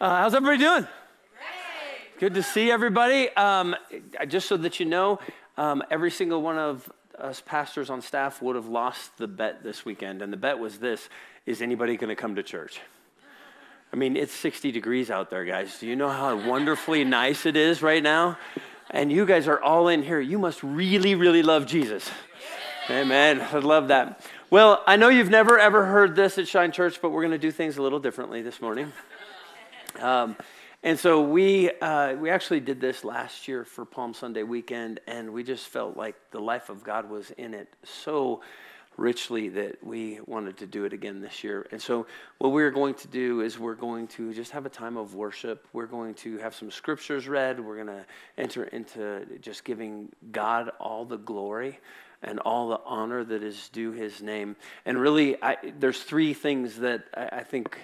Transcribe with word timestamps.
Uh, 0.00 0.22
how's 0.22 0.32
everybody 0.32 0.58
doing? 0.58 0.86
Good 2.20 2.34
to 2.34 2.42
see 2.44 2.70
everybody. 2.70 3.30
Um, 3.30 3.74
just 4.28 4.46
so 4.46 4.56
that 4.56 4.78
you 4.78 4.86
know, 4.86 5.18
um, 5.56 5.82
every 5.90 6.12
single 6.12 6.40
one 6.40 6.56
of 6.56 6.88
us 7.18 7.42
pastors 7.44 7.90
on 7.90 8.00
staff 8.00 8.40
would 8.40 8.54
have 8.54 8.68
lost 8.68 9.18
the 9.18 9.26
bet 9.26 9.64
this 9.64 9.84
weekend. 9.84 10.22
And 10.22 10.32
the 10.32 10.36
bet 10.36 10.56
was 10.56 10.78
this 10.78 11.08
Is 11.46 11.62
anybody 11.62 11.96
going 11.96 12.10
to 12.10 12.14
come 12.14 12.36
to 12.36 12.44
church? 12.44 12.80
I 13.92 13.96
mean, 13.96 14.16
it's 14.16 14.32
60 14.32 14.70
degrees 14.70 15.10
out 15.10 15.30
there, 15.30 15.44
guys. 15.44 15.80
Do 15.80 15.88
you 15.88 15.96
know 15.96 16.10
how 16.10 16.48
wonderfully 16.48 17.02
nice 17.02 17.44
it 17.44 17.56
is 17.56 17.82
right 17.82 18.02
now? 18.02 18.38
And 18.92 19.10
you 19.10 19.26
guys 19.26 19.48
are 19.48 19.60
all 19.60 19.88
in 19.88 20.04
here. 20.04 20.20
You 20.20 20.38
must 20.38 20.62
really, 20.62 21.16
really 21.16 21.42
love 21.42 21.66
Jesus. 21.66 22.08
Amen. 22.88 23.40
I 23.40 23.58
love 23.58 23.88
that. 23.88 24.24
Well, 24.48 24.80
I 24.86 24.94
know 24.94 25.08
you've 25.08 25.28
never 25.28 25.58
ever 25.58 25.86
heard 25.86 26.14
this 26.14 26.38
at 26.38 26.46
Shine 26.46 26.70
Church, 26.70 27.02
but 27.02 27.10
we're 27.10 27.22
going 27.22 27.32
to 27.32 27.38
do 27.38 27.50
things 27.50 27.78
a 27.78 27.82
little 27.82 27.98
differently 27.98 28.42
this 28.42 28.62
morning. 28.62 28.92
Um, 30.00 30.36
and 30.82 30.98
so 30.98 31.22
we 31.22 31.70
uh, 31.80 32.14
we 32.14 32.30
actually 32.30 32.60
did 32.60 32.80
this 32.80 33.02
last 33.02 33.48
year 33.48 33.64
for 33.64 33.84
Palm 33.84 34.14
Sunday 34.14 34.44
weekend, 34.44 35.00
and 35.06 35.32
we 35.32 35.42
just 35.42 35.66
felt 35.66 35.96
like 35.96 36.14
the 36.30 36.38
life 36.38 36.68
of 36.68 36.84
God 36.84 37.10
was 37.10 37.30
in 37.32 37.52
it 37.52 37.68
so 37.82 38.42
richly 38.96 39.48
that 39.48 39.82
we 39.82 40.20
wanted 40.26 40.56
to 40.58 40.66
do 40.66 40.84
it 40.84 40.92
again 40.92 41.20
this 41.20 41.42
year. 41.44 41.66
And 41.70 41.80
so 41.80 42.06
what 42.38 42.52
we're 42.52 42.70
going 42.70 42.94
to 42.94 43.08
do 43.08 43.40
is 43.40 43.58
we're 43.58 43.74
going 43.74 44.08
to 44.08 44.34
just 44.34 44.50
have 44.50 44.66
a 44.66 44.68
time 44.68 44.96
of 44.96 45.14
worship. 45.14 45.66
We're 45.72 45.86
going 45.86 46.14
to 46.14 46.38
have 46.38 46.54
some 46.54 46.70
scriptures 46.70 47.28
read. 47.28 47.60
We're 47.60 47.76
going 47.76 47.86
to 47.86 48.04
enter 48.36 48.64
into 48.64 49.24
just 49.40 49.64
giving 49.64 50.10
God 50.32 50.70
all 50.80 51.04
the 51.04 51.16
glory 51.16 51.78
and 52.22 52.40
all 52.40 52.68
the 52.68 52.80
honor 52.84 53.22
that 53.22 53.42
is 53.44 53.68
due 53.68 53.92
his 53.92 54.20
name. 54.20 54.56
And 54.84 54.98
really, 54.98 55.40
I, 55.42 55.56
there's 55.78 56.02
three 56.02 56.34
things 56.34 56.76
that 56.78 57.04
I, 57.14 57.38
I 57.38 57.42
think 57.44 57.78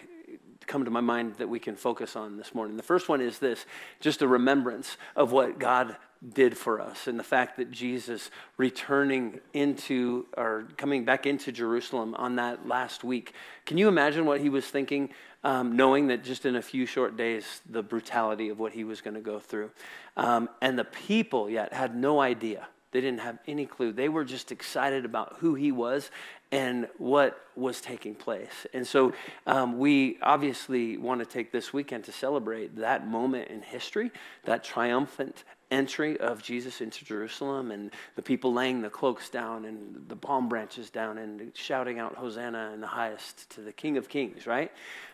come 0.67 0.85
to 0.85 0.91
my 0.91 1.01
mind 1.01 1.35
that 1.37 1.49
we 1.49 1.59
can 1.59 1.77
focus 1.77 2.17
on 2.17 2.37
this 2.37 2.55
morning. 2.55 2.77
The 2.77 2.83
first 2.83 3.09
one 3.09 3.21
is 3.21 3.39
this 3.39 3.67
just 4.01 4.23
a 4.23 4.29
remembrance 4.29 4.97
of 5.17 5.33
what 5.33 5.59
God 5.59 5.97
did 6.33 6.57
for 6.57 6.81
us 6.81 7.07
and 7.07 7.19
the 7.19 7.25
fact 7.25 7.59
that 7.59 7.71
Jesus 7.71 8.31
returning 8.57 9.41
into 9.53 10.27
or 10.37 10.67
coming 10.77 11.05
back 11.05 11.27
into 11.27 11.53
Jerusalem 11.53 12.15
on 12.15 12.37
that 12.37 12.67
last 12.67 13.05
week. 13.05 13.35
Can 13.67 13.77
you 13.77 13.89
imagine 13.89 14.25
what 14.25 14.41
he 14.41 14.49
was 14.49 14.65
thinking, 14.65 15.11
um, 15.43 15.77
knowing 15.77 16.07
that 16.07 16.25
just 16.25 16.47
in 16.47 16.57
a 16.57 16.63
few 16.63 16.87
short 16.87 17.17
days, 17.17 17.61
the 17.69 17.83
brutality 17.83 18.49
of 18.49 18.59
what 18.59 18.73
he 18.73 18.85
was 18.85 19.01
going 19.01 19.15
to 19.15 19.21
go 19.21 19.39
through? 19.39 19.71
Um, 20.17 20.49
and 20.63 20.79
the 20.79 20.85
people 20.85 21.51
yet 21.51 21.73
had 21.73 21.95
no 21.95 22.21
idea. 22.21 22.69
They 22.93 23.01
didn't 23.01 23.21
have 23.21 23.39
any 23.49 23.67
clue. 23.67 23.93
They 23.93 24.09
were 24.09 24.25
just 24.25 24.53
excited 24.53 25.05
about 25.05 25.37
who 25.41 25.57
he 25.57 25.73
was 25.73 26.11
and 26.55 26.87
what 26.99 27.41
was 27.57 27.81
taking 27.81 28.15
place. 28.15 28.65
And 28.73 28.87
so 28.87 29.13
um, 29.45 29.77
we 29.77 30.19
obviously 30.23 30.97
want 30.97 31.19
to 31.19 31.27
take 31.27 31.51
this 31.51 31.73
weekend 31.73 32.05
to 32.05 32.13
celebrate 32.13 32.77
that 32.77 33.09
moment 33.09 33.49
in 33.49 33.61
history, 33.61 34.13
that 34.45 34.63
triumphant 34.63 35.43
entry 35.73 36.17
of 36.21 36.45
Jesus 36.45 36.81
into 36.81 37.05
Jerusalem, 37.05 37.73
and 37.73 37.91
the 38.15 38.23
people 38.23 38.53
laying 38.53 38.83
the 38.83 38.89
cloaks 38.89 39.29
down 39.29 39.65
and 39.65 40.05
the 40.07 40.15
palm 40.15 40.49
branches 40.49 40.91
down 40.91 41.19
and 41.19 41.51
shouting 41.55 41.99
out 41.99 42.15
Hosanna 42.15 42.71
in 42.73 42.81
the 42.81 42.87
highest 42.87 43.51
to 43.51 43.61
the 43.61 43.73
King 43.73 43.97
of 43.97 44.09
Kings, 44.09 44.47
right? 44.47 44.71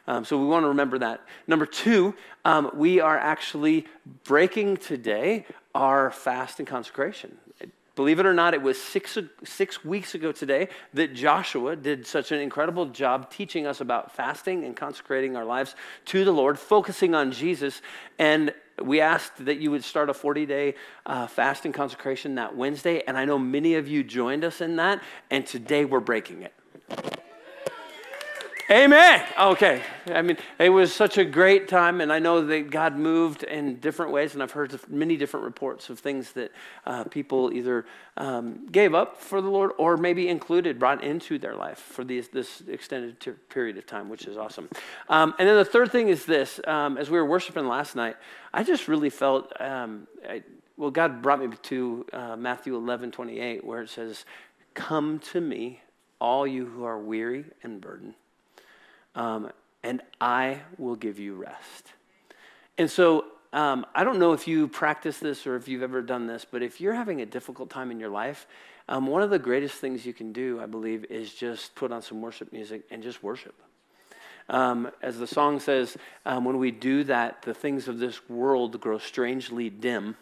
Um, 0.06 0.27
so 0.27 0.36
we 0.36 0.44
want 0.44 0.64
to 0.64 0.69
remember 0.69 0.98
that. 0.98 1.22
Number 1.47 1.64
two, 1.64 2.14
um, 2.44 2.70
we 2.75 3.00
are 3.00 3.16
actually 3.16 3.86
breaking 4.25 4.77
today 4.77 5.47
our 5.75 6.10
fast 6.10 6.58
and 6.58 6.69
consecration. 6.69 7.38
Believe 8.01 8.19
it 8.19 8.25
or 8.25 8.33
not, 8.33 8.55
it 8.55 8.62
was 8.62 8.81
six, 8.81 9.19
six 9.45 9.84
weeks 9.84 10.15
ago 10.15 10.33
today 10.33 10.70
that 10.95 11.12
Joshua 11.12 11.77
did 11.77 12.06
such 12.06 12.33
an 12.33 12.41
incredible 12.41 12.87
job 12.87 13.31
teaching 13.31 13.67
us 13.67 13.83
about 13.83 14.11
fasting 14.17 14.65
and 14.65 14.75
consecrating 14.75 15.37
our 15.37 15.45
lives 15.45 15.75
to 16.06 16.25
the 16.25 16.33
Lord, 16.33 16.59
focusing 16.59 17.15
on 17.15 17.31
Jesus. 17.31 17.83
And 18.19 18.55
we 18.83 19.03
asked 19.03 19.45
that 19.45 19.59
you 19.59 19.71
would 19.71 19.84
start 19.84 20.09
a 20.09 20.15
40 20.15 20.47
day 20.47 20.77
uh, 21.05 21.27
fast 21.27 21.67
and 21.67 21.75
consecration 21.75 22.37
that 22.37 22.56
Wednesday. 22.56 23.03
And 23.06 23.19
I 23.19 23.27
know 23.27 23.39
many 23.39 23.75
of 23.75 23.87
you 23.87 24.03
joined 24.03 24.45
us 24.45 24.62
in 24.62 24.77
that. 24.77 25.03
And 25.31 25.47
today 25.47 25.84
we're 25.84 26.00
breaking 26.00 26.41
it. 26.41 27.19
Amen. 28.70 29.26
Okay. 29.36 29.82
I 30.06 30.22
mean, 30.22 30.36
it 30.60 30.69
was 30.69 30.94
such 30.94 31.19
a 31.19 31.25
great 31.25 31.66
time, 31.66 32.00
and 32.00 32.12
I 32.12 32.20
know 32.20 32.47
that 32.47 32.70
God 32.70 32.97
moved 32.97 33.42
in 33.42 33.81
different 33.81 34.12
ways, 34.12 34.34
and 34.34 34.44
I've 34.44 34.53
heard 34.53 34.78
many 34.88 35.16
different 35.16 35.44
reports 35.44 35.91
of 35.91 35.98
things 35.98 36.31
that 36.34 36.53
uh, 36.86 37.03
people 37.03 37.53
either 37.53 37.84
um, 38.16 38.69
gave 38.70 38.94
up 38.94 39.20
for 39.20 39.42
the 39.42 39.48
Lord 39.48 39.72
or 39.76 39.97
maybe 39.97 40.28
included, 40.28 40.78
brought 40.78 41.03
into 41.03 41.36
their 41.36 41.56
life 41.56 41.78
for 41.78 42.04
these, 42.04 42.28
this 42.28 42.62
extended 42.69 43.19
ter- 43.19 43.32
period 43.32 43.76
of 43.76 43.86
time, 43.86 44.09
which 44.09 44.26
is 44.26 44.36
awesome. 44.36 44.69
Um, 45.09 45.34
and 45.41 45.48
then 45.48 45.56
the 45.56 45.64
third 45.64 45.91
thing 45.91 46.06
is 46.06 46.25
this 46.25 46.60
um, 46.64 46.97
as 46.97 47.10
we 47.10 47.19
were 47.19 47.26
worshiping 47.26 47.66
last 47.66 47.97
night, 47.97 48.14
I 48.54 48.62
just 48.62 48.86
really 48.86 49.10
felt, 49.10 49.53
um, 49.60 50.06
I, 50.28 50.44
well, 50.76 50.92
God 50.92 51.22
brought 51.22 51.41
me 51.41 51.48
to 51.60 52.06
uh, 52.12 52.36
Matthew 52.36 52.76
11 52.76 53.10
28, 53.10 53.64
where 53.64 53.82
it 53.82 53.91
says, 53.91 54.25
Come 54.75 55.19
to 55.32 55.41
me, 55.41 55.80
all 56.20 56.47
you 56.47 56.66
who 56.66 56.84
are 56.84 57.00
weary 57.00 57.47
and 57.64 57.80
burdened 57.80 58.14
um, 59.15 59.50
and 59.82 60.03
I 60.21 60.60
will 60.78 60.97
give 60.97 61.19
you 61.19 61.34
rest. 61.34 61.93
And 62.78 62.91
so 62.91 63.26
um, 63.53 63.84
I 63.94 64.04
don't 64.04 64.19
know 64.19 64.32
if 64.32 64.47
you 64.47 64.69
practice 64.69 65.19
this 65.19 65.47
or 65.47 65.56
if 65.56 65.69
you've 65.69 65.82
ever 65.82 66.03
done 66.03 66.26
this, 66.26 66.47
but 66.48 66.62
if 66.62 66.81
you're 66.81 66.94
having 66.94 67.21
a 67.21 67.26
difficult 67.26 67.71
time 67.71 67.91
in 67.91 67.98
your 67.98 68.10
life, 68.10 68.47
um, 68.88 69.06
one 69.06 69.22
of 69.22 69.31
the 69.31 69.38
greatest 69.38 69.76
things 69.76 70.04
you 70.04 70.12
can 70.12 70.32
do, 70.32 70.60
I 70.60 70.66
believe, 70.66 71.04
is 71.10 71.32
just 71.32 71.75
put 71.75 71.93
on 71.93 72.03
some 72.03 72.21
worship 72.21 72.53
music 72.53 72.82
and 72.91 73.03
just 73.03 73.22
worship. 73.22 73.54
Um, 74.48 74.91
as 75.00 75.19
the 75.19 75.27
song 75.27 75.60
says, 75.60 75.97
um, 76.27 76.44
when 76.44 76.59
we 76.59 76.72
do 76.72 77.04
that, 77.04 77.42
the 77.42 77.54
things 77.54 77.87
of 77.87 77.98
this 77.98 78.28
world 78.28 78.81
grow 78.81 78.98
strangely 78.98 79.71
dim 79.71 80.16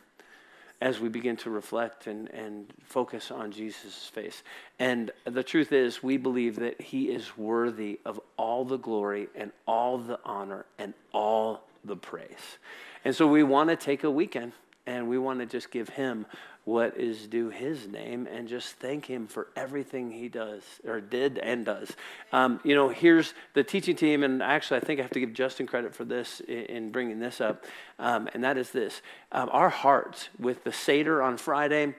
as 0.81 1.01
we 1.01 1.09
begin 1.09 1.37
to 1.37 1.51
reflect 1.51 2.07
and, 2.07 2.29
and 2.31 2.73
focus 2.85 3.31
on 3.31 3.51
Jesus' 3.51 4.11
face. 4.13 4.43
And 4.79 5.11
the 5.25 5.43
truth 5.43 5.73
is, 5.73 6.03
we 6.03 6.17
believe 6.17 6.57
that 6.57 6.81
he 6.81 7.07
is 7.11 7.37
worthy 7.37 7.99
of 8.05 8.21
all 8.37 8.65
the 8.65 8.77
glory 8.77 9.29
and 9.35 9.51
all 9.67 9.99
the 9.99 10.21
honor 10.25 10.67
and 10.79 10.95
all 11.13 11.65
the 11.85 11.97
praise. 11.97 12.59
And 13.05 13.15
so 13.15 13.27
we 13.27 13.43
want 13.43 13.71
to 13.71 13.77
take 13.77 14.05
a 14.05 14.11
weekend 14.11 14.53
and 14.87 15.09
we 15.09 15.19
want 15.19 15.41
to 15.41 15.47
just 15.47 15.71
give 15.71 15.91
him 15.91 16.27
what 16.69 16.99
is 16.99 17.27
due 17.27 17.49
his 17.49 17.89
name 17.89 18.29
and 18.31 18.47
just 18.47 18.75
thank 18.75 19.07
him 19.07 19.27
for 19.27 19.49
everything 19.57 20.11
he 20.11 20.29
does 20.29 20.63
or 20.87 21.01
did 21.01 21.39
and 21.39 21.65
does. 21.65 21.91
Um, 22.31 22.61
you 22.63 22.75
know, 22.75 22.91
here's 22.91 23.33
the 23.55 23.65
teaching 23.65 23.97
team, 23.97 24.23
and 24.23 24.43
actually, 24.43 24.77
I 24.77 24.81
think 24.85 25.01
I 25.01 25.03
have 25.03 25.13
to 25.13 25.21
give 25.21 25.33
Justin 25.33 25.67
credit 25.67 25.95
for 25.95 26.05
this 26.05 26.41
in, 26.41 26.65
in 26.65 26.91
bringing 26.91 27.21
this 27.21 27.41
up, 27.41 27.65
um, 27.99 28.29
and 28.35 28.45
that 28.45 28.59
is 28.59 28.71
this 28.71 29.01
um, 29.33 29.49
our 29.51 29.71
hearts 29.71 30.29
with 30.39 30.63
the 30.63 30.73
Seder 30.73 31.23
on 31.23 31.39
Friday. 31.39 31.95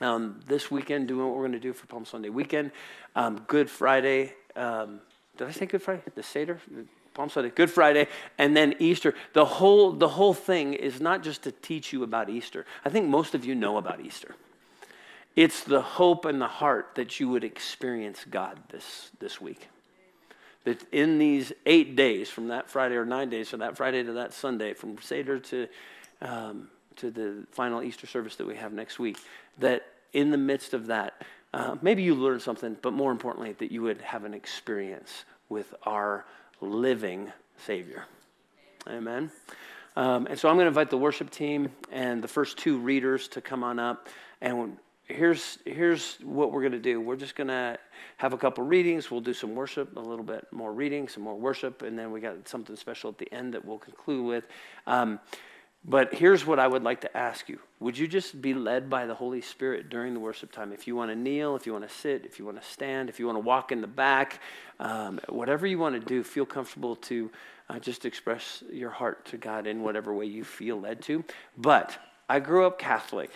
Um, 0.00 0.40
this 0.46 0.70
weekend, 0.70 1.08
doing 1.08 1.26
what 1.26 1.34
we're 1.34 1.42
going 1.42 1.52
to 1.52 1.60
do 1.60 1.74
for 1.74 1.86
Palm 1.86 2.06
Sunday 2.06 2.30
weekend, 2.30 2.72
um, 3.14 3.44
Good 3.46 3.68
Friday. 3.68 4.32
Um, 4.56 5.00
did 5.36 5.46
I 5.46 5.50
say 5.52 5.66
Good 5.66 5.82
Friday? 5.82 6.02
The 6.14 6.22
Seder? 6.22 6.58
Palm 7.20 7.28
Sunday, 7.28 7.50
Good 7.50 7.70
Friday, 7.70 8.08
and 8.38 8.56
then 8.56 8.74
Easter. 8.78 9.14
The 9.34 9.44
whole, 9.44 9.92
the 9.92 10.08
whole 10.08 10.32
thing 10.32 10.72
is 10.72 11.02
not 11.02 11.22
just 11.22 11.42
to 11.42 11.52
teach 11.52 11.92
you 11.92 12.02
about 12.02 12.30
Easter. 12.30 12.64
I 12.82 12.88
think 12.88 13.10
most 13.10 13.34
of 13.34 13.44
you 13.44 13.54
know 13.54 13.76
about 13.76 14.00
Easter. 14.00 14.34
It's 15.36 15.62
the 15.62 15.82
hope 15.82 16.24
and 16.24 16.40
the 16.40 16.48
heart 16.48 16.92
that 16.94 17.20
you 17.20 17.28
would 17.28 17.44
experience 17.44 18.24
God 18.24 18.58
this, 18.70 19.10
this 19.18 19.38
week. 19.38 19.68
That 20.64 20.82
in 20.92 21.18
these 21.18 21.52
eight 21.66 21.94
days, 21.94 22.30
from 22.30 22.48
that 22.48 22.70
Friday 22.70 22.94
or 22.94 23.04
nine 23.04 23.28
days, 23.28 23.50
from 23.50 23.60
that 23.60 23.76
Friday 23.76 24.02
to 24.02 24.12
that 24.12 24.32
Sunday, 24.32 24.72
from 24.72 24.96
Seder 25.02 25.38
to, 25.40 25.68
um, 26.22 26.70
to 26.96 27.10
the 27.10 27.44
final 27.50 27.82
Easter 27.82 28.06
service 28.06 28.36
that 28.36 28.46
we 28.46 28.56
have 28.56 28.72
next 28.72 28.98
week, 28.98 29.18
that 29.58 29.82
in 30.14 30.30
the 30.30 30.38
midst 30.38 30.72
of 30.72 30.86
that, 30.86 31.20
uh, 31.52 31.76
maybe 31.82 32.02
you 32.02 32.14
learn 32.14 32.40
something, 32.40 32.78
but 32.80 32.94
more 32.94 33.12
importantly, 33.12 33.52
that 33.58 33.70
you 33.70 33.82
would 33.82 34.00
have 34.00 34.24
an 34.24 34.32
experience 34.32 35.26
with 35.50 35.74
our 35.82 36.24
living 36.60 37.32
Savior. 37.58 38.04
Amen. 38.88 39.30
Um, 39.96 40.26
and 40.26 40.38
so 40.38 40.48
I'm 40.48 40.56
going 40.56 40.64
to 40.64 40.68
invite 40.68 40.90
the 40.90 40.98
worship 40.98 41.30
team 41.30 41.70
and 41.90 42.22
the 42.22 42.28
first 42.28 42.58
two 42.58 42.78
readers 42.78 43.28
to 43.28 43.40
come 43.40 43.64
on 43.64 43.78
up. 43.78 44.08
And 44.40 44.76
here's, 45.06 45.58
here's 45.66 46.16
what 46.22 46.52
we're 46.52 46.60
going 46.60 46.72
to 46.72 46.78
do 46.78 47.00
we're 47.00 47.16
just 47.16 47.34
going 47.34 47.48
to 47.48 47.78
have 48.16 48.32
a 48.32 48.38
couple 48.38 48.64
readings. 48.64 49.10
We'll 49.10 49.20
do 49.20 49.34
some 49.34 49.54
worship, 49.54 49.96
a 49.96 50.00
little 50.00 50.24
bit 50.24 50.46
more 50.52 50.72
reading, 50.72 51.08
some 51.08 51.22
more 51.22 51.34
worship, 51.34 51.82
and 51.82 51.98
then 51.98 52.12
we 52.12 52.20
got 52.20 52.48
something 52.48 52.76
special 52.76 53.10
at 53.10 53.18
the 53.18 53.32
end 53.32 53.54
that 53.54 53.64
we'll 53.64 53.78
conclude 53.78 54.26
with. 54.26 54.44
Um, 54.86 55.18
but 55.84 56.12
here's 56.14 56.44
what 56.44 56.58
I 56.58 56.66
would 56.66 56.82
like 56.82 57.00
to 57.02 57.16
ask 57.16 57.48
you. 57.48 57.58
Would 57.80 57.96
you 57.96 58.06
just 58.06 58.42
be 58.42 58.52
led 58.52 58.90
by 58.90 59.06
the 59.06 59.14
Holy 59.14 59.40
Spirit 59.40 59.88
during 59.88 60.12
the 60.12 60.20
worship 60.20 60.52
time? 60.52 60.72
If 60.72 60.86
you 60.86 60.94
want 60.94 61.10
to 61.10 61.16
kneel, 61.16 61.56
if 61.56 61.64
you 61.64 61.72
want 61.72 61.88
to 61.88 61.94
sit, 61.94 62.26
if 62.26 62.38
you 62.38 62.44
want 62.44 62.60
to 62.60 62.68
stand, 62.68 63.08
if 63.08 63.18
you 63.18 63.26
want 63.26 63.36
to 63.36 63.40
walk 63.40 63.72
in 63.72 63.80
the 63.80 63.86
back, 63.86 64.40
um, 64.78 65.20
whatever 65.28 65.66
you 65.66 65.78
want 65.78 65.94
to 65.94 66.06
do, 66.06 66.22
feel 66.22 66.44
comfortable 66.44 66.96
to 66.96 67.30
uh, 67.70 67.78
just 67.78 68.04
express 68.04 68.62
your 68.70 68.90
heart 68.90 69.24
to 69.26 69.38
God 69.38 69.66
in 69.66 69.82
whatever 69.82 70.12
way 70.12 70.26
you 70.26 70.44
feel 70.44 70.78
led 70.78 71.00
to. 71.02 71.24
But 71.56 71.96
I 72.28 72.40
grew 72.40 72.66
up 72.66 72.78
Catholic, 72.78 73.30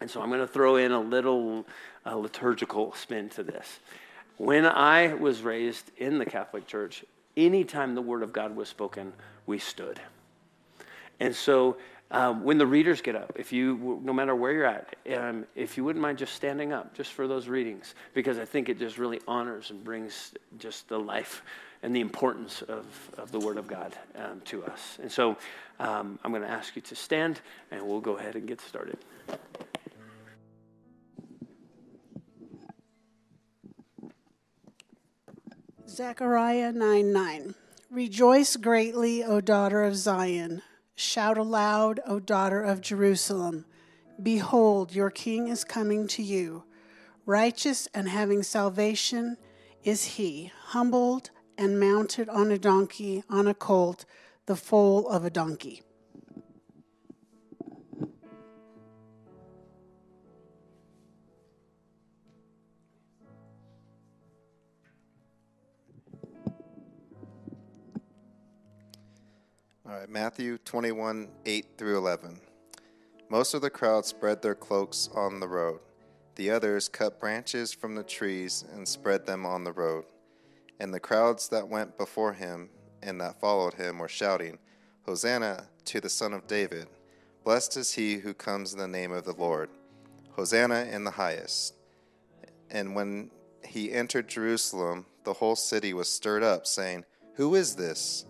and 0.00 0.10
so 0.10 0.20
I'm 0.20 0.28
going 0.28 0.40
to 0.40 0.48
throw 0.48 0.74
in 0.74 0.90
a 0.90 1.00
little 1.00 1.66
uh, 2.04 2.16
liturgical 2.16 2.94
spin 2.94 3.28
to 3.30 3.44
this. 3.44 3.78
When 4.38 4.66
I 4.66 5.14
was 5.14 5.42
raised 5.42 5.92
in 5.98 6.18
the 6.18 6.26
Catholic 6.26 6.66
Church, 6.66 7.04
anytime 7.36 7.94
the 7.94 8.02
word 8.02 8.22
of 8.24 8.32
God 8.32 8.56
was 8.56 8.68
spoken, 8.68 9.12
we 9.46 9.58
stood. 9.58 10.00
And 11.20 11.36
so 11.36 11.76
um, 12.10 12.42
when 12.42 12.58
the 12.58 12.66
readers 12.66 13.00
get 13.00 13.14
up, 13.14 13.32
if 13.36 13.52
you, 13.52 14.00
no 14.02 14.12
matter 14.12 14.34
where 14.34 14.52
you're 14.52 14.64
at, 14.64 14.96
um, 15.16 15.46
if 15.54 15.76
you 15.76 15.84
wouldn't 15.84 16.02
mind 16.02 16.18
just 16.18 16.34
standing 16.34 16.72
up 16.72 16.92
just 16.94 17.12
for 17.12 17.28
those 17.28 17.46
readings, 17.46 17.94
because 18.14 18.38
I 18.38 18.44
think 18.44 18.68
it 18.68 18.78
just 18.78 18.98
really 18.98 19.20
honors 19.28 19.70
and 19.70 19.84
brings 19.84 20.32
just 20.58 20.88
the 20.88 20.98
life 20.98 21.42
and 21.82 21.94
the 21.94 22.00
importance 22.00 22.62
of, 22.62 22.86
of 23.16 23.30
the 23.30 23.38
Word 23.38 23.56
of 23.56 23.68
God 23.68 23.96
um, 24.16 24.40
to 24.46 24.64
us. 24.64 24.98
And 25.00 25.10
so 25.10 25.36
um, 25.78 26.18
I'm 26.24 26.32
going 26.32 26.42
to 26.42 26.50
ask 26.50 26.74
you 26.74 26.82
to 26.82 26.96
stand, 26.96 27.40
and 27.70 27.86
we'll 27.86 28.00
go 28.00 28.16
ahead 28.16 28.34
and 28.34 28.46
get 28.46 28.60
started. 28.60 28.98
Zechariah 35.88 36.72
9 36.72 37.12
9. 37.12 37.54
Rejoice 37.90 38.56
greatly, 38.56 39.24
O 39.24 39.40
daughter 39.40 39.82
of 39.82 39.96
Zion. 39.96 40.62
Shout 41.02 41.38
aloud, 41.38 42.00
O 42.06 42.20
daughter 42.20 42.62
of 42.62 42.82
Jerusalem. 42.82 43.64
Behold, 44.22 44.94
your 44.94 45.08
king 45.08 45.48
is 45.48 45.64
coming 45.64 46.06
to 46.08 46.22
you. 46.22 46.64
Righteous 47.24 47.88
and 47.94 48.06
having 48.06 48.42
salvation 48.42 49.38
is 49.82 50.04
he, 50.04 50.52
humbled 50.66 51.30
and 51.56 51.80
mounted 51.80 52.28
on 52.28 52.50
a 52.50 52.58
donkey, 52.58 53.24
on 53.30 53.46
a 53.46 53.54
colt, 53.54 54.04
the 54.44 54.56
foal 54.56 55.08
of 55.08 55.24
a 55.24 55.30
donkey. 55.30 55.80
All 69.90 69.96
right, 69.98 70.08
Matthew 70.08 70.56
21, 70.58 71.26
8 71.44 71.66
through 71.76 71.98
11. 71.98 72.40
Most 73.28 73.54
of 73.54 73.60
the 73.60 73.70
crowd 73.70 74.06
spread 74.06 74.40
their 74.40 74.54
cloaks 74.54 75.10
on 75.16 75.40
the 75.40 75.48
road. 75.48 75.80
The 76.36 76.48
others 76.52 76.88
cut 76.88 77.18
branches 77.18 77.72
from 77.72 77.96
the 77.96 78.04
trees 78.04 78.64
and 78.72 78.86
spread 78.86 79.26
them 79.26 79.44
on 79.44 79.64
the 79.64 79.72
road. 79.72 80.04
And 80.78 80.94
the 80.94 81.00
crowds 81.00 81.48
that 81.48 81.68
went 81.68 81.98
before 81.98 82.34
him 82.34 82.70
and 83.02 83.20
that 83.20 83.40
followed 83.40 83.74
him 83.74 83.98
were 83.98 84.06
shouting, 84.06 84.60
Hosanna 85.06 85.66
to 85.86 86.00
the 86.00 86.08
Son 86.08 86.34
of 86.34 86.46
David! 86.46 86.86
Blessed 87.42 87.76
is 87.76 87.94
he 87.94 88.18
who 88.18 88.32
comes 88.32 88.72
in 88.72 88.78
the 88.78 88.86
name 88.86 89.10
of 89.10 89.24
the 89.24 89.34
Lord! 89.34 89.70
Hosanna 90.36 90.86
in 90.88 91.02
the 91.02 91.10
highest! 91.10 91.74
And 92.70 92.94
when 92.94 93.32
he 93.64 93.92
entered 93.92 94.28
Jerusalem, 94.28 95.06
the 95.24 95.32
whole 95.32 95.56
city 95.56 95.92
was 95.92 96.08
stirred 96.08 96.44
up, 96.44 96.64
saying, 96.64 97.06
Who 97.34 97.56
is 97.56 97.74
this? 97.74 98.24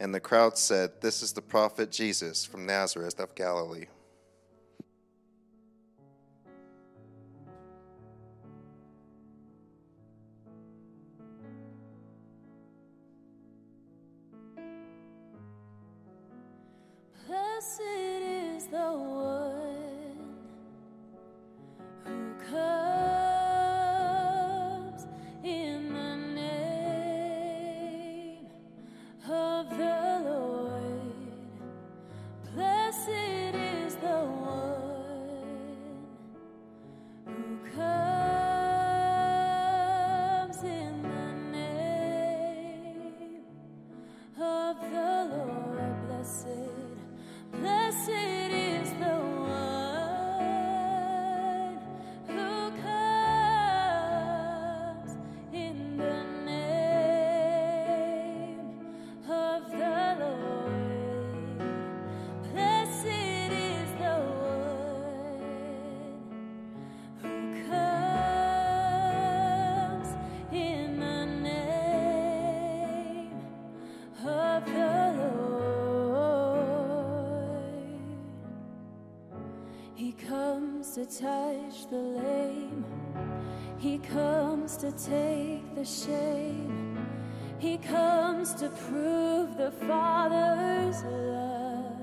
And 0.00 0.14
the 0.14 0.20
crowd 0.20 0.58
said, 0.58 1.00
This 1.00 1.22
is 1.22 1.32
the 1.32 1.42
prophet 1.42 1.90
Jesus 1.90 2.44
from 2.44 2.66
Nazareth 2.66 3.18
of 3.20 3.34
Galilee. 3.34 3.86
Touch 81.18 81.88
the 81.90 81.96
lame. 81.96 82.84
He 83.78 83.98
comes 83.98 84.76
to 84.78 84.90
take 84.92 85.74
the 85.74 85.84
shame. 85.84 87.06
He 87.58 87.78
comes 87.78 88.54
to 88.54 88.68
prove 88.68 89.56
the 89.56 89.70
Father's 89.86 91.02
love. 91.04 91.94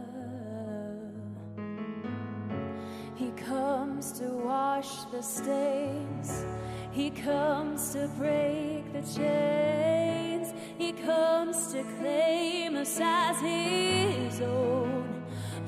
He 3.16 3.32
comes 3.32 4.12
to 4.14 4.26
wash 4.26 5.04
the 5.12 5.22
stains. 5.22 6.46
He 6.92 7.10
comes 7.10 7.92
to 7.94 8.10
break 8.18 8.94
the 8.94 9.02
chains. 9.02 10.54
He 10.78 10.94
comes 10.94 11.68
to 11.74 11.84
claim 12.00 12.76
us 12.76 13.00
as 13.02 13.40
his 13.40 14.42
own. 14.42 15.24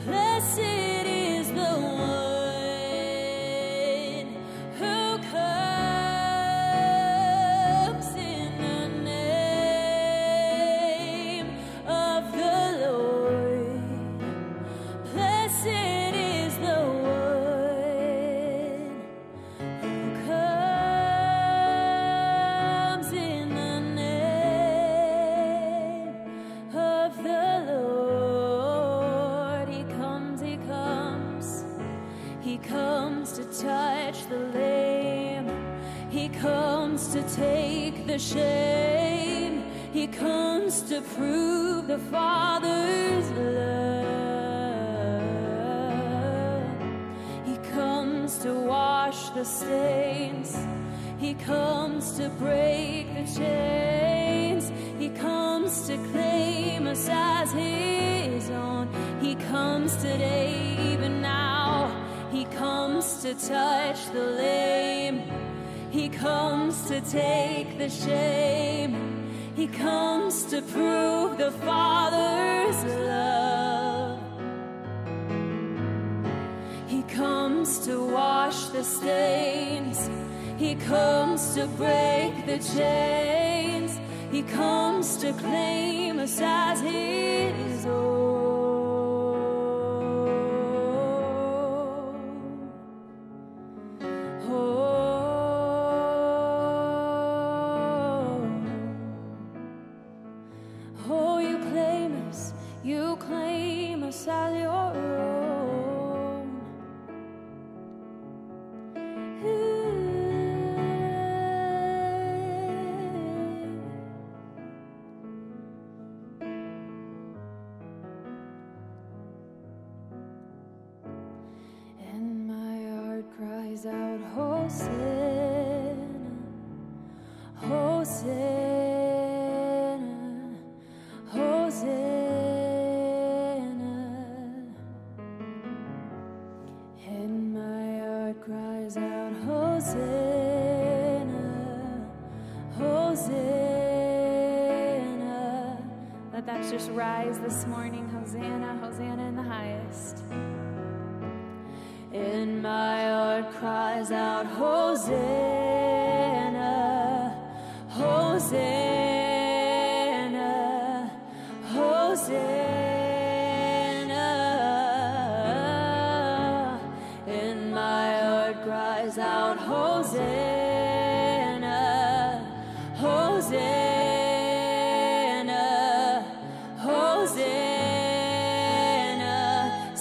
Blessed 0.06 0.93
take 37.24 38.06
the 38.08 38.20
shame. 38.20 39.64
He 39.92 40.08
comes 40.08 40.82
to 40.84 41.02
prove 41.02 41.88
the 41.88 42.00
Father's 42.00 43.30
love. 43.32 43.94
He 47.46 47.58
comes 47.72 48.38
to 48.40 48.54
wash 48.54 49.30
the 49.30 49.44
stains. 49.46 50.58
He 51.20 51.34
comes 51.36 52.18
to 52.18 52.30
break 52.30 53.14
the 53.14 53.26
chains. 53.40 54.72
He 55.00 55.10
comes 55.10 55.88
to 55.88 55.98
claim 56.12 56.88
us 56.88 57.08
as 57.10 57.52
his 57.52 58.50
own. 58.50 58.90
He 59.22 59.36
comes 59.36 59.96
today, 59.98 60.76
even 60.92 61.22
now. 61.22 61.92
He 62.32 62.46
comes 62.46 63.22
to 63.22 63.36
touch 63.36 64.06
the 64.12 64.26
lame. 64.40 64.93
He 66.24 66.30
comes 66.30 66.88
to 66.88 67.02
take 67.02 67.78
the 67.78 67.90
shame. 67.90 69.30
He 69.58 69.68
comes 69.68 70.46
to 70.46 70.62
prove 70.62 71.38
the 71.38 71.52
Father's 71.52 72.82
love. 72.86 74.22
He 76.88 77.04
comes 77.04 77.78
to 77.80 78.06
wash 78.06 78.68
the 78.68 78.86
stains. 78.86 80.10
He 80.56 80.76
comes 80.76 81.56
to 81.56 81.68
break 81.76 82.46
the 82.46 82.60
chains. 82.74 84.00
He 84.32 84.44
comes 84.44 85.18
to 85.18 85.34
claim 85.34 86.20
us 86.20 86.40
as 86.40 86.80
his 86.80 87.86
own. 87.86 88.13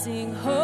Sing 0.03 0.35
Hosanna, 0.35 0.62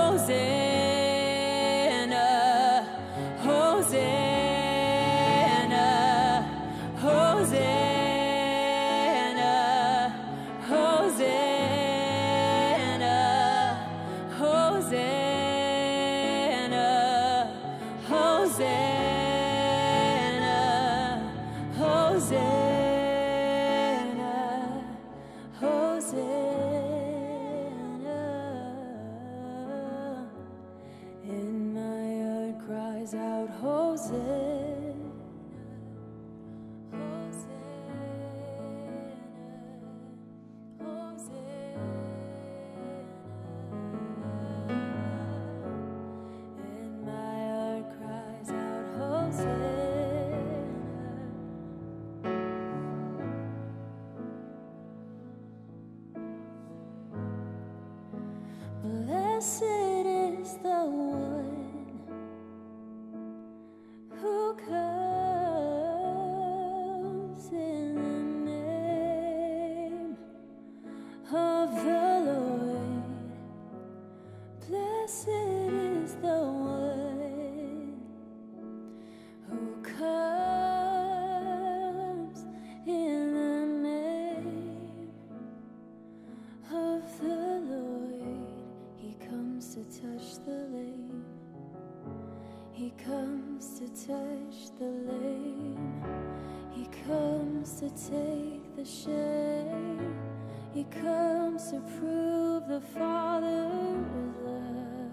He 100.72 100.84
comes 100.84 101.70
to 101.72 101.80
prove 101.98 102.68
the 102.68 102.80
Father's 102.94 104.36
love. 104.42 105.10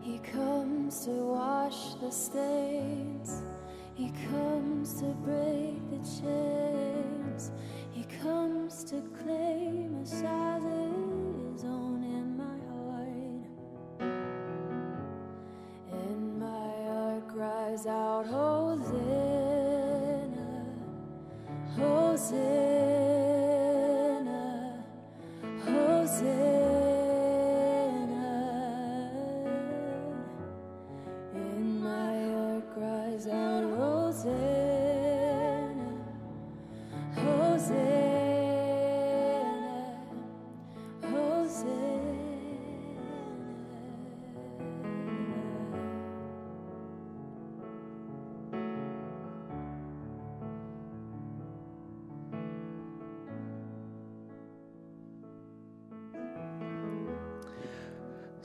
He 0.00 0.18
comes 0.18 1.04
to 1.06 1.10
wash 1.10 1.94
the 1.94 2.10
stains. 2.12 3.42
He 3.94 4.12
comes 4.30 5.00
to 5.00 5.06
break 5.24 5.80
the 5.90 5.98
chains. 6.20 7.50
He 7.90 8.04
comes 8.22 8.84
to 8.84 9.02
claim 9.24 10.00
us 10.00 10.22
as 10.22 10.62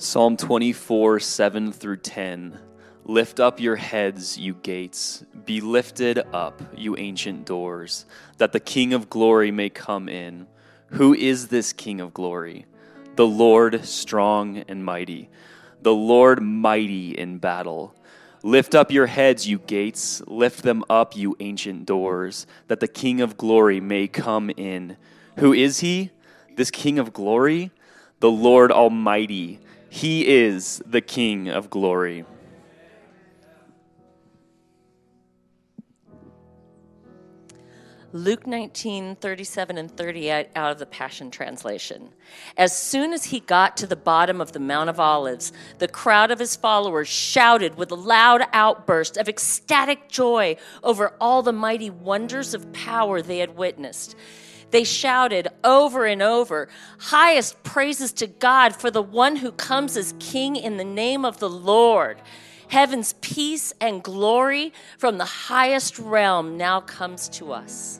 Psalm 0.03 0.35
24, 0.35 1.19
7 1.19 1.71
through 1.71 1.97
10. 1.97 2.57
Lift 3.05 3.39
up 3.39 3.59
your 3.59 3.75
heads, 3.75 4.35
you 4.35 4.55
gates. 4.55 5.23
Be 5.45 5.61
lifted 5.61 6.17
up, 6.33 6.59
you 6.75 6.97
ancient 6.97 7.45
doors, 7.45 8.07
that 8.39 8.51
the 8.51 8.59
King 8.59 8.93
of 8.93 9.11
glory 9.11 9.51
may 9.51 9.69
come 9.69 10.09
in. 10.09 10.47
Who 10.87 11.13
is 11.13 11.49
this 11.49 11.71
King 11.71 12.01
of 12.01 12.15
glory? 12.15 12.65
The 13.15 13.27
Lord 13.27 13.85
strong 13.85 14.63
and 14.67 14.83
mighty, 14.83 15.29
the 15.83 15.93
Lord 15.93 16.41
mighty 16.41 17.11
in 17.11 17.37
battle. 17.37 17.93
Lift 18.41 18.73
up 18.73 18.91
your 18.91 19.05
heads, 19.05 19.47
you 19.47 19.59
gates. 19.59 20.23
Lift 20.25 20.63
them 20.63 20.83
up, 20.89 21.15
you 21.15 21.37
ancient 21.39 21.85
doors, 21.85 22.47
that 22.69 22.79
the 22.79 22.87
King 22.87 23.21
of 23.21 23.37
glory 23.37 23.79
may 23.79 24.07
come 24.07 24.49
in. 24.49 24.97
Who 25.37 25.53
is 25.53 25.81
he? 25.81 26.09
This 26.55 26.71
King 26.71 26.97
of 26.97 27.13
glory? 27.13 27.69
The 28.19 28.31
Lord 28.31 28.71
Almighty. 28.71 29.59
He 29.93 30.25
is 30.25 30.81
the 30.85 31.01
King 31.01 31.49
of 31.49 31.69
glory. 31.69 32.23
Luke 38.13 38.47
19, 38.47 39.17
37 39.17 39.77
and 39.77 39.91
38 39.91 40.47
out 40.55 40.71
of 40.71 40.79
the 40.79 40.85
Passion 40.85 41.29
Translation. 41.29 42.13
As 42.55 42.75
soon 42.75 43.11
as 43.11 43.25
he 43.25 43.41
got 43.41 43.75
to 43.77 43.85
the 43.85 43.97
bottom 43.97 44.39
of 44.39 44.53
the 44.53 44.61
Mount 44.61 44.89
of 44.89 44.97
Olives, 44.97 45.51
the 45.79 45.89
crowd 45.89 46.31
of 46.31 46.39
his 46.39 46.55
followers 46.55 47.09
shouted 47.09 47.75
with 47.75 47.91
a 47.91 47.95
loud 47.95 48.43
outburst 48.53 49.17
of 49.17 49.27
ecstatic 49.27 50.07
joy 50.07 50.55
over 50.83 51.15
all 51.19 51.43
the 51.43 51.51
mighty 51.51 51.89
wonders 51.89 52.53
of 52.53 52.71
power 52.71 53.21
they 53.21 53.39
had 53.39 53.57
witnessed. 53.57 54.15
They 54.71 54.83
shouted 54.83 55.49
over 55.63 56.05
and 56.05 56.21
over, 56.21 56.69
highest 56.97 57.61
praises 57.63 58.11
to 58.13 58.27
God 58.27 58.75
for 58.75 58.89
the 58.89 59.01
one 59.01 59.35
who 59.37 59.51
comes 59.51 59.95
as 59.97 60.13
king 60.19 60.55
in 60.55 60.77
the 60.77 60.85
name 60.85 61.25
of 61.25 61.39
the 61.39 61.49
Lord. 61.49 62.21
Heaven's 62.69 63.13
peace 63.19 63.73
and 63.81 64.01
glory 64.01 64.71
from 64.97 65.17
the 65.17 65.25
highest 65.25 65.99
realm 65.99 66.57
now 66.57 66.79
comes 66.79 67.27
to 67.29 67.51
us. 67.51 67.99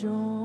joy. 0.00 0.39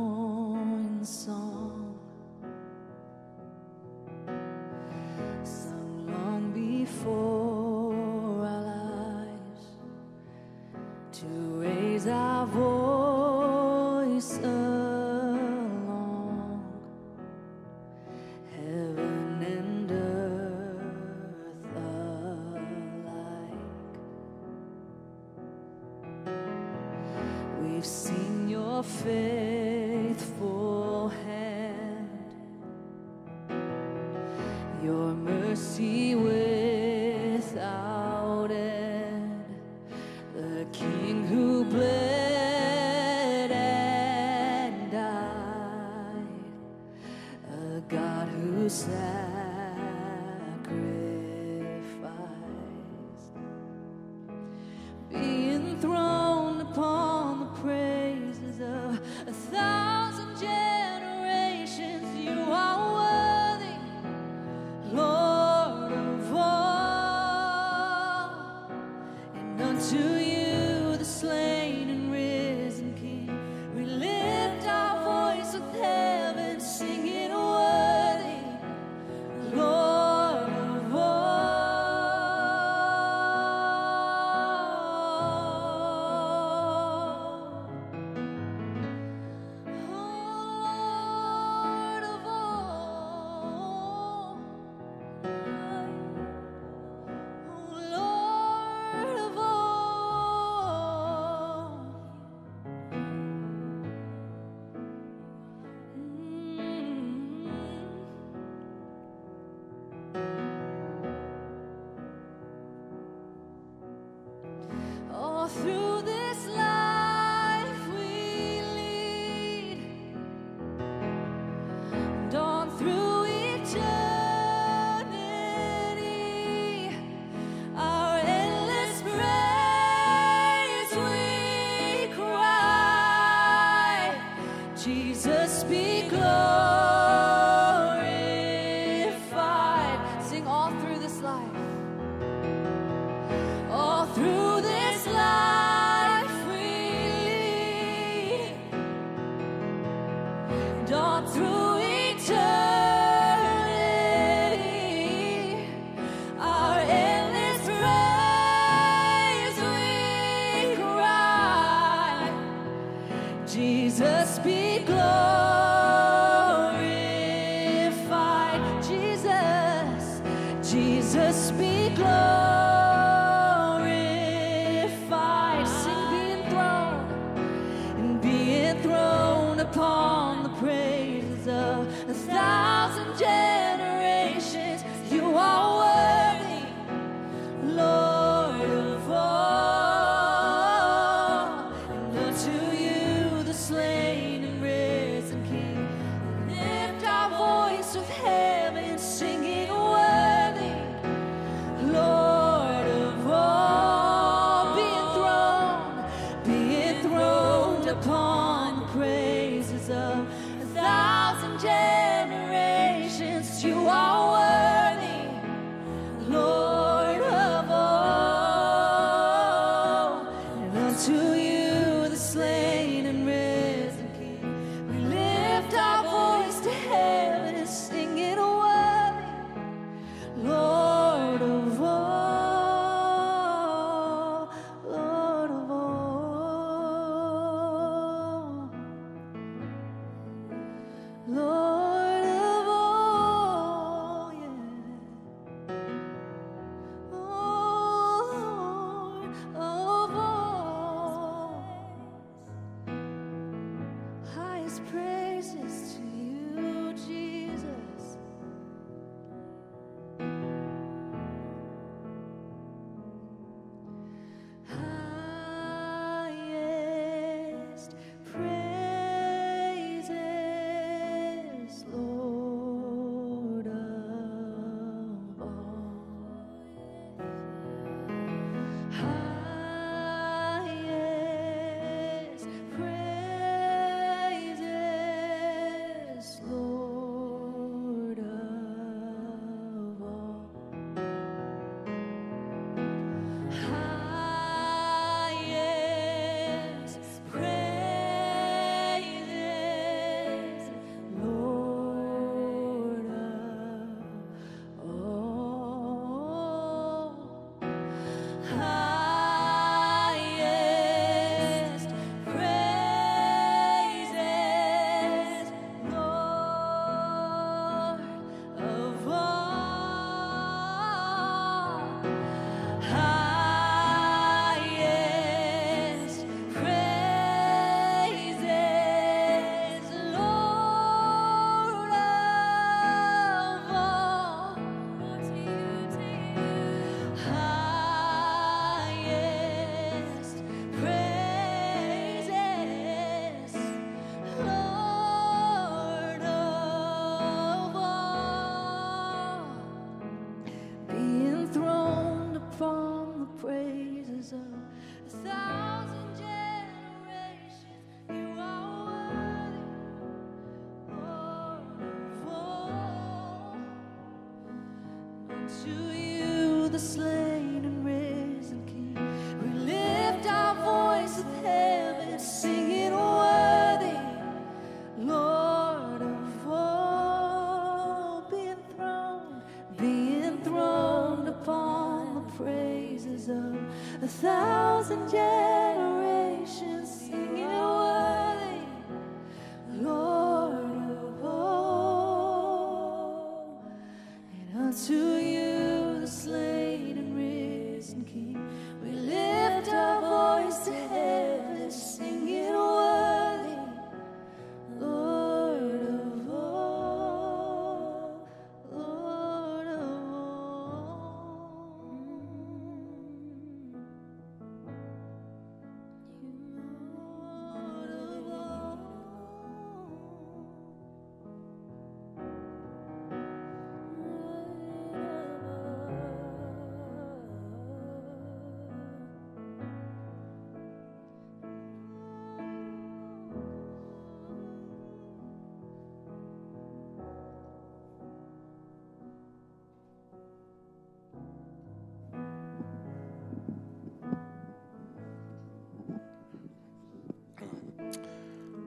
speak, 171.36 171.98
Lord. 171.98 172.45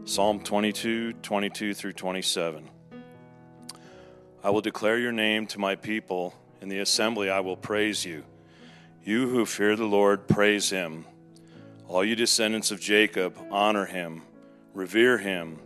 Psalm 0.08 0.40
22, 0.40 1.12
22 1.12 1.74
through 1.74 1.92
27. 1.92 2.70
I 4.42 4.48
will 4.48 4.62
declare 4.62 4.96
your 4.96 5.12
name 5.12 5.46
to 5.48 5.58
my 5.58 5.76
people. 5.76 6.34
In 6.62 6.70
the 6.70 6.78
assembly 6.78 7.28
I 7.28 7.40
will 7.40 7.58
praise 7.58 8.06
you. 8.06 8.24
You 9.04 9.28
who 9.28 9.44
fear 9.44 9.76
the 9.76 9.84
Lord, 9.84 10.26
praise 10.26 10.70
him. 10.70 11.04
All 11.86 12.02
you 12.02 12.16
descendants 12.16 12.70
of 12.70 12.80
Jacob, 12.80 13.36
honor 13.50 13.84
him. 13.84 14.22
Revere 14.72 15.18
him, 15.18 15.58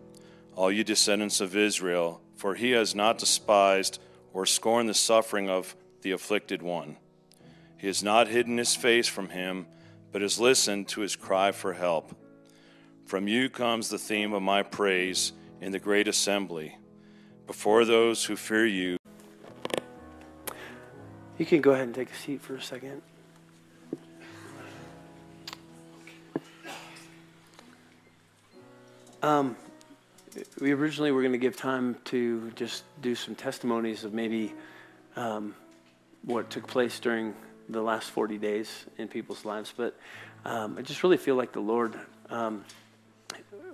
all 0.56 0.72
you 0.72 0.82
descendants 0.82 1.40
of 1.40 1.54
Israel, 1.54 2.20
for 2.34 2.56
he 2.56 2.72
has 2.72 2.96
not 2.96 3.18
despised 3.18 4.00
or 4.32 4.44
scorned 4.44 4.88
the 4.88 4.94
suffering 4.94 5.48
of 5.48 5.76
the 6.00 6.10
afflicted 6.10 6.62
one. 6.62 6.96
He 7.78 7.86
has 7.86 8.02
not 8.02 8.26
hidden 8.26 8.58
his 8.58 8.74
face 8.74 9.06
from 9.06 9.28
him, 9.28 9.66
but 10.10 10.20
has 10.20 10.40
listened 10.40 10.88
to 10.88 11.02
his 11.02 11.14
cry 11.14 11.52
for 11.52 11.74
help. 11.74 12.16
From 13.06 13.28
you 13.28 13.50
comes 13.50 13.88
the 13.88 13.98
theme 13.98 14.32
of 14.32 14.42
my 14.42 14.62
praise 14.62 15.32
in 15.60 15.72
the 15.72 15.78
great 15.78 16.08
assembly. 16.08 16.76
Before 17.46 17.84
those 17.84 18.24
who 18.24 18.36
fear 18.36 18.66
you, 18.66 18.96
You 21.38 21.46
can 21.46 21.60
go 21.60 21.72
ahead 21.72 21.86
and 21.86 21.94
take 21.94 22.10
a 22.10 22.14
seat 22.14 22.40
for 22.40 22.54
a 22.54 22.62
second. 22.62 23.02
Um, 29.22 29.56
we 30.60 30.72
originally 30.72 31.10
were 31.10 31.20
going 31.20 31.32
to 31.32 31.38
give 31.38 31.56
time 31.56 31.96
to 32.04 32.50
just 32.52 32.84
do 33.00 33.14
some 33.14 33.34
testimonies 33.34 34.04
of 34.04 34.12
maybe 34.12 34.52
um, 35.16 35.54
what 36.24 36.48
took 36.50 36.66
place 36.66 37.00
during 37.00 37.34
the 37.68 37.82
last 37.82 38.10
40 38.10 38.38
days 38.38 38.84
in 38.98 39.08
people's 39.08 39.44
lives, 39.44 39.72
but 39.76 39.96
um, 40.44 40.76
I 40.78 40.82
just 40.82 41.02
really 41.02 41.16
feel 41.16 41.34
like 41.34 41.52
the 41.52 41.60
Lord 41.60 41.98
um, 42.30 42.64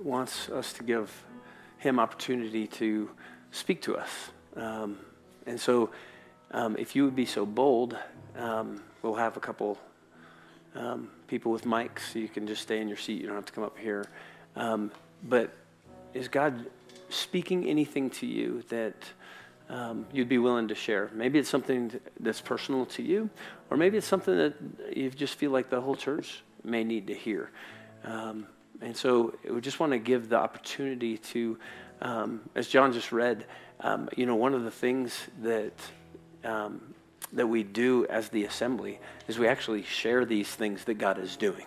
wants 0.05 0.49
us 0.49 0.73
to 0.75 0.83
give 0.83 1.25
Him 1.79 1.99
opportunity 1.99 2.67
to 2.67 3.11
speak 3.51 3.83
to 3.83 3.97
us. 3.97 4.11
Um, 4.57 4.99
and 5.47 5.61
so, 5.61 5.91
um, 6.51 6.77
if 6.79 6.97
you 6.97 7.05
would 7.05 7.17
be 7.17 7.27
so 7.27 7.45
bold, 7.45 7.97
um, 8.37 8.83
we'll 9.03 9.15
have 9.15 9.37
a 9.37 9.41
couple 9.41 9.79
um, 10.75 11.11
people 11.27 11.53
with 11.53 11.65
mics, 11.65 12.13
so 12.13 12.19
you 12.19 12.29
can 12.29 12.47
just 12.47 12.63
stay 12.63 12.81
in 12.81 12.89
your 12.89 12.97
seat. 12.97 13.21
You 13.21 13.27
don't 13.27 13.37
have 13.37 13.47
to 13.47 13.53
come 13.53 13.65
up 13.65 13.79
here. 13.79 14.07
Um, 14.57 14.91
but 15.23 15.53
is 16.15 16.29
God 16.29 16.67
speaking 17.11 17.65
anything 17.67 18.11
to 18.11 18.27
you 18.27 18.63
that 18.69 18.95
um, 19.69 20.07
you'd 20.13 20.29
be 20.29 20.39
willing 20.39 20.69
to 20.69 20.75
share? 20.75 21.11
Maybe 21.15 21.39
it's 21.39 21.49
something 21.49 21.93
that's 22.21 22.41
personal 22.41 22.87
to 22.87 23.03
you, 23.03 23.31
or 23.71 23.77
maybe 23.77 23.99
it's 23.99 24.07
something 24.07 24.37
that 24.37 24.55
you 24.97 25.11
just 25.11 25.35
feel 25.35 25.51
like 25.51 25.71
the 25.71 25.81
whole 25.81 25.97
church 25.97 26.43
may 26.65 26.85
need 26.85 27.07
to 27.09 27.15
hear. 27.15 27.51
And 28.81 28.97
so 28.97 29.35
we 29.49 29.61
just 29.61 29.81
want 29.81 29.93
to 29.93 29.99
give 29.99 30.29
the 30.29 30.37
opportunity 30.37 31.19
to, 31.19 31.59
um, 32.01 32.41
as 32.55 32.69
John 32.69 32.93
just 32.93 33.13
read, 33.13 33.45
um, 33.81 34.09
you 34.17 34.27
know, 34.27 34.37
one 34.37 34.55
of 34.55 34.65
the 34.65 34.71
things 34.71 35.15
that 35.43 35.73
um, 36.45 36.95
that 37.33 37.47
we 37.47 37.63
do 37.63 38.07
as 38.07 38.29
the 38.31 38.45
assembly 38.45 38.99
is 39.27 39.39
we 39.39 39.49
actually 39.49 39.83
share 39.83 40.25
these 40.25 40.49
things 40.49 40.85
that 40.85 40.95
God 40.95 41.19
is 41.19 41.37
doing. 41.37 41.67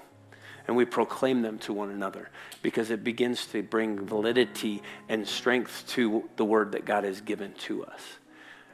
And 0.68 0.78
we 0.78 0.86
proclaim 0.86 1.42
them 1.42 1.58
to 1.60 1.74
one 1.74 1.90
another 1.90 2.30
because 2.62 2.92
it 2.92 3.04
begins 3.04 3.46
to 3.48 3.64
bring 3.64 4.06
validity 4.06 4.82
and 5.10 5.28
strength 5.28 5.86
to 5.90 6.30
the 6.36 6.46
word 6.46 6.74
that 6.74 6.86
God 6.86 7.04
has 7.04 7.20
given 7.22 7.54
to 7.66 7.84
us. 7.86 8.02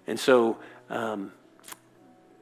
And 0.05 0.19
so, 0.19 0.57
um, 0.89 1.31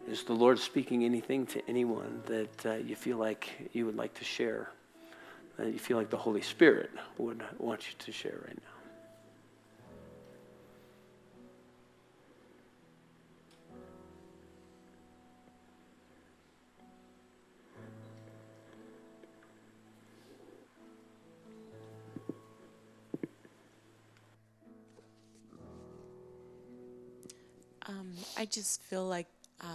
is 0.08 0.24
the 0.24 0.34
Lord 0.34 0.60
speaking 0.60 1.04
anything 1.04 1.48
to 1.48 1.68
anyone 1.68 2.22
that 2.26 2.66
uh, 2.66 2.74
you 2.76 2.96
feel 2.96 3.18
like 3.18 3.70
you 3.74 3.86
would 3.86 3.96
like 3.96 4.14
to 4.16 4.24
share? 4.24 4.70
That 5.58 5.72
you 5.72 5.80
feel 5.80 5.96
like 5.98 6.10
the 6.10 6.18
Holy 6.18 6.42
Spirit 6.42 6.90
would 7.18 7.42
want 7.60 7.88
you 7.88 7.96
to 7.98 8.12
share 8.12 8.42
right 8.46 8.58
now? 8.58 8.76
Um, 27.88 28.14
I 28.38 28.46
just 28.46 28.82
feel 28.84 29.06
like 29.06 29.28
um, 29.62 29.70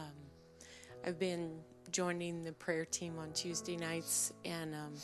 I've 1.06 1.18
been 1.18 1.52
joining 1.92 2.42
the 2.42 2.52
prayer 2.52 2.84
team 2.84 3.18
on 3.18 3.32
Tuesday 3.32 3.76
nights, 3.76 4.32
and 4.44 4.74
um, 4.74 4.94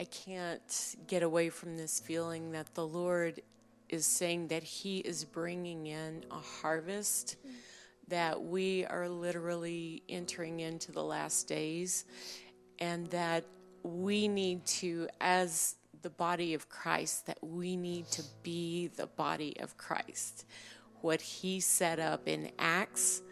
I 0.00 0.04
can't 0.04 0.96
get 1.08 1.24
away 1.24 1.50
from 1.50 1.76
this 1.76 1.98
feeling 1.98 2.52
that 2.52 2.72
the 2.74 2.86
Lord 2.86 3.42
is 3.88 4.06
saying 4.06 4.48
that 4.48 4.62
He 4.62 4.98
is 4.98 5.24
bringing 5.24 5.86
in 5.86 6.24
a 6.30 6.36
harvest, 6.36 7.36
that 8.06 8.40
we 8.40 8.84
are 8.84 9.08
literally 9.08 10.04
entering 10.08 10.60
into 10.60 10.92
the 10.92 11.02
last 11.02 11.48
days, 11.48 12.04
and 12.78 13.08
that 13.08 13.44
we 13.82 14.28
need 14.28 14.64
to, 14.66 15.08
as 15.20 15.74
the 16.02 16.10
body 16.10 16.54
of 16.54 16.68
Christ, 16.68 17.26
that 17.26 17.38
we 17.42 17.76
need 17.76 18.06
to 18.12 18.22
be 18.44 18.88
the 18.88 19.08
body 19.08 19.56
of 19.58 19.76
Christ. 19.76 20.44
What 21.00 21.20
He 21.20 21.58
set 21.58 21.98
up 21.98 22.28
in 22.28 22.52
Acts 22.58 23.22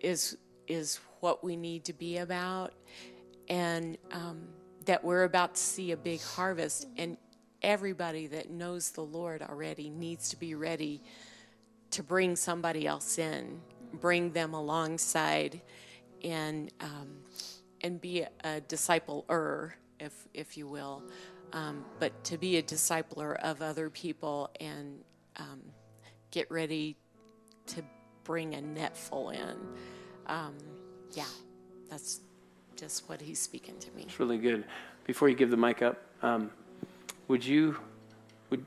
is 0.00 0.36
is 0.66 0.98
what 1.20 1.44
we 1.44 1.56
need 1.56 1.84
to 1.84 1.92
be 1.92 2.16
about, 2.16 2.72
and 3.48 3.96
um, 4.12 4.48
that 4.86 5.04
we're 5.04 5.24
about 5.24 5.54
to 5.54 5.60
see 5.60 5.92
a 5.92 5.96
big 5.96 6.20
harvest, 6.20 6.86
and 6.96 7.16
everybody 7.62 8.26
that 8.28 8.50
knows 8.50 8.90
the 8.90 9.02
Lord 9.02 9.42
already 9.42 9.88
needs 9.88 10.28
to 10.30 10.36
be 10.36 10.54
ready 10.54 11.02
to 11.90 12.02
bring 12.02 12.36
somebody 12.36 12.86
else 12.86 13.18
in, 13.18 13.60
bring 14.00 14.32
them 14.32 14.54
alongside, 14.54 15.60
and 16.22 16.72
um, 16.80 17.18
and 17.80 18.00
be 18.00 18.22
a, 18.22 18.28
a 18.44 18.60
discipler, 18.62 19.72
if 20.00 20.12
if 20.34 20.56
you 20.56 20.66
will, 20.66 21.02
um, 21.52 21.84
but 22.00 22.24
to 22.24 22.36
be 22.36 22.56
a 22.56 22.62
discipler 22.62 23.36
of 23.42 23.62
other 23.62 23.90
people 23.90 24.50
and 24.60 25.00
um, 25.36 25.60
get 26.30 26.50
ready 26.50 26.96
to 27.66 27.82
bring 28.24 28.54
a 28.54 28.60
net 28.60 28.96
full 28.96 29.30
in. 29.30 29.56
Um, 30.26 30.54
yeah, 31.12 31.24
that's 31.88 32.20
just 32.76 33.08
what 33.08 33.20
he's 33.20 33.38
speaking 33.38 33.78
to 33.78 33.90
me. 33.92 34.02
It's 34.02 34.20
really 34.20 34.38
good. 34.38 34.64
Before 35.06 35.28
you 35.28 35.34
give 35.34 35.50
the 35.50 35.56
mic 35.56 35.82
up, 35.82 36.02
um, 36.22 36.50
would 37.28 37.44
you 37.44 37.76
would 38.50 38.64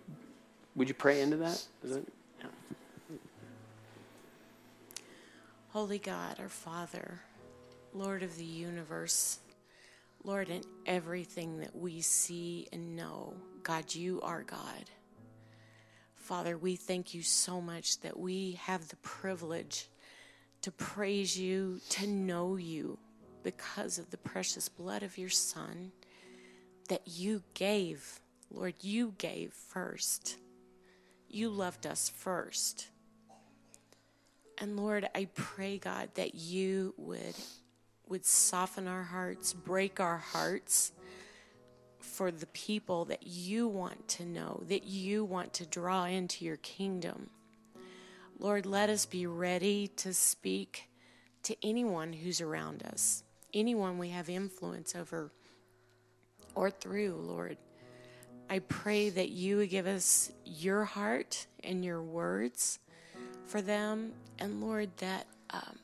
would 0.76 0.88
you 0.88 0.94
pray 0.94 1.22
into 1.22 1.38
that? 1.38 1.64
Is 1.84 1.96
it? 1.98 2.08
Yeah. 2.40 2.48
Holy 5.70 6.00
God, 6.00 6.40
our 6.40 6.50
Father, 6.50 7.22
Lord 7.94 8.24
of 8.24 8.38
the 8.38 8.46
universe, 8.46 9.40
Lord, 10.24 10.50
in 10.50 10.62
everything 10.86 11.60
that 11.60 11.76
we 11.76 12.02
see 12.02 12.68
and 12.72 12.96
know, 12.96 13.34
God, 13.64 13.94
you 13.94 14.22
are 14.22 14.44
God. 14.44 14.90
Father, 16.16 16.58
we 16.58 16.76
thank 16.76 17.14
you 17.14 17.22
so 17.22 17.62
much 17.62 18.02
that 18.02 18.20
we 18.20 18.60
have 18.64 18.90
the 18.90 18.98
privilege 18.98 19.88
to 20.62 20.72
praise 20.72 21.40
you, 21.40 21.80
to 21.90 22.08
know 22.08 22.58
you 22.58 22.98
because 23.44 23.98
of 23.98 24.10
the 24.10 24.18
precious 24.18 24.70
blood 24.70 25.04
of 25.04 25.18
your 25.18 25.30
Son 25.30 25.92
that 26.90 27.02
you 27.06 27.44
gave. 27.54 28.20
Lord, 28.52 28.76
you 28.82 29.14
gave 29.18 29.54
first. 29.54 30.38
You 31.30 31.50
loved 31.50 31.86
us 31.86 32.10
first. 32.10 32.88
And 34.58 34.78
Lord, 34.78 35.08
I 35.14 35.28
pray, 35.36 35.78
God, 35.78 36.10
that 36.16 36.34
you 36.34 36.94
would, 36.98 37.36
would 38.08 38.26
soften 38.26 38.88
our 38.88 39.04
hearts, 39.04 39.54
break 39.54 40.00
our 40.00 40.18
hearts 40.18 40.92
for 42.00 42.32
the 42.32 42.48
people 42.48 43.06
that 43.06 43.28
you 43.28 43.68
want 43.68 44.08
to 44.08 44.26
know, 44.26 44.64
that 44.68 44.86
you 44.86 45.24
want 45.26 45.54
to 45.54 45.66
draw 45.66 46.06
into 46.06 46.46
your 46.46 46.58
kingdom. 46.58 47.30
Lord, 48.40 48.66
let 48.66 48.90
us 48.90 49.06
be 49.06 49.28
ready 49.28 49.88
to 49.98 50.14
speak 50.14 50.90
to 51.44 51.56
anyone 51.64 52.14
who's 52.14 52.42
around 52.42 52.84
us, 52.84 53.24
anyone 53.60 53.98
we 53.98 54.10
have 54.10 54.30
influence 54.30 54.96
over 54.96 55.32
or 56.56 56.70
through, 56.70 57.16
Lord. 57.16 57.58
I 58.50 58.60
pray 58.60 59.10
that 59.10 59.30
you 59.30 59.58
would 59.58 59.70
give 59.70 59.88
us 59.88 60.32
your 60.46 60.86
heart 60.86 61.48
and 61.64 61.84
your 61.84 62.02
words 62.02 62.80
for 63.46 63.62
them. 63.62 64.14
And 64.40 64.62
Lord, 64.62 64.90
that 64.98 65.28
um, 65.50 65.80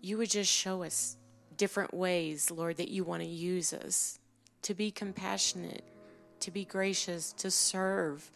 you 0.00 0.18
would 0.18 0.30
just 0.30 0.52
show 0.52 0.82
us 0.82 1.16
different 1.56 1.94
ways, 1.94 2.50
Lord, 2.50 2.76
that 2.76 2.88
you 2.88 3.04
want 3.04 3.22
to 3.22 3.28
use 3.28 3.72
us 3.72 4.18
to 4.62 4.74
be 4.74 4.90
compassionate, 4.90 5.84
to 6.40 6.50
be 6.50 6.64
gracious, 6.64 7.32
to 7.34 7.50
serve. 7.50 8.30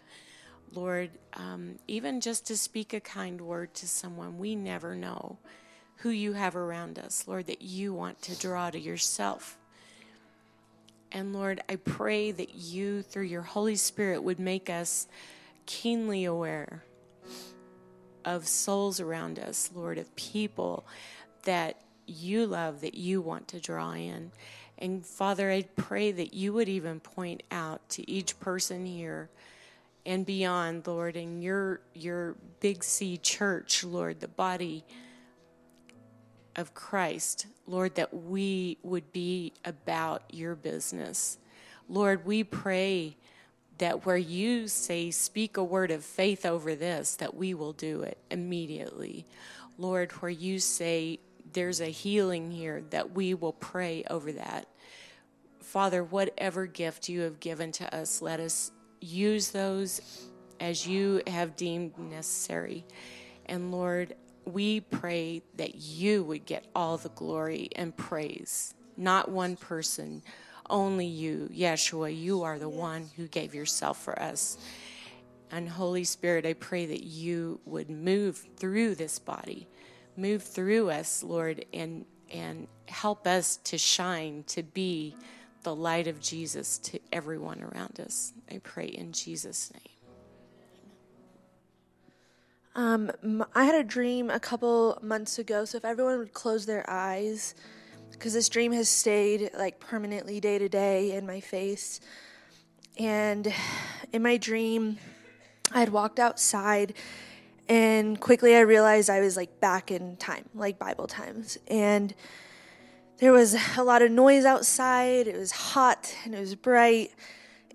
Lord, 0.73 1.11
um, 1.35 1.77
even 1.87 2.21
just 2.21 2.47
to 2.47 2.57
speak 2.57 2.93
a 2.93 3.01
kind 3.01 3.41
word 3.41 3.75
to 3.75 3.89
someone, 3.89 4.39
we 4.39 4.57
never 4.57 4.95
know 4.95 5.39
who 5.97 6.11
you 6.11 6.33
have 6.35 6.57
around 6.57 6.99
us, 6.99 7.25
Lord, 7.27 7.47
that 7.47 7.63
you 7.63 7.93
want 7.95 8.21
to 8.23 8.39
draw 8.39 8.71
to 8.71 8.79
yourself. 8.79 9.57
And 11.13 11.33
Lord, 11.33 11.63
I 11.69 11.77
pray 11.77 12.33
that 12.33 12.55
you, 12.55 13.03
through 13.03 13.25
your 13.25 13.43
Holy 13.43 13.77
Spirit, 13.77 14.23
would 14.23 14.41
make 14.41 14.69
us 14.69 15.07
keenly 15.67 16.25
aware 16.25 16.83
of 18.25 18.49
souls 18.49 19.01
around 19.01 19.39
us, 19.39 19.71
Lord, 19.75 19.99
of 19.99 20.15
people 20.17 20.85
that 21.45 21.81
you 22.07 22.47
love, 22.47 22.81
that 22.81 22.95
you 22.95 23.21
want 23.21 23.49
to 23.49 23.61
draw 23.61 23.93
in. 23.93 24.33
And 24.79 25.07
Father, 25.07 25.51
I 25.51 25.63
pray 25.77 26.11
that 26.13 26.35
you 26.35 26.53
would 26.53 26.69
even 26.69 27.01
point 27.01 27.43
out 27.51 27.89
to 27.91 28.11
each 28.11 28.39
person 28.41 28.85
here 28.85 29.31
and 30.05 30.27
beyond, 30.27 30.87
Lord, 30.87 31.17
in 31.17 31.41
your 31.41 31.81
your 31.95 32.35
big 32.61 32.83
C 32.83 33.17
church, 33.17 33.85
Lord, 33.85 34.21
the 34.21 34.29
body 34.29 34.85
of 36.57 36.75
Christ, 36.75 37.47
Lord, 37.67 37.95
that 37.97 38.13
we 38.13 38.79
would 38.83 39.13
be 39.13 39.53
about 39.65 40.23
your 40.33 40.55
business. 40.55 41.39
Lord, 41.89 42.25
we 42.25 42.45
pray 42.45 43.17
that 43.79 44.07
where 44.07 44.17
you 44.17 44.69
say, 44.69 45.11
speak 45.11 45.57
a 45.57 45.65
word 45.65 45.91
of 45.91 46.05
faith 46.05 46.47
over 46.47 46.75
this, 46.75 47.17
that 47.17 47.35
we 47.35 47.55
will 47.55 47.73
do 47.73 48.03
it 48.03 48.19
immediately. 48.31 49.27
Lord, 49.79 50.13
where 50.13 50.31
you 50.31 50.61
say, 50.61 51.19
there's 51.53 51.81
a 51.81 51.87
healing 51.87 52.51
here, 52.51 52.83
that 52.91 53.13
we 53.13 53.35
will 53.35 53.53
pray 53.53 54.05
over 54.09 54.33
that. 54.33 54.69
Father, 55.61 56.05
whatever 56.05 56.67
gift 56.67 57.09
you 57.09 57.23
have 57.23 57.41
given 57.41 57.73
to 57.73 57.95
us, 57.95 58.23
let 58.23 58.39
us 58.39 58.71
use 59.01 59.51
those 59.51 60.29
as 60.61 60.87
you 60.87 61.21
have 61.27 61.57
deemed 61.57 61.99
necessary. 61.99 62.85
And 63.47 63.73
Lord, 63.73 64.15
we 64.47 64.81
pray 64.81 65.43
that 65.57 65.77
you 65.77 66.25
would 66.25 66.47
get 66.47 66.67
all 66.75 66.97
the 66.97 67.09
glory 67.11 67.69
and 67.77 67.97
praise, 67.97 68.75
not 68.97 69.31
one 69.31 69.57
person, 69.57 70.23
only 70.71 71.07
you, 71.07 71.51
Yeshua. 71.53 72.17
You 72.17 72.43
are 72.43 72.59
the 72.59 72.69
one 72.69 73.11
who 73.17 73.27
gave 73.29 73.55
yourself 73.55 74.03
for 74.03 74.21
us. 74.21 74.59
And 75.51 75.69
Holy 75.69 76.05
Spirit, 76.05 76.47
I 76.47 76.55
pray 76.55 76.87
that 76.87 77.05
you 77.05 77.61
would 77.65 77.91
move 77.91 78.45
through 78.57 78.95
this 78.95 79.19
body, 79.19 79.69
move 80.17 80.43
through 80.43 80.91
us, 80.91 81.23
Lord, 81.23 81.65
and 81.73 82.05
and 82.33 82.67
help 82.89 83.27
us 83.27 83.59
to 83.59 83.79
shine, 83.79 84.45
to 84.49 84.63
be 84.63 85.15
the 85.63 85.75
light 85.75 86.07
of 86.09 86.21
Jesus 86.21 86.79
to 86.79 86.99
everyone 87.13 87.63
around 87.63 88.01
us. 88.01 88.33
I 88.51 88.59
pray 88.59 88.87
in 88.87 89.13
Jesus' 89.13 89.73
name. 89.73 89.94
Um, 92.77 93.45
I 93.55 93.65
had 93.65 93.77
a 93.77 93.85
dream 93.85 94.31
a 94.31 94.41
couple 94.41 94.99
months 95.01 95.39
ago. 95.39 95.65
So 95.65 95.77
if 95.77 95.85
everyone 95.85 96.19
would 96.19 96.33
close 96.33 96.67
their 96.67 96.85
eyes, 96.89 97.55
because 98.11 98.33
this 98.33 98.49
dream 98.49 98.73
has 98.73 98.89
stayed 98.89 99.51
like 99.57 99.79
permanently 99.79 100.41
day 100.41 100.59
to 100.59 100.69
day 100.69 101.13
in 101.13 101.27
my 101.27 101.41
face. 101.41 102.01
And 102.99 103.53
in 104.13 104.23
my 104.23 104.37
dream, 104.37 104.99
I 105.73 105.81
had 105.81 105.91
walked 105.91 106.19
outside, 106.21 106.95
and 107.69 108.21
quickly 108.21 108.55
I 108.55 108.61
realized 108.61 109.09
I 109.09 109.21
was 109.21 109.37
like 109.37 109.61
back 109.61 109.91
in 109.91 110.17
time, 110.17 110.49
like 110.55 110.79
Bible 110.79 111.07
times. 111.07 111.59
And 111.69 112.15
there 113.19 113.33
was 113.33 113.57
a 113.79 113.83
lot 113.85 114.03
of 114.03 114.11
noise 114.11 114.45
outside. 114.45 115.27
It 115.27 115.37
was 115.37 115.53
hot 115.53 116.15
and 116.25 116.35
it 116.35 116.41
was 116.41 116.55
bright. 116.55 117.13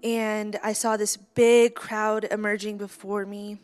And 0.03 0.57
I 0.63 0.73
saw 0.73 0.95
this 0.95 1.17
big 1.17 1.75
crowd 1.75 2.27
emerging 2.29 2.77
before 2.77 3.25
me 3.25 3.59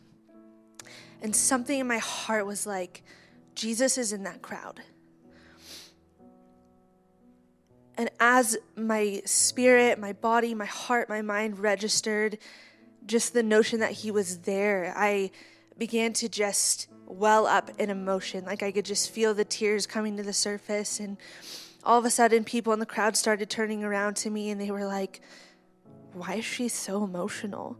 and 1.21 1.35
something 1.35 1.79
in 1.79 1.87
my 1.87 1.97
heart 1.97 2.45
was 2.45 2.65
like, 2.65 3.03
Jesus 3.55 3.97
is 3.97 4.13
in 4.13 4.23
that 4.23 4.41
crowd. 4.41 4.81
And 7.97 8.09
as 8.19 8.57
my 8.75 9.21
spirit, 9.25 9.99
my 9.99 10.13
body, 10.13 10.53
my 10.53 10.65
heart, 10.65 11.07
my 11.07 11.21
mind 11.21 11.59
registered 11.59 12.37
just 13.05 13.33
the 13.33 13.43
notion 13.43 13.79
that 13.79 13.91
he 13.91 14.11
was 14.11 14.39
there, 14.39 14.93
I 14.97 15.31
began 15.77 16.13
to 16.13 16.29
just 16.29 16.87
well 17.05 17.45
up 17.45 17.71
in 17.77 17.89
emotion. 17.89 18.45
Like 18.45 18.63
I 18.63 18.71
could 18.71 18.85
just 18.85 19.11
feel 19.11 19.33
the 19.33 19.45
tears 19.45 19.85
coming 19.85 20.17
to 20.17 20.23
the 20.23 20.33
surface. 20.33 20.99
And 20.99 21.17
all 21.83 21.99
of 21.99 22.05
a 22.05 22.09
sudden, 22.09 22.43
people 22.43 22.73
in 22.73 22.79
the 22.79 22.85
crowd 22.85 23.15
started 23.15 23.49
turning 23.49 23.83
around 23.83 24.15
to 24.17 24.29
me 24.29 24.49
and 24.49 24.59
they 24.59 24.71
were 24.71 24.85
like, 24.85 25.21
Why 26.13 26.35
is 26.35 26.45
she 26.45 26.67
so 26.67 27.03
emotional? 27.03 27.77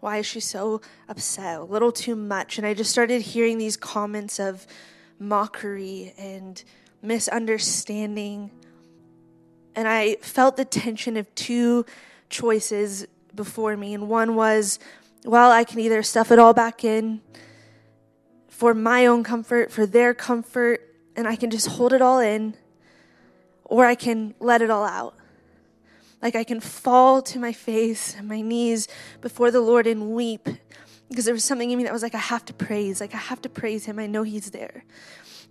Why 0.00 0.18
is 0.18 0.26
she 0.26 0.40
so 0.40 0.80
upset? 1.08 1.60
A 1.60 1.64
little 1.64 1.92
too 1.92 2.16
much. 2.16 2.58
And 2.58 2.66
I 2.66 2.74
just 2.74 2.90
started 2.90 3.22
hearing 3.22 3.58
these 3.58 3.76
comments 3.76 4.40
of 4.40 4.66
mockery 5.18 6.14
and 6.18 6.62
misunderstanding. 7.02 8.50
And 9.76 9.86
I 9.86 10.16
felt 10.16 10.56
the 10.56 10.64
tension 10.64 11.16
of 11.16 11.32
two 11.34 11.84
choices 12.30 13.06
before 13.34 13.76
me. 13.76 13.94
And 13.94 14.08
one 14.08 14.34
was, 14.34 14.78
well, 15.24 15.50
I 15.50 15.64
can 15.64 15.78
either 15.80 16.02
stuff 16.02 16.32
it 16.32 16.38
all 16.38 16.54
back 16.54 16.82
in 16.82 17.20
for 18.48 18.74
my 18.74 19.06
own 19.06 19.22
comfort, 19.22 19.70
for 19.70 19.86
their 19.86 20.14
comfort, 20.14 20.86
and 21.16 21.28
I 21.28 21.36
can 21.36 21.50
just 21.50 21.66
hold 21.66 21.92
it 21.92 22.02
all 22.02 22.18
in, 22.18 22.54
or 23.64 23.86
I 23.86 23.94
can 23.94 24.34
let 24.40 24.62
it 24.62 24.70
all 24.70 24.84
out. 24.84 25.14
Like 26.22 26.36
I 26.36 26.44
can 26.44 26.60
fall 26.60 27.22
to 27.22 27.38
my 27.38 27.52
face 27.52 28.14
and 28.16 28.28
my 28.28 28.40
knees 28.40 28.88
before 29.20 29.50
the 29.50 29.60
Lord 29.60 29.86
and 29.86 30.10
weep 30.10 30.48
because 31.10 31.24
there 31.24 31.34
was 31.34 31.44
something 31.44 31.70
in 31.70 31.76
me 31.76 31.84
that 31.84 31.92
was 31.92 32.04
like, 32.04 32.14
I 32.14 32.18
have 32.18 32.44
to 32.46 32.54
praise. 32.54 33.00
Like, 33.00 33.14
I 33.14 33.18
have 33.18 33.42
to 33.42 33.48
praise 33.48 33.84
Him. 33.84 33.98
I 33.98 34.06
know 34.06 34.22
He's 34.22 34.52
there. 34.52 34.84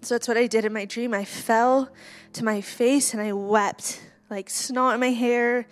So 0.02 0.16
that's 0.16 0.28
what 0.28 0.38
I 0.38 0.48
did 0.48 0.64
in 0.64 0.72
my 0.72 0.86
dream. 0.86 1.14
I 1.14 1.26
fell 1.26 1.90
to 2.34 2.46
my 2.46 2.62
face 2.62 3.14
and 3.14 3.22
I 3.22 3.34
wept, 3.34 4.02
like 4.30 4.50
snot 4.50 4.94
in 4.94 5.02
my 5.02 5.12
hair, 5.12 5.68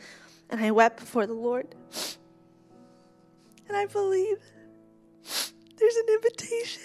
and 0.49 0.59
I 0.59 0.71
wept 0.71 0.99
before 0.99 1.25
the 1.25 1.33
Lord. 1.33 1.73
And 3.69 3.77
I 3.77 3.85
believe 3.85 4.37
there's 5.77 5.95
an 5.95 6.05
invitation. 6.13 6.81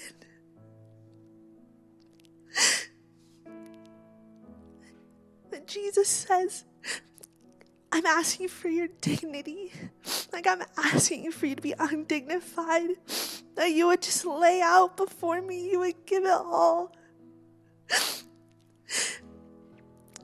That 5.50 5.66
Jesus 5.66 6.08
says, 6.08 6.64
I'm 7.92 8.06
asking 8.06 8.48
for 8.48 8.68
your 8.68 8.88
dignity. 9.02 9.70
Like, 10.32 10.46
I'm 10.46 10.62
asking 10.78 11.30
for 11.32 11.44
you 11.44 11.54
to 11.54 11.62
be 11.62 11.74
undignified. 11.78 12.90
That 13.54 13.70
you 13.72 13.88
would 13.88 14.00
just 14.00 14.24
lay 14.24 14.62
out 14.62 14.96
before 14.96 15.42
me, 15.42 15.70
you 15.70 15.80
would 15.80 16.06
give 16.06 16.24
it 16.24 16.30
all. 16.30 16.96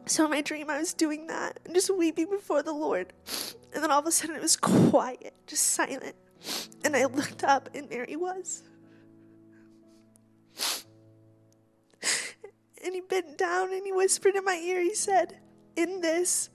So, 0.07 0.25
in 0.25 0.31
my 0.31 0.41
dream, 0.41 0.71
I 0.71 0.79
was 0.79 0.95
doing 0.95 1.27
that 1.27 1.61
and 1.67 1.75
just 1.75 1.95
weeping 1.95 2.31
before 2.31 2.63
the 2.63 2.73
Lord. 2.73 3.13
And 3.75 3.85
then 3.85 3.91
all 3.91 4.01
of 4.01 4.07
a 4.07 4.13
sudden, 4.13 4.37
it 4.37 4.41
was 4.41 4.57
quiet, 4.57 5.35
just 5.47 5.65
silent. 5.65 6.17
And 6.83 6.97
I 6.97 7.05
looked 7.05 7.45
up, 7.45 7.69
and 7.75 7.91
there 7.91 8.07
he 8.07 8.17
was. 8.17 8.63
And 12.83 12.95
he 12.95 13.03
bent 13.03 13.37
down 13.37 13.75
and 13.75 13.85
he 13.85 13.93
whispered 13.93 14.35
in 14.35 14.45
my 14.45 14.55
ear, 14.55 14.81
he 14.81 14.95
said, 14.95 15.39
In 15.77 16.01
this, 16.01 16.49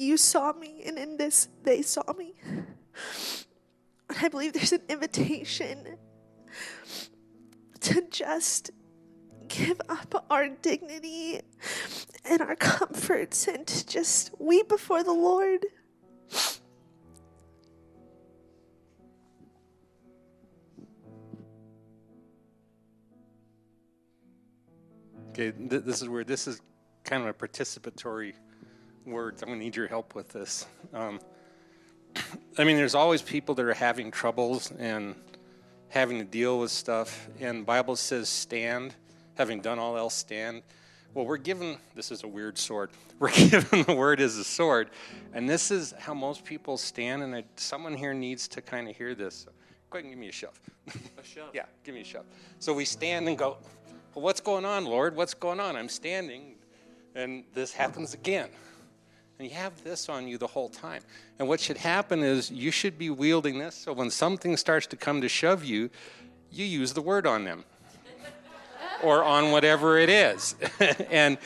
you 0.00 0.16
saw 0.16 0.52
me, 0.52 0.82
and 0.86 0.98
in 0.98 1.18
this, 1.18 1.48
they 1.62 1.82
saw 1.82 2.12
me. 2.14 2.34
And 4.08 4.18
I 4.18 4.28
believe 4.28 4.54
there's 4.54 4.72
an 4.72 4.82
invitation 4.88 5.98
to 7.80 8.02
just 8.10 8.70
give 9.48 9.80
up 9.88 10.26
our 10.30 10.48
dignity 10.48 11.40
and 12.24 12.40
our 12.40 12.56
comforts 12.56 13.46
and 13.46 13.66
to 13.66 13.86
just 13.86 14.30
weep 14.38 14.68
before 14.68 15.02
the 15.02 15.12
Lord. 15.12 15.66
Okay, 25.28 25.52
th- 25.52 25.84
this 25.84 26.02
is 26.02 26.08
where 26.08 26.24
this 26.24 26.46
is 26.46 26.60
kind 27.04 27.22
of 27.22 27.28
a 27.28 27.34
participatory 27.34 28.34
words. 29.10 29.42
I'm 29.42 29.48
going 29.48 29.58
to 29.58 29.64
need 29.64 29.76
your 29.76 29.88
help 29.88 30.14
with 30.14 30.28
this. 30.28 30.66
Um, 30.92 31.20
I 32.58 32.64
mean, 32.64 32.76
there's 32.76 32.94
always 32.94 33.22
people 33.22 33.54
that 33.54 33.64
are 33.64 33.74
having 33.74 34.10
troubles 34.10 34.72
and 34.78 35.14
having 35.88 36.18
to 36.18 36.24
deal 36.24 36.58
with 36.58 36.70
stuff, 36.70 37.28
and 37.40 37.66
Bible 37.66 37.96
says 37.96 38.28
stand, 38.28 38.94
having 39.34 39.60
done 39.60 39.78
all 39.78 39.96
else 39.96 40.14
stand. 40.14 40.62
Well, 41.12 41.26
we're 41.26 41.36
given 41.36 41.76
this 41.96 42.12
is 42.12 42.22
a 42.22 42.28
weird 42.28 42.56
sword. 42.56 42.90
We're 43.18 43.32
given 43.32 43.82
the 43.82 43.94
word 43.94 44.18
as 44.20 44.38
a 44.38 44.44
sword, 44.44 44.88
and 45.34 45.46
this 45.46 45.70
is 45.70 45.92
how 45.98 46.14
most 46.14 46.42
people 46.42 46.78
stand. 46.78 47.22
And 47.22 47.34
I, 47.34 47.44
someone 47.56 47.94
here 47.94 48.14
needs 48.14 48.48
to 48.48 48.62
kind 48.62 48.88
of 48.88 48.96
hear 48.96 49.14
this. 49.14 49.44
So, 49.44 49.50
go 49.90 49.98
ahead 49.98 50.04
and 50.04 50.12
give 50.12 50.18
me 50.18 50.28
a 50.28 50.32
shove. 50.32 50.58
A 51.18 51.22
shove. 51.22 51.50
yeah, 51.52 51.66
give 51.84 51.94
me 51.94 52.00
a 52.00 52.04
shove. 52.04 52.24
So 52.60 52.72
we 52.72 52.86
stand 52.86 53.28
and 53.28 53.36
go. 53.36 53.58
Well, 54.14 54.24
what's 54.24 54.40
going 54.40 54.64
on, 54.64 54.86
Lord? 54.86 55.14
What's 55.14 55.34
going 55.34 55.60
on? 55.60 55.76
I'm 55.76 55.90
standing, 55.90 56.54
and 57.14 57.44
this 57.52 57.72
happens 57.72 58.14
again. 58.14 58.48
And 59.40 59.48
you 59.48 59.56
have 59.56 59.82
this 59.82 60.10
on 60.10 60.28
you 60.28 60.36
the 60.36 60.46
whole 60.46 60.68
time. 60.68 61.00
And 61.38 61.48
what 61.48 61.60
should 61.60 61.78
happen 61.78 62.22
is 62.22 62.50
you 62.50 62.70
should 62.70 62.98
be 62.98 63.08
wielding 63.08 63.58
this 63.58 63.74
so 63.74 63.94
when 63.94 64.10
something 64.10 64.54
starts 64.58 64.86
to 64.88 64.96
come 64.96 65.22
to 65.22 65.30
shove 65.30 65.64
you, 65.64 65.88
you 66.50 66.66
use 66.66 66.92
the 66.92 67.00
word 67.00 67.26
on 67.26 67.44
them 67.44 67.64
or 69.02 69.24
on 69.24 69.50
whatever 69.50 69.96
it 69.96 70.10
is. 70.10 70.56
and 71.10 71.38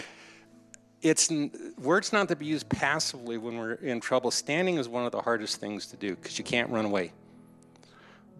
it's 1.02 1.32
words 1.78 2.12
not 2.12 2.26
to 2.30 2.34
be 2.34 2.46
used 2.46 2.68
passively 2.68 3.38
when 3.38 3.58
we're 3.58 3.74
in 3.74 4.00
trouble. 4.00 4.32
Standing 4.32 4.78
is 4.78 4.88
one 4.88 5.06
of 5.06 5.12
the 5.12 5.22
hardest 5.22 5.60
things 5.60 5.86
to 5.86 5.96
do 5.96 6.16
because 6.16 6.36
you 6.36 6.42
can't 6.42 6.70
run 6.70 6.86
away. 6.86 7.12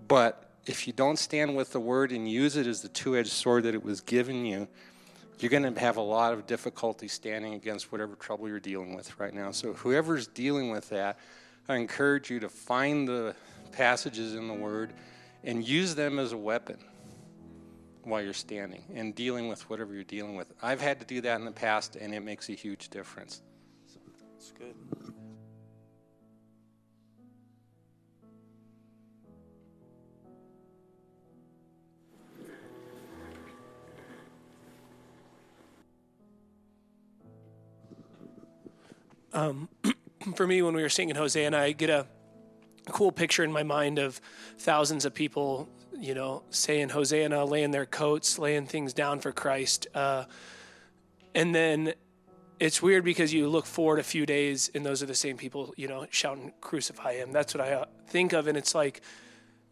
But 0.09 0.51
if 0.67 0.89
you 0.89 0.93
don't 0.93 1.17
stand 1.17 1.55
with 1.55 1.71
the 1.71 1.79
word 1.79 2.11
and 2.11 2.29
use 2.29 2.57
it 2.57 2.67
as 2.67 2.83
the 2.83 2.89
two-edged 2.89 3.31
sword 3.31 3.63
that 3.63 3.75
it 3.77 3.85
was 3.85 4.01
given 4.01 4.45
you, 4.45 4.67
you're 5.39 5.51
going 5.51 5.75
to 5.75 5.81
have 5.81 5.97
a 5.97 6.03
lot 6.03 6.33
of 6.33 6.47
difficulty 6.47 7.09
standing 7.09 7.55
against 7.55 7.91
whatever 7.91 8.15
trouble 8.15 8.49
you're 8.49 8.61
dealing 8.61 8.95
with 8.95 9.19
right 9.19 9.35
now. 9.35 9.51
So, 9.51 9.73
whoever's 9.73 10.27
dealing 10.27 10.71
with 10.71 10.89
that, 10.91 11.19
I 11.69 11.77
encourage 11.77 12.31
you 12.31 12.41
to 12.41 12.49
find 12.49 13.09
the 13.09 13.35
passages 13.73 14.35
in 14.35 14.49
the 14.49 14.55
Word 14.55 14.93
and 15.43 15.67
use 15.67 15.95
them 15.95 16.19
as 16.19 16.33
a 16.33 16.37
weapon 16.37 16.79
while 18.03 18.23
you're 18.23 18.33
standing 18.33 18.83
and 18.95 19.15
dealing 19.15 19.49
with 19.49 19.69
whatever 19.69 19.95
you're 19.95 20.05
dealing 20.05 20.37
with. 20.37 20.53
I've 20.63 20.81
had 20.81 21.01
to 21.01 21.07
do 21.07 21.21
that 21.23 21.39
in 21.39 21.45
the 21.45 21.53
past, 21.53 21.97
and 21.97 22.15
it 22.15 22.21
makes 22.21 22.49
a 22.49 22.53
huge 22.53 22.89
difference. 22.91 23.43
That's 24.37 24.53
good. 24.53 24.75
Um, 39.35 39.69
for 40.37 40.47
me, 40.47 40.63
when 40.63 40.75
we 40.75 40.83
were 40.83 40.89
singing 40.89 41.17
Hosanna, 41.17 41.59
I 41.59 41.73
get 41.73 41.91
a 41.91 42.07
cool 42.91 43.13
picture 43.13 43.43
in 43.45 43.53
my 43.53 43.65
mind 43.65 43.99
of 43.99 44.21
thousands 44.59 45.05
of 45.05 45.13
people, 45.13 45.69
you 45.99 46.15
know, 46.15 46.45
saying 46.51 46.91
Hosanna, 46.91 47.45
laying 47.45 47.73
their 47.73 47.87
coats, 47.87 48.39
laying 48.39 48.67
things 48.67 48.93
down 48.95 49.21
for 49.21 49.33
Christ. 49.33 49.89
Uh, 49.95 50.25
and 51.35 51.55
then 51.55 51.95
it's 52.61 52.81
weird 52.81 53.05
because 53.05 53.35
you 53.35 53.49
look 53.49 53.67
forward 53.67 53.99
a 53.99 54.05
few 54.05 54.25
days 54.25 54.71
and 54.75 54.87
those 54.87 55.03
are 55.03 55.07
the 55.07 55.15
same 55.15 55.37
people, 55.37 55.75
you 55.77 55.89
know, 55.89 56.07
shouting, 56.11 56.53
crucify 56.61 57.15
him. 57.15 57.33
That's 57.33 57.55
what 57.55 57.67
I 57.67 57.73
uh, 57.73 57.85
think 58.07 58.33
of. 58.33 58.47
And 58.47 58.57
it's 58.57 58.75
like, 58.75 59.01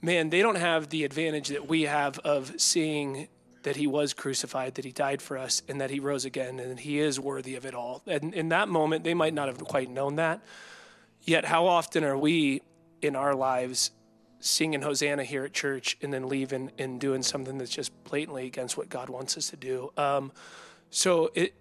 man, 0.00 0.30
they 0.30 0.42
don't 0.42 0.56
have 0.56 0.88
the 0.88 1.04
advantage 1.04 1.48
that 1.48 1.68
we 1.68 1.82
have 1.82 2.18
of 2.20 2.60
seeing 2.60 3.28
that 3.62 3.76
he 3.76 3.86
was 3.86 4.12
crucified, 4.12 4.74
that 4.74 4.84
he 4.84 4.92
died 4.92 5.22
for 5.22 5.38
us, 5.38 5.62
and 5.68 5.80
that 5.80 5.90
he 5.90 6.00
rose 6.00 6.24
again, 6.24 6.58
and 6.58 6.80
he 6.80 6.98
is 6.98 7.18
worthy 7.20 7.54
of 7.54 7.64
it 7.64 7.74
all. 7.74 8.02
And 8.06 8.34
in 8.34 8.48
that 8.50 8.68
moment, 8.68 9.04
they 9.04 9.14
might 9.14 9.34
not 9.34 9.48
have 9.48 9.58
quite 9.58 9.90
known 9.90 10.16
that. 10.16 10.40
Yet, 11.22 11.44
how 11.44 11.66
often 11.66 12.02
are 12.04 12.18
we 12.18 12.62
in 13.00 13.14
our 13.16 13.34
lives 13.34 13.92
singing 14.40 14.82
Hosanna 14.82 15.22
here 15.22 15.44
at 15.44 15.52
church 15.52 15.96
and 16.02 16.12
then 16.12 16.28
leaving 16.28 16.72
and 16.78 17.00
doing 17.00 17.22
something 17.22 17.58
that's 17.58 17.70
just 17.70 17.92
blatantly 18.04 18.46
against 18.46 18.76
what 18.76 18.88
God 18.88 19.08
wants 19.08 19.36
us 19.36 19.50
to 19.50 19.56
do? 19.56 19.92
Um, 19.96 20.32
so 20.90 21.30
it, 21.34 21.54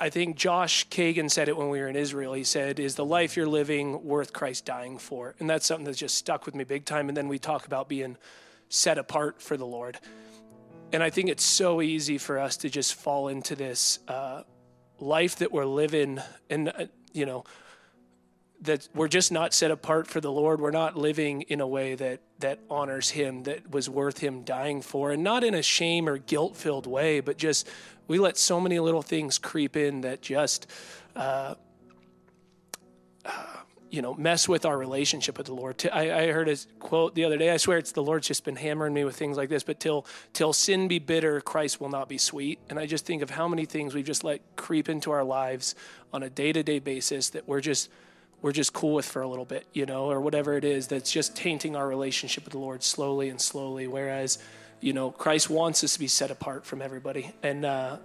I 0.00 0.10
think 0.10 0.36
Josh 0.36 0.88
Kagan 0.88 1.28
said 1.28 1.48
it 1.48 1.56
when 1.56 1.68
we 1.70 1.80
were 1.80 1.88
in 1.88 1.96
Israel. 1.96 2.32
He 2.34 2.44
said, 2.44 2.78
Is 2.78 2.94
the 2.94 3.04
life 3.04 3.36
you're 3.36 3.48
living 3.48 4.04
worth 4.04 4.32
Christ 4.32 4.64
dying 4.64 4.98
for? 4.98 5.34
And 5.40 5.50
that's 5.50 5.66
something 5.66 5.84
that's 5.84 5.98
just 5.98 6.16
stuck 6.16 6.46
with 6.46 6.54
me 6.54 6.62
big 6.62 6.84
time. 6.84 7.08
And 7.08 7.16
then 7.16 7.26
we 7.26 7.40
talk 7.40 7.66
about 7.66 7.88
being 7.88 8.16
set 8.68 8.98
apart 8.98 9.42
for 9.42 9.56
the 9.56 9.66
Lord. 9.66 9.98
And 10.90 11.02
I 11.02 11.10
think 11.10 11.28
it's 11.28 11.44
so 11.44 11.82
easy 11.82 12.16
for 12.16 12.38
us 12.38 12.56
to 12.58 12.70
just 12.70 12.94
fall 12.94 13.28
into 13.28 13.54
this 13.54 13.98
uh, 14.08 14.42
life 14.98 15.36
that 15.36 15.52
we're 15.52 15.66
living, 15.66 16.20
and, 16.48 16.68
uh, 16.70 16.86
you 17.12 17.26
know, 17.26 17.44
that 18.62 18.88
we're 18.94 19.08
just 19.08 19.30
not 19.30 19.52
set 19.52 19.70
apart 19.70 20.06
for 20.06 20.20
the 20.20 20.32
Lord. 20.32 20.60
We're 20.60 20.70
not 20.70 20.96
living 20.96 21.42
in 21.42 21.60
a 21.60 21.66
way 21.66 21.94
that 21.94 22.20
that 22.40 22.60
honors 22.70 23.10
Him, 23.10 23.42
that 23.44 23.70
was 23.70 23.88
worth 23.90 24.18
Him 24.18 24.42
dying 24.44 24.80
for, 24.80 25.12
and 25.12 25.22
not 25.22 25.44
in 25.44 25.54
a 25.54 25.62
shame 25.62 26.08
or 26.08 26.18
guilt 26.18 26.56
filled 26.56 26.86
way, 26.86 27.20
but 27.20 27.36
just 27.36 27.68
we 28.08 28.18
let 28.18 28.36
so 28.36 28.58
many 28.58 28.80
little 28.80 29.02
things 29.02 29.38
creep 29.38 29.76
in 29.76 30.00
that 30.00 30.22
just. 30.22 30.66
Uh, 31.14 31.54
you 33.90 34.02
know, 34.02 34.14
mess 34.14 34.48
with 34.48 34.66
our 34.66 34.76
relationship 34.76 35.38
with 35.38 35.46
the 35.46 35.54
Lord. 35.54 35.82
I, 35.92 36.10
I 36.10 36.32
heard 36.32 36.48
a 36.48 36.56
quote 36.78 37.14
the 37.14 37.24
other 37.24 37.38
day. 37.38 37.50
I 37.50 37.56
swear 37.56 37.78
it's 37.78 37.92
the 37.92 38.02
Lord's 38.02 38.28
just 38.28 38.44
been 38.44 38.56
hammering 38.56 38.92
me 38.92 39.04
with 39.04 39.16
things 39.16 39.36
like 39.36 39.48
this. 39.48 39.62
But 39.62 39.80
till 39.80 40.06
till 40.32 40.52
sin 40.52 40.88
be 40.88 40.98
bitter, 40.98 41.40
Christ 41.40 41.80
will 41.80 41.88
not 41.88 42.08
be 42.08 42.18
sweet. 42.18 42.58
And 42.68 42.78
I 42.78 42.86
just 42.86 43.06
think 43.06 43.22
of 43.22 43.30
how 43.30 43.48
many 43.48 43.64
things 43.64 43.94
we've 43.94 44.04
just 44.04 44.24
let 44.24 44.40
creep 44.56 44.88
into 44.88 45.10
our 45.10 45.24
lives 45.24 45.74
on 46.12 46.22
a 46.22 46.30
day 46.30 46.52
to 46.52 46.62
day 46.62 46.78
basis 46.78 47.30
that 47.30 47.48
we're 47.48 47.60
just 47.60 47.90
we're 48.42 48.52
just 48.52 48.72
cool 48.72 48.94
with 48.94 49.06
for 49.06 49.22
a 49.22 49.28
little 49.28 49.44
bit, 49.44 49.66
you 49.72 49.86
know, 49.86 50.10
or 50.10 50.20
whatever 50.20 50.54
it 50.54 50.64
is 50.64 50.86
that's 50.86 51.10
just 51.10 51.34
tainting 51.34 51.74
our 51.74 51.88
relationship 51.88 52.44
with 52.44 52.52
the 52.52 52.58
Lord 52.58 52.82
slowly 52.82 53.30
and 53.30 53.40
slowly. 53.40 53.88
Whereas, 53.88 54.38
you 54.80 54.92
know, 54.92 55.10
Christ 55.10 55.50
wants 55.50 55.82
us 55.82 55.94
to 55.94 55.98
be 55.98 56.06
set 56.08 56.30
apart 56.30 56.64
from 56.64 56.80
everybody, 56.80 57.32
and 57.42 57.64
uh, 57.64 57.96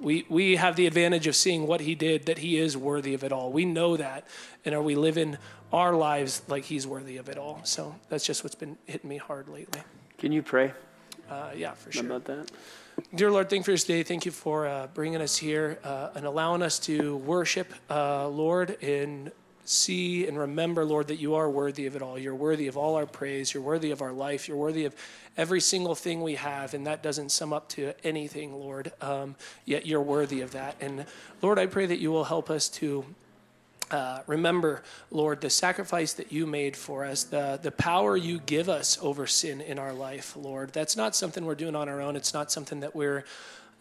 we, 0.00 0.24
we 0.28 0.56
have 0.56 0.76
the 0.76 0.86
advantage 0.86 1.26
of 1.26 1.36
seeing 1.36 1.66
what 1.66 1.80
he 1.80 1.94
did, 1.94 2.26
that 2.26 2.38
he 2.38 2.58
is 2.58 2.76
worthy 2.76 3.14
of 3.14 3.22
it 3.22 3.32
all. 3.32 3.52
We 3.52 3.64
know 3.64 3.96
that. 3.96 4.26
And 4.64 4.74
are 4.74 4.82
we 4.82 4.94
living 4.94 5.36
our 5.72 5.94
lives 5.94 6.42
like 6.48 6.64
he's 6.64 6.86
worthy 6.86 7.16
of 7.18 7.28
it 7.28 7.38
all? 7.38 7.60
So 7.64 7.94
that's 8.08 8.24
just 8.24 8.42
what's 8.42 8.54
been 8.56 8.76
hitting 8.86 9.08
me 9.08 9.18
hard 9.18 9.48
lately. 9.48 9.82
Can 10.18 10.32
you 10.32 10.42
pray 10.42 10.72
Uh, 11.30 11.52
yeah, 11.54 11.72
for 11.74 11.92
sure. 11.92 12.04
about 12.04 12.24
that? 12.24 12.50
Dear 13.14 13.30
Lord, 13.30 13.48
thank 13.48 13.60
you 13.60 13.64
for 13.64 13.70
this 13.70 13.84
day. 13.84 14.02
Thank 14.02 14.26
you 14.26 14.32
for 14.32 14.66
uh, 14.66 14.88
bringing 14.92 15.22
us 15.22 15.36
here 15.36 15.78
uh, 15.84 16.10
and 16.16 16.26
allowing 16.26 16.60
us 16.60 16.78
to 16.80 17.16
worship, 17.18 17.72
uh, 17.88 18.28
Lord, 18.28 18.76
and 18.82 19.30
see 19.70 20.26
and 20.26 20.38
remember, 20.38 20.84
Lord, 20.84 21.08
that 21.08 21.20
you 21.20 21.34
are 21.36 21.48
worthy 21.48 21.86
of 21.86 21.96
it 21.96 22.02
all. 22.02 22.18
You're 22.18 22.34
worthy 22.34 22.66
of 22.66 22.76
all 22.76 22.96
our 22.96 23.06
praise. 23.06 23.54
You're 23.54 23.62
worthy 23.62 23.90
of 23.90 24.02
our 24.02 24.12
life. 24.12 24.48
You're 24.48 24.56
worthy 24.56 24.84
of 24.84 24.94
every 25.36 25.60
single 25.60 25.94
thing 25.94 26.22
we 26.22 26.34
have, 26.34 26.74
and 26.74 26.86
that 26.86 27.02
doesn't 27.02 27.30
sum 27.30 27.52
up 27.52 27.68
to 27.70 27.94
anything, 28.04 28.52
Lord. 28.52 28.92
Um, 29.00 29.36
yet 29.64 29.86
you're 29.86 30.02
worthy 30.02 30.40
of 30.40 30.52
that. 30.52 30.76
And 30.80 31.06
Lord, 31.40 31.58
I 31.58 31.66
pray 31.66 31.86
that 31.86 32.00
you 32.00 32.10
will 32.10 32.24
help 32.24 32.50
us 32.50 32.68
to 32.70 33.04
uh, 33.90 34.20
remember, 34.26 34.82
Lord, 35.10 35.40
the 35.40 35.50
sacrifice 35.50 36.12
that 36.14 36.30
you 36.32 36.46
made 36.46 36.76
for 36.76 37.04
us, 37.04 37.24
the, 37.24 37.58
the 37.60 37.72
power 37.72 38.16
you 38.16 38.38
give 38.40 38.68
us 38.68 38.98
over 39.02 39.26
sin 39.26 39.60
in 39.60 39.78
our 39.78 39.92
life, 39.92 40.36
Lord. 40.36 40.72
That's 40.72 40.96
not 40.96 41.16
something 41.16 41.44
we're 41.44 41.56
doing 41.56 41.74
on 41.74 41.88
our 41.88 42.00
own. 42.00 42.16
It's 42.16 42.34
not 42.34 42.52
something 42.52 42.80
that 42.80 42.94
we're 42.94 43.24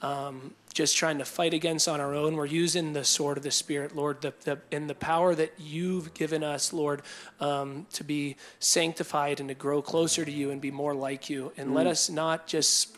um, 0.02 0.54
just 0.74 0.96
trying 0.96 1.18
to 1.18 1.26
fight 1.26 1.54
against 1.54 1.88
on 1.88 2.00
our 2.00 2.14
own. 2.14 2.36
We're 2.36 2.46
using 2.46 2.94
the 2.94 3.04
sword 3.04 3.38
of 3.38 3.44
the 3.44 3.52
Spirit, 3.52 3.96
Lord, 3.96 4.22
the, 4.22 4.34
the, 4.44 4.60
and 4.72 4.90
the 4.90 4.96
power 4.96 5.36
that 5.36 5.54
you've 5.58 6.14
given 6.14 6.44
us, 6.44 6.72
Lord, 6.72 7.02
um, 7.40 7.88
to 7.94 8.04
be 8.04 8.38
sanctified 8.60 9.40
and 9.40 9.50
to 9.50 9.56
grow 9.56 9.82
closer 9.82 10.24
to 10.24 10.32
you 10.32 10.52
and 10.52 10.62
be 10.62 10.72
more 10.72 10.94
like 10.94 11.30
you. 11.30 11.52
And 11.58 11.74
let 11.74 11.88
us 11.88 12.10
not 12.10 12.48
just 12.48 12.96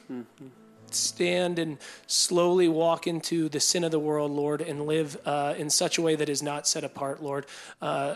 stand 0.92 1.60
and 1.60 1.78
slowly 2.08 2.68
walk 2.68 3.08
into 3.08 3.50
the 3.50 3.60
sin 3.60 3.84
of 3.84 3.92
the 3.92 4.00
world, 4.00 4.32
Lord, 4.32 4.62
and 4.62 4.86
live 4.86 5.18
uh, 5.26 5.56
in 5.58 5.70
such 5.70 5.98
a 5.98 6.02
way 6.02 6.16
that 6.16 6.30
is 6.30 6.44
not 6.44 6.68
set 6.68 6.84
apart, 6.84 7.24
Lord. 7.24 7.46
Uh, 7.82 8.16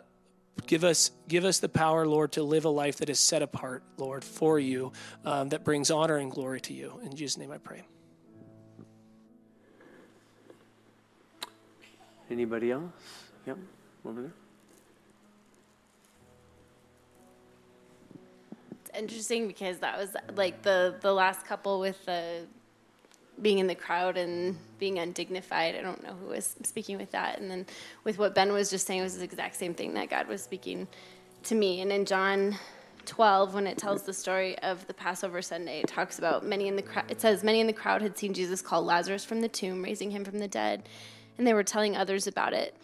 give 0.67 0.83
us 0.83 1.11
give 1.27 1.45
us 1.45 1.59
the 1.59 1.69
power, 1.69 2.05
Lord, 2.05 2.33
to 2.33 2.43
live 2.43 2.65
a 2.65 2.69
life 2.69 2.97
that 2.97 3.09
is 3.09 3.19
set 3.19 3.41
apart, 3.41 3.83
Lord, 3.97 4.23
for 4.23 4.59
you, 4.59 4.93
um, 5.23 5.49
that 5.49 5.63
brings 5.63 5.91
honor 5.91 6.17
and 6.17 6.31
glory 6.31 6.61
to 6.61 6.73
you. 6.73 6.99
In 7.03 7.15
Jesus' 7.15 7.37
name, 7.37 7.51
I 7.51 7.57
pray. 7.57 7.83
Anybody 12.29 12.71
else? 12.71 12.91
Yep, 13.45 13.57
over 14.05 14.21
there. 14.21 14.33
It's 18.81 18.99
interesting 18.99 19.47
because 19.47 19.79
that 19.79 19.97
was 19.97 20.15
like 20.35 20.61
the 20.63 20.95
the 21.01 21.13
last 21.13 21.45
couple 21.45 21.79
with 21.79 22.03
the 22.05 22.47
being 23.41 23.59
in 23.59 23.67
the 23.67 23.75
crowd 23.75 24.17
and 24.17 24.57
being 24.79 24.97
undignified. 24.97 25.75
I 25.75 25.81
don't 25.81 26.01
know 26.03 26.13
who 26.13 26.27
was 26.27 26.55
speaking 26.63 26.97
with 26.97 27.11
that, 27.11 27.39
and 27.39 27.51
then 27.51 27.65
with 28.03 28.17
what 28.17 28.33
Ben 28.33 28.51
was 28.53 28.69
just 28.69 28.87
saying 28.87 29.01
was 29.01 29.17
the 29.17 29.23
exact 29.23 29.55
same 29.55 29.73
thing 29.73 29.93
that 29.95 30.09
God 30.09 30.27
was 30.27 30.41
speaking 30.41 30.87
to 31.43 31.55
me. 31.55 31.81
And 31.81 31.91
in 31.91 32.05
John 32.05 32.57
12, 33.05 33.53
when 33.53 33.67
it 33.67 33.77
tells 33.77 34.03
the 34.03 34.13
story 34.13 34.57
of 34.59 34.85
the 34.87 34.93
Passover 34.93 35.41
Sunday, 35.41 35.81
it 35.81 35.87
talks 35.87 36.17
about 36.17 36.45
many 36.45 36.67
in 36.67 36.75
the 36.75 36.81
crowd. 36.81 37.05
It 37.09 37.21
says 37.21 37.43
many 37.43 37.59
in 37.59 37.67
the 37.67 37.73
crowd 37.73 38.01
had 38.01 38.17
seen 38.17 38.33
Jesus 38.33 38.61
call 38.61 38.83
Lazarus 38.83 39.23
from 39.25 39.41
the 39.41 39.47
tomb, 39.47 39.83
raising 39.83 40.11
him 40.11 40.25
from 40.25 40.39
the 40.39 40.47
dead, 40.47 40.87
and 41.37 41.45
they 41.45 41.53
were 41.53 41.63
telling 41.63 41.95
others 41.95 42.27
about 42.27 42.53
it. 42.53 42.75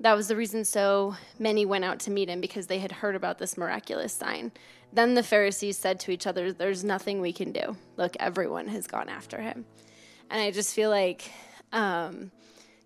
That 0.00 0.14
was 0.14 0.28
the 0.28 0.36
reason 0.36 0.64
so 0.64 1.16
many 1.38 1.66
went 1.66 1.84
out 1.84 1.98
to 2.00 2.10
meet 2.10 2.28
him 2.28 2.40
because 2.40 2.68
they 2.68 2.78
had 2.78 2.92
heard 2.92 3.16
about 3.16 3.38
this 3.38 3.56
miraculous 3.56 4.12
sign. 4.12 4.52
Then 4.92 5.14
the 5.14 5.22
Pharisees 5.22 5.76
said 5.76 5.98
to 6.00 6.12
each 6.12 6.26
other, 6.26 6.52
There's 6.52 6.84
nothing 6.84 7.20
we 7.20 7.32
can 7.32 7.52
do. 7.52 7.76
Look, 7.96 8.16
everyone 8.20 8.68
has 8.68 8.86
gone 8.86 9.08
after 9.08 9.40
him. 9.40 9.64
And 10.30 10.40
I 10.40 10.50
just 10.50 10.74
feel 10.74 10.90
like 10.90 11.30
um, 11.72 12.30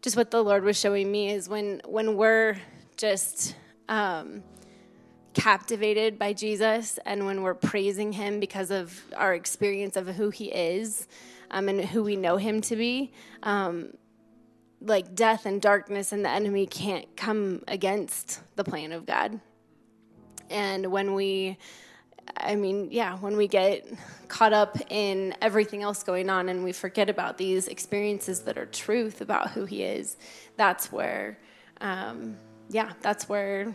just 0.01 0.17
what 0.17 0.31
the 0.31 0.43
Lord 0.43 0.65
was 0.65 0.79
showing 0.79 1.11
me 1.11 1.31
is 1.31 1.49
when, 1.49 1.83
when 1.85 2.17
we're 2.17 2.57
just 2.97 3.57
um, 3.89 4.43
captivated 5.35 6.19
by 6.19 6.33
Jesus 6.33 6.99
and 7.05 7.27
when 7.27 7.43
we're 7.43 7.55
praising 7.55 8.13
him 8.13 8.41
because 8.41 8.71
of 8.71 9.01
our 9.17 9.35
experience 9.35 9.97
of 9.97 10.07
who 10.09 10.31
he 10.31 10.47
is 10.47 11.09
um, 11.51 11.69
and 11.69 11.85
who 11.85 12.03
we 12.03 12.17
know 12.17 12.37
him 12.37 12.61
to 12.63 12.77
be, 12.77 13.13
um, 13.43 13.93
like 14.85 15.15
death 15.15 15.47
and 15.47 15.61
darkness 15.61 16.13
and 16.13 16.25
the 16.25 16.31
enemy 16.31 16.67
can't 16.67 17.17
come 17.17 17.63
against 17.69 18.41
the 18.57 18.65
plan 18.65 18.93
of 18.93 19.07
God. 19.07 19.41
And 20.51 20.91
when 20.93 21.15
we, 21.15 21.59
I 22.37 22.57
mean, 22.57 22.89
yeah, 22.91 23.17
when 23.19 23.37
we 23.37 23.49
get 23.49 23.87
caught 24.29 24.53
up 24.53 24.77
in 24.91 25.35
everything 25.41 25.83
else 25.83 26.03
going 26.03 26.29
on 26.29 26.49
and 26.49 26.63
we 26.65 26.73
forget 26.73 27.09
about 27.09 27.39
these 27.39 27.69
experiences 27.69 28.41
that 28.43 28.59
are 28.59 28.67
truth 28.67 29.21
about 29.21 29.51
who 29.51 29.65
He 29.65 29.83
is, 29.83 30.17
that's 30.57 30.93
where, 30.93 31.39
um, 31.81 32.37
yeah, 32.69 32.93
that's 33.01 33.29
where 33.29 33.75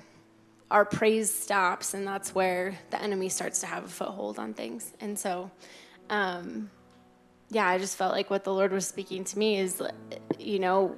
our 0.70 0.86
praise 0.86 1.34
stops 1.34 1.93
and 1.93 2.05
that's 2.05 2.36
where 2.36 2.78
the 2.89 3.01
enemy 3.01 3.30
starts 3.30 3.62
to 3.62 3.66
have 3.66 3.86
a 3.86 3.88
foothold 3.88 4.38
on 4.38 4.53
things. 4.53 4.93
And 4.99 5.18
so, 5.18 5.49
um, 6.10 6.70
yeah, 7.49 7.67
I 7.67 7.77
just 7.77 7.97
felt 7.97 8.11
like 8.11 8.29
what 8.29 8.43
the 8.43 8.53
Lord 8.53 8.71
was 8.71 8.87
speaking 8.87 9.23
to 9.25 9.39
me 9.39 9.57
is, 9.59 9.81
you 10.37 10.59
know, 10.59 10.95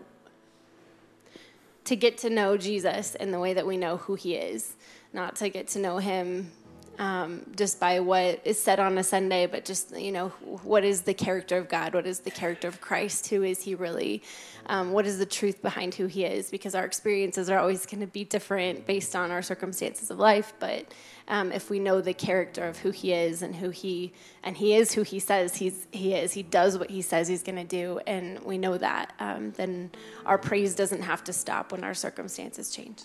to 1.85 1.95
get 1.95 2.17
to 2.19 2.29
know 2.29 2.57
Jesus 2.57 3.15
in 3.15 3.31
the 3.31 3.39
way 3.39 3.53
that 3.53 3.65
we 3.65 3.77
know 3.77 3.97
who 3.97 4.15
he 4.15 4.35
is, 4.35 4.75
not 5.13 5.35
to 5.37 5.49
get 5.49 5.67
to 5.69 5.79
know 5.79 5.97
him 5.97 6.51
um, 6.99 7.45
just 7.55 7.79
by 7.79 8.01
what 8.01 8.41
is 8.43 8.61
said 8.61 8.79
on 8.79 8.97
a 8.97 9.03
Sunday, 9.03 9.45
but 9.47 9.63
just, 9.63 9.97
you 9.97 10.11
know, 10.11 10.29
what 10.63 10.83
is 10.83 11.03
the 11.03 11.13
character 11.13 11.57
of 11.57 11.69
God? 11.69 11.93
What 11.93 12.05
is 12.05 12.19
the 12.19 12.29
character 12.29 12.67
of 12.67 12.81
Christ? 12.81 13.27
Who 13.27 13.41
is 13.41 13.61
he 13.61 13.73
really? 13.73 14.21
Um, 14.65 14.91
what 14.91 15.07
is 15.07 15.17
the 15.17 15.25
truth 15.25 15.61
behind 15.61 15.95
who 15.95 16.07
he 16.07 16.25
is? 16.25 16.51
Because 16.51 16.75
our 16.75 16.83
experiences 16.83 17.49
are 17.49 17.57
always 17.57 17.85
going 17.85 18.01
to 18.01 18.07
be 18.07 18.25
different 18.25 18.85
based 18.85 19.15
on 19.15 19.31
our 19.31 19.41
circumstances 19.41 20.11
of 20.11 20.19
life. 20.19 20.53
But 20.59 20.93
um, 21.29 21.53
if 21.53 21.69
we 21.69 21.79
know 21.79 22.01
the 22.01 22.13
character 22.13 22.65
of 22.65 22.77
who 22.77 22.91
he 22.91 23.13
is 23.13 23.41
and 23.41 23.55
who 23.55 23.69
he, 23.69 24.11
and 24.43 24.57
he 24.57 24.75
is 24.75 24.91
who 24.91 25.03
he 25.03 25.19
says 25.19 25.55
he's, 25.55 25.87
he 25.91 26.13
is, 26.13 26.33
he 26.33 26.43
does 26.43 26.77
what 26.77 26.89
he 26.89 27.01
says 27.01 27.29
he's 27.29 27.43
going 27.43 27.55
to 27.55 27.63
do, 27.63 28.01
and 28.07 28.39
we 28.43 28.57
know 28.57 28.77
that, 28.77 29.13
um, 29.19 29.51
then 29.51 29.89
our 30.25 30.37
praise 30.37 30.75
doesn't 30.75 31.01
have 31.01 31.23
to 31.23 31.33
stop 31.33 31.71
when 31.71 31.83
our 31.85 31.93
circumstances 31.93 32.71
change. 32.71 33.03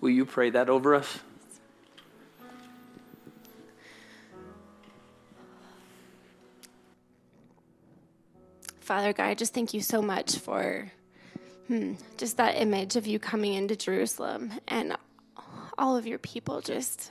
Will 0.00 0.10
you 0.10 0.24
pray 0.24 0.48
that 0.50 0.70
over 0.70 0.94
us? 0.94 1.18
Father 8.84 9.14
God, 9.14 9.24
I 9.24 9.34
just 9.34 9.54
thank 9.54 9.72
you 9.72 9.80
so 9.80 10.02
much 10.02 10.36
for 10.36 10.92
hmm, 11.68 11.94
just 12.18 12.36
that 12.36 12.60
image 12.60 12.96
of 12.96 13.06
you 13.06 13.18
coming 13.18 13.54
into 13.54 13.74
Jerusalem 13.76 14.52
and 14.68 14.94
all 15.78 15.96
of 15.96 16.06
your 16.06 16.18
people 16.18 16.60
just 16.60 17.10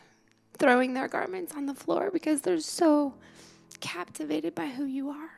throwing 0.59 0.93
their 0.93 1.07
garments 1.07 1.55
on 1.55 1.65
the 1.65 1.73
floor 1.73 2.11
because 2.13 2.41
they're 2.41 2.59
so 2.59 3.15
captivated 3.79 4.53
by 4.53 4.67
who 4.67 4.85
you 4.85 5.09
are. 5.09 5.31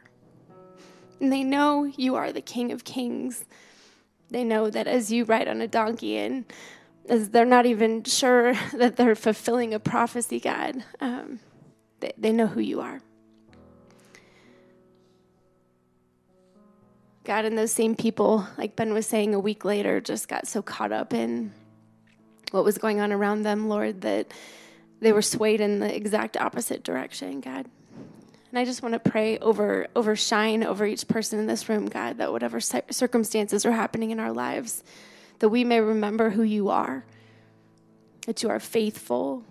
And 1.21 1.31
they 1.31 1.45
know 1.45 1.85
you 1.85 2.15
are 2.15 2.33
the 2.33 2.41
King 2.41 2.73
of 2.73 2.83
Kings. 2.83 3.45
They 4.29 4.43
know 4.43 4.69
that 4.69 4.87
as 4.87 5.13
you 5.13 5.23
ride 5.23 5.47
on 5.47 5.61
a 5.61 5.69
donkey 5.69 6.17
and 6.17 6.43
as 7.07 7.29
they're 7.29 7.45
not 7.45 7.65
even 7.65 8.03
sure 8.03 8.55
that 8.73 8.97
they're 8.97 9.15
fulfilling 9.15 9.73
a 9.73 9.79
prophecy, 9.79 10.41
God, 10.41 10.83
um, 10.99 11.39
they, 12.01 12.11
they 12.17 12.33
know 12.33 12.47
who 12.47 12.59
you 12.59 12.81
are. 12.81 12.99
God, 17.25 17.45
and 17.45 17.57
those 17.57 17.71
same 17.71 17.95
people, 17.95 18.47
like 18.57 18.75
Ben 18.75 18.93
was 18.93 19.05
saying 19.05 19.33
a 19.33 19.39
week 19.39 19.65
later, 19.65 19.99
just 19.99 20.27
got 20.27 20.47
so 20.47 20.61
caught 20.61 20.91
up 20.91 21.13
in 21.13 21.51
what 22.51 22.63
was 22.63 22.77
going 22.77 23.01
on 23.01 23.11
around 23.11 23.43
them, 23.43 23.67
Lord, 23.67 24.01
that 24.01 24.31
they 25.01 25.11
were 25.11 25.21
swayed 25.21 25.61
in 25.61 25.79
the 25.79 25.93
exact 25.93 26.37
opposite 26.37 26.83
direction, 26.83 27.41
God. 27.41 27.67
And 28.49 28.59
I 28.59 28.63
just 28.63 28.81
want 28.81 28.93
to 28.93 28.99
pray 28.99 29.37
over, 29.39 29.87
over 29.95 30.15
shine 30.15 30.63
over 30.63 30.85
each 30.85 31.07
person 31.07 31.39
in 31.39 31.47
this 31.47 31.67
room, 31.67 31.87
God, 31.87 32.19
that 32.19 32.31
whatever 32.31 32.61
circumstances 32.61 33.65
are 33.65 33.73
happening 33.73 34.11
in 34.11 34.19
our 34.19 34.31
lives, 34.31 34.83
that 35.39 35.49
we 35.49 35.63
may 35.63 35.81
remember 35.81 36.29
who 36.29 36.43
you 36.43 36.69
are, 36.69 37.03
that 38.27 38.43
you 38.43 38.49
are 38.49 38.59
faithful, 38.59 39.43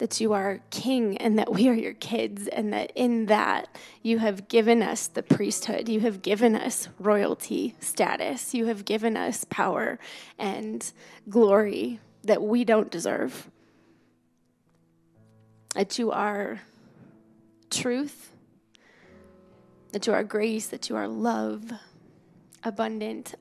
that 0.00 0.18
you 0.18 0.32
are 0.32 0.60
king 0.70 1.18
and 1.18 1.38
that 1.38 1.52
we 1.52 1.68
are 1.68 1.74
your 1.74 1.92
kids, 1.92 2.48
and 2.48 2.72
that 2.72 2.90
in 2.94 3.26
that 3.26 3.68
you 4.02 4.16
have 4.18 4.48
given 4.48 4.82
us 4.82 5.06
the 5.06 5.22
priesthood, 5.22 5.90
you 5.90 6.00
have 6.00 6.22
given 6.22 6.56
us 6.56 6.88
royalty 6.98 7.74
status, 7.80 8.54
you 8.54 8.64
have 8.64 8.86
given 8.86 9.14
us 9.14 9.44
power 9.50 9.98
and 10.38 10.90
glory 11.28 12.00
that 12.24 12.42
we 12.42 12.64
don't 12.64 12.90
deserve. 12.90 13.50
That 15.74 15.98
you 15.98 16.10
are 16.10 16.62
truth, 17.68 18.32
that 19.92 20.06
you 20.06 20.14
are 20.14 20.24
grace, 20.24 20.68
that 20.68 20.88
you 20.88 20.96
are 20.96 21.08
love, 21.08 21.72
abundant, 22.64 23.34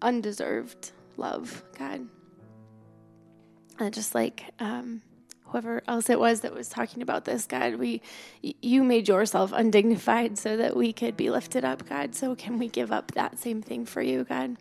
undeserved 0.00 0.92
love, 1.18 1.62
God. 1.78 2.08
And 3.78 3.92
just 3.92 4.14
like, 4.14 4.44
um, 4.58 5.02
whoever 5.54 5.84
else 5.86 6.10
it 6.10 6.18
was 6.18 6.40
that 6.40 6.52
was 6.52 6.68
talking 6.68 7.00
about 7.00 7.24
this, 7.24 7.46
God, 7.46 7.76
we 7.76 8.02
you 8.42 8.82
made 8.82 9.06
yourself 9.06 9.52
undignified 9.52 10.36
so 10.36 10.56
that 10.56 10.76
we 10.76 10.92
could 10.92 11.16
be 11.16 11.30
lifted 11.30 11.64
up, 11.64 11.88
God. 11.88 12.16
So 12.16 12.34
can 12.34 12.58
we 12.58 12.66
give 12.66 12.90
up 12.90 13.12
that 13.12 13.38
same 13.38 13.62
thing 13.62 13.86
for 13.86 14.02
you, 14.02 14.24
God? 14.24 14.56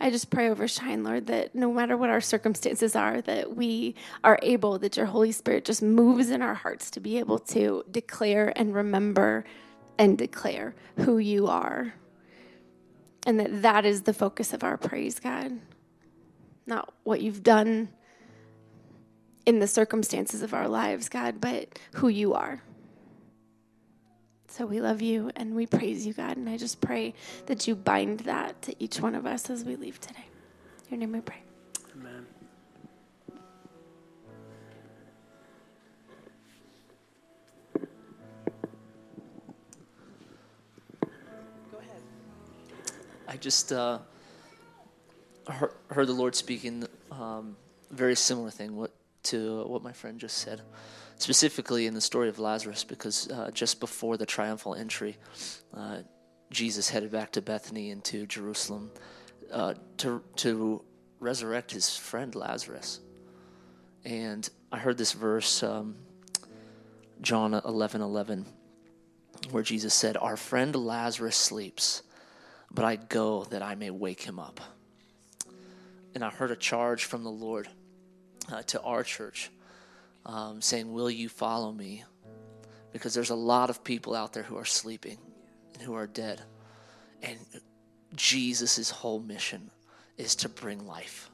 I 0.00 0.10
just 0.10 0.28
pray 0.28 0.50
over 0.50 0.66
Shine, 0.66 1.04
Lord, 1.04 1.28
that 1.28 1.54
no 1.54 1.72
matter 1.72 1.96
what 1.96 2.10
our 2.10 2.20
circumstances 2.20 2.96
are, 2.96 3.20
that 3.20 3.54
we 3.54 3.94
are 4.24 4.36
able, 4.42 4.80
that 4.80 4.96
your 4.96 5.06
Holy 5.06 5.30
Spirit 5.30 5.64
just 5.64 5.80
moves 5.80 6.30
in 6.30 6.42
our 6.42 6.54
hearts 6.54 6.90
to 6.92 7.00
be 7.00 7.18
able 7.20 7.38
to 7.38 7.84
declare 7.88 8.52
and 8.56 8.74
remember 8.74 9.44
and 9.96 10.18
declare 10.18 10.74
who 10.96 11.18
you 11.18 11.46
are. 11.46 11.94
And 13.24 13.38
that 13.38 13.62
that 13.62 13.84
is 13.84 14.02
the 14.02 14.14
focus 14.14 14.52
of 14.52 14.64
our 14.64 14.76
praise, 14.76 15.20
God. 15.20 15.60
Not 16.66 16.92
what 17.04 17.20
you've 17.20 17.44
done 17.44 17.90
in 19.46 19.58
the 19.58 19.66
circumstances 19.66 20.42
of 20.42 20.54
our 20.54 20.68
lives, 20.68 21.08
God, 21.08 21.40
but 21.40 21.78
who 21.94 22.08
you 22.08 22.34
are. 22.34 22.62
So 24.48 24.66
we 24.66 24.80
love 24.80 25.00
you 25.00 25.30
and 25.36 25.54
we 25.54 25.66
praise 25.66 26.06
you, 26.06 26.12
God. 26.12 26.36
And 26.36 26.48
I 26.48 26.56
just 26.56 26.80
pray 26.80 27.14
that 27.46 27.68
you 27.68 27.76
bind 27.76 28.20
that 28.20 28.60
to 28.62 28.74
each 28.82 29.00
one 29.00 29.14
of 29.14 29.24
us 29.24 29.48
as 29.48 29.64
we 29.64 29.76
leave 29.76 30.00
today. 30.00 30.24
In 30.90 31.00
your 31.00 31.06
name 31.06 31.12
we 31.12 31.20
pray. 31.20 31.42
Amen. 31.94 32.26
Go 41.70 41.78
ahead. 41.78 42.02
I 43.28 43.36
just 43.36 43.72
uh, 43.72 44.00
heard, 45.48 45.72
heard 45.90 46.08
the 46.08 46.12
Lord 46.12 46.34
speaking 46.34 46.86
um, 47.12 47.56
very 47.90 48.16
similar 48.16 48.50
thing 48.50 48.76
what, 48.76 48.92
to 49.24 49.64
what 49.64 49.82
my 49.82 49.92
friend 49.92 50.18
just 50.18 50.38
said, 50.38 50.62
specifically 51.16 51.86
in 51.86 51.94
the 51.94 52.00
story 52.00 52.28
of 52.28 52.38
Lazarus, 52.38 52.84
because 52.84 53.30
uh, 53.30 53.50
just 53.52 53.80
before 53.80 54.16
the 54.16 54.26
triumphal 54.26 54.74
entry, 54.74 55.16
uh, 55.74 55.98
Jesus 56.50 56.88
headed 56.88 57.10
back 57.10 57.32
to 57.32 57.42
Bethany 57.42 57.90
and 57.90 58.02
to 58.04 58.26
Jerusalem 58.26 58.90
uh, 59.52 59.74
to 59.98 60.22
to 60.36 60.82
resurrect 61.20 61.72
his 61.72 61.96
friend 61.96 62.34
Lazarus. 62.34 63.00
And 64.04 64.48
I 64.72 64.78
heard 64.78 64.96
this 64.96 65.12
verse, 65.12 65.62
um, 65.62 65.96
John 67.20 67.54
eleven 67.54 68.00
eleven, 68.00 68.46
where 69.50 69.62
Jesus 69.62 69.94
said, 69.94 70.16
"Our 70.16 70.36
friend 70.36 70.74
Lazarus 70.74 71.36
sleeps." 71.36 72.02
but 72.70 72.84
I 72.84 72.96
go 72.96 73.44
that 73.50 73.62
I 73.62 73.74
may 73.74 73.90
wake 73.90 74.22
him 74.22 74.38
up. 74.38 74.60
And 76.14 76.24
I 76.24 76.30
heard 76.30 76.50
a 76.50 76.56
charge 76.56 77.04
from 77.04 77.24
the 77.24 77.30
Lord 77.30 77.68
uh, 78.50 78.62
to 78.62 78.80
our 78.82 79.02
church 79.02 79.50
um, 80.26 80.60
saying, 80.60 80.92
Will 80.92 81.10
you 81.10 81.28
follow 81.28 81.72
me? 81.72 82.04
Because 82.92 83.14
there's 83.14 83.30
a 83.30 83.34
lot 83.34 83.70
of 83.70 83.84
people 83.84 84.14
out 84.14 84.32
there 84.32 84.42
who 84.42 84.56
are 84.56 84.64
sleeping 84.64 85.18
and 85.74 85.82
who 85.82 85.94
are 85.94 86.06
dead. 86.06 86.42
And 87.22 87.38
Jesus' 88.14 88.90
whole 88.90 89.20
mission 89.20 89.70
is 90.16 90.34
to 90.36 90.48
bring 90.48 90.86
life, 90.86 91.30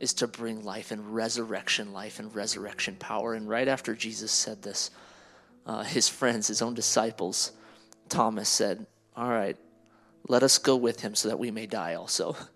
is 0.00 0.12
to 0.14 0.26
bring 0.26 0.64
life 0.64 0.90
and 0.90 1.14
resurrection 1.14 1.92
life 1.92 2.18
and 2.18 2.34
resurrection 2.34 2.96
power. 2.96 3.34
And 3.34 3.48
right 3.48 3.68
after 3.68 3.94
Jesus 3.94 4.32
said 4.32 4.62
this, 4.62 4.90
uh, 5.64 5.82
his 5.82 6.08
friends, 6.08 6.48
his 6.48 6.62
own 6.62 6.74
disciples, 6.74 7.52
Thomas 8.08 8.48
said, 8.48 8.86
All 9.16 9.28
right, 9.28 9.56
let 10.28 10.42
us 10.42 10.58
go 10.58 10.76
with 10.76 11.00
him 11.00 11.14
so 11.14 11.28
that 11.28 11.38
we 11.38 11.50
may 11.50 11.66
die 11.66 11.94
also. 11.94 12.36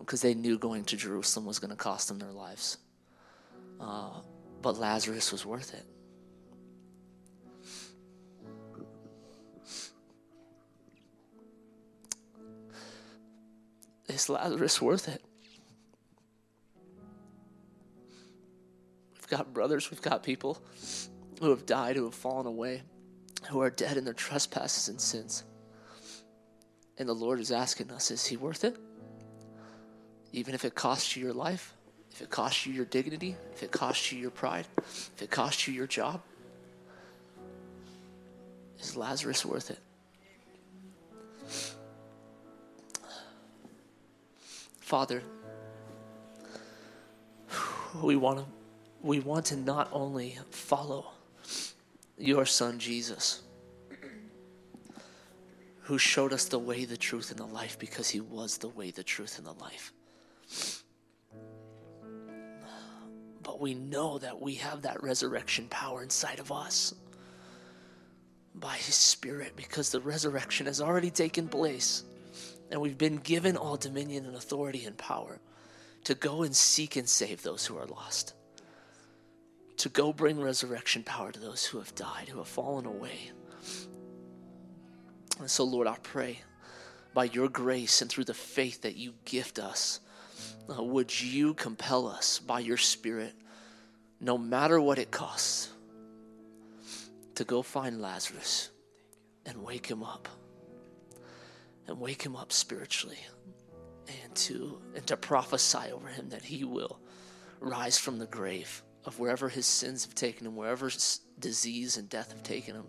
Because 0.00 0.24
um, 0.24 0.28
they 0.28 0.34
knew 0.34 0.58
going 0.58 0.84
to 0.84 0.96
Jerusalem 0.96 1.46
was 1.46 1.60
going 1.60 1.70
to 1.70 1.76
cost 1.76 2.08
them 2.08 2.18
their 2.18 2.32
lives. 2.32 2.78
Uh, 3.80 4.10
but 4.60 4.76
Lazarus 4.76 5.30
was 5.30 5.46
worth 5.46 5.72
it. 5.72 5.84
Is 14.08 14.28
Lazarus 14.28 14.82
worth 14.82 15.06
it? 15.08 15.22
We've 19.14 19.28
got 19.28 19.52
brothers, 19.52 19.92
we've 19.92 20.02
got 20.02 20.24
people 20.24 20.60
who 21.40 21.50
have 21.50 21.66
died, 21.66 21.94
who 21.94 22.04
have 22.04 22.14
fallen 22.14 22.46
away, 22.46 22.82
who 23.48 23.60
are 23.60 23.70
dead 23.70 23.96
in 23.96 24.04
their 24.04 24.14
trespasses 24.14 24.88
and 24.88 25.00
sins. 25.00 25.44
And 26.96 27.08
the 27.08 27.14
Lord 27.14 27.38
is 27.38 27.52
asking 27.52 27.92
us, 27.92 28.10
is 28.10 28.26
he 28.26 28.36
worth 28.36 28.64
it? 28.64 28.76
Even 30.32 30.54
if 30.54 30.64
it 30.64 30.74
costs 30.74 31.16
you 31.16 31.24
your 31.24 31.32
life, 31.32 31.74
if 32.10 32.22
it 32.22 32.30
costs 32.30 32.66
you 32.66 32.72
your 32.72 32.84
dignity, 32.84 33.36
if 33.52 33.62
it 33.62 33.70
costs 33.70 34.12
you 34.12 34.18
your 34.18 34.30
pride, 34.30 34.66
if 34.78 35.22
it 35.22 35.30
costs 35.30 35.66
you 35.66 35.74
your 35.74 35.86
job, 35.86 36.20
is 38.80 38.96
Lazarus 38.96 39.44
worth 39.44 39.70
it? 39.70 39.78
Father, 44.80 45.22
we 48.02 48.16
want 48.16 48.38
to 48.38 48.44
we 49.02 49.20
want 49.20 49.46
to 49.46 49.56
not 49.56 49.88
only 49.92 50.38
follow 50.50 51.12
your 52.16 52.44
son 52.44 52.78
Jesus, 52.78 53.42
who 55.82 55.98
showed 55.98 56.32
us 56.32 56.46
the 56.46 56.58
way, 56.58 56.84
the 56.84 56.96
truth, 56.96 57.30
and 57.30 57.38
the 57.38 57.46
life 57.46 57.78
because 57.78 58.08
he 58.08 58.20
was 58.20 58.58
the 58.58 58.68
way, 58.68 58.90
the 58.90 59.04
truth, 59.04 59.38
and 59.38 59.46
the 59.46 59.52
life. 59.52 59.92
But 63.58 63.64
we 63.64 63.74
know 63.74 64.18
that 64.18 64.40
we 64.40 64.54
have 64.54 64.82
that 64.82 65.02
resurrection 65.02 65.66
power 65.68 66.00
inside 66.00 66.38
of 66.38 66.52
us 66.52 66.94
by 68.54 68.76
his 68.76 68.94
spirit 68.94 69.56
because 69.56 69.90
the 69.90 69.98
resurrection 69.98 70.66
has 70.66 70.80
already 70.80 71.10
taken 71.10 71.48
place 71.48 72.04
and 72.70 72.80
we've 72.80 72.96
been 72.96 73.16
given 73.16 73.56
all 73.56 73.76
dominion 73.76 74.26
and 74.26 74.36
authority 74.36 74.84
and 74.84 74.96
power 74.96 75.40
to 76.04 76.14
go 76.14 76.44
and 76.44 76.54
seek 76.54 76.94
and 76.94 77.08
save 77.08 77.42
those 77.42 77.66
who 77.66 77.76
are 77.76 77.86
lost 77.86 78.34
to 79.78 79.88
go 79.88 80.12
bring 80.12 80.40
resurrection 80.40 81.02
power 81.02 81.32
to 81.32 81.40
those 81.40 81.64
who 81.64 81.78
have 81.78 81.92
died, 81.96 82.28
who 82.28 82.38
have 82.38 82.46
fallen 82.46 82.86
away, 82.86 83.32
and 85.40 85.50
so, 85.50 85.64
Lord, 85.64 85.86
I 85.86 85.96
pray 86.02 86.40
by 87.14 87.24
your 87.24 87.48
grace 87.48 88.02
and 88.02 88.10
through 88.10 88.24
the 88.24 88.34
faith 88.34 88.82
that 88.82 88.96
you 88.96 89.14
gift 89.24 89.58
us, 89.58 90.00
uh, 90.68 90.82
would 90.82 91.20
you 91.20 91.54
compel 91.54 92.06
us 92.06 92.38
by 92.38 92.60
your 92.60 92.76
Spirit, 92.76 93.34
no 94.20 94.38
matter 94.38 94.80
what 94.80 94.98
it 94.98 95.10
costs, 95.10 95.70
to 97.34 97.44
go 97.44 97.62
find 97.62 98.00
Lazarus 98.00 98.70
and 99.46 99.62
wake 99.62 99.86
him 99.86 100.02
up, 100.02 100.28
and 101.86 102.00
wake 102.00 102.22
him 102.22 102.34
up 102.34 102.52
spiritually, 102.52 103.18
and 104.22 104.34
to 104.34 104.80
and 104.94 105.06
to 105.06 105.16
prophesy 105.16 105.92
over 105.92 106.08
him 106.08 106.28
that 106.30 106.42
he 106.42 106.64
will 106.64 106.98
rise 107.60 107.98
from 107.98 108.18
the 108.18 108.26
grave 108.26 108.82
of 109.04 109.18
wherever 109.18 109.48
his 109.48 109.66
sins 109.66 110.04
have 110.04 110.14
taken 110.14 110.46
him, 110.46 110.56
wherever 110.56 110.90
disease 111.38 111.96
and 111.96 112.08
death 112.08 112.32
have 112.32 112.42
taken 112.42 112.74
him, 112.74 112.86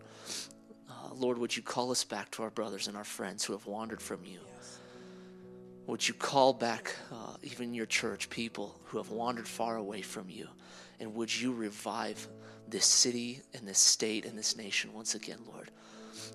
Lord, 1.19 1.37
would 1.37 1.55
you 1.55 1.61
call 1.61 1.91
us 1.91 2.05
back 2.05 2.31
to 2.31 2.43
our 2.43 2.49
brothers 2.49 2.87
and 2.87 2.95
our 2.95 3.03
friends 3.03 3.43
who 3.43 3.53
have 3.53 3.65
wandered 3.65 4.01
from 4.01 4.23
you? 4.23 4.39
Would 5.85 6.07
you 6.07 6.13
call 6.13 6.53
back 6.53 6.95
uh, 7.11 7.35
even 7.43 7.73
your 7.73 7.85
church 7.85 8.29
people 8.29 8.79
who 8.85 8.97
have 8.97 9.09
wandered 9.09 9.47
far 9.47 9.75
away 9.75 10.01
from 10.01 10.29
you? 10.29 10.47
And 10.99 11.15
would 11.15 11.35
you 11.35 11.53
revive 11.53 12.27
this 12.67 12.85
city 12.85 13.41
and 13.53 13.67
this 13.67 13.79
state 13.79 14.25
and 14.25 14.37
this 14.37 14.57
nation 14.57 14.93
once 14.93 15.15
again, 15.15 15.39
Lord? 15.51 15.71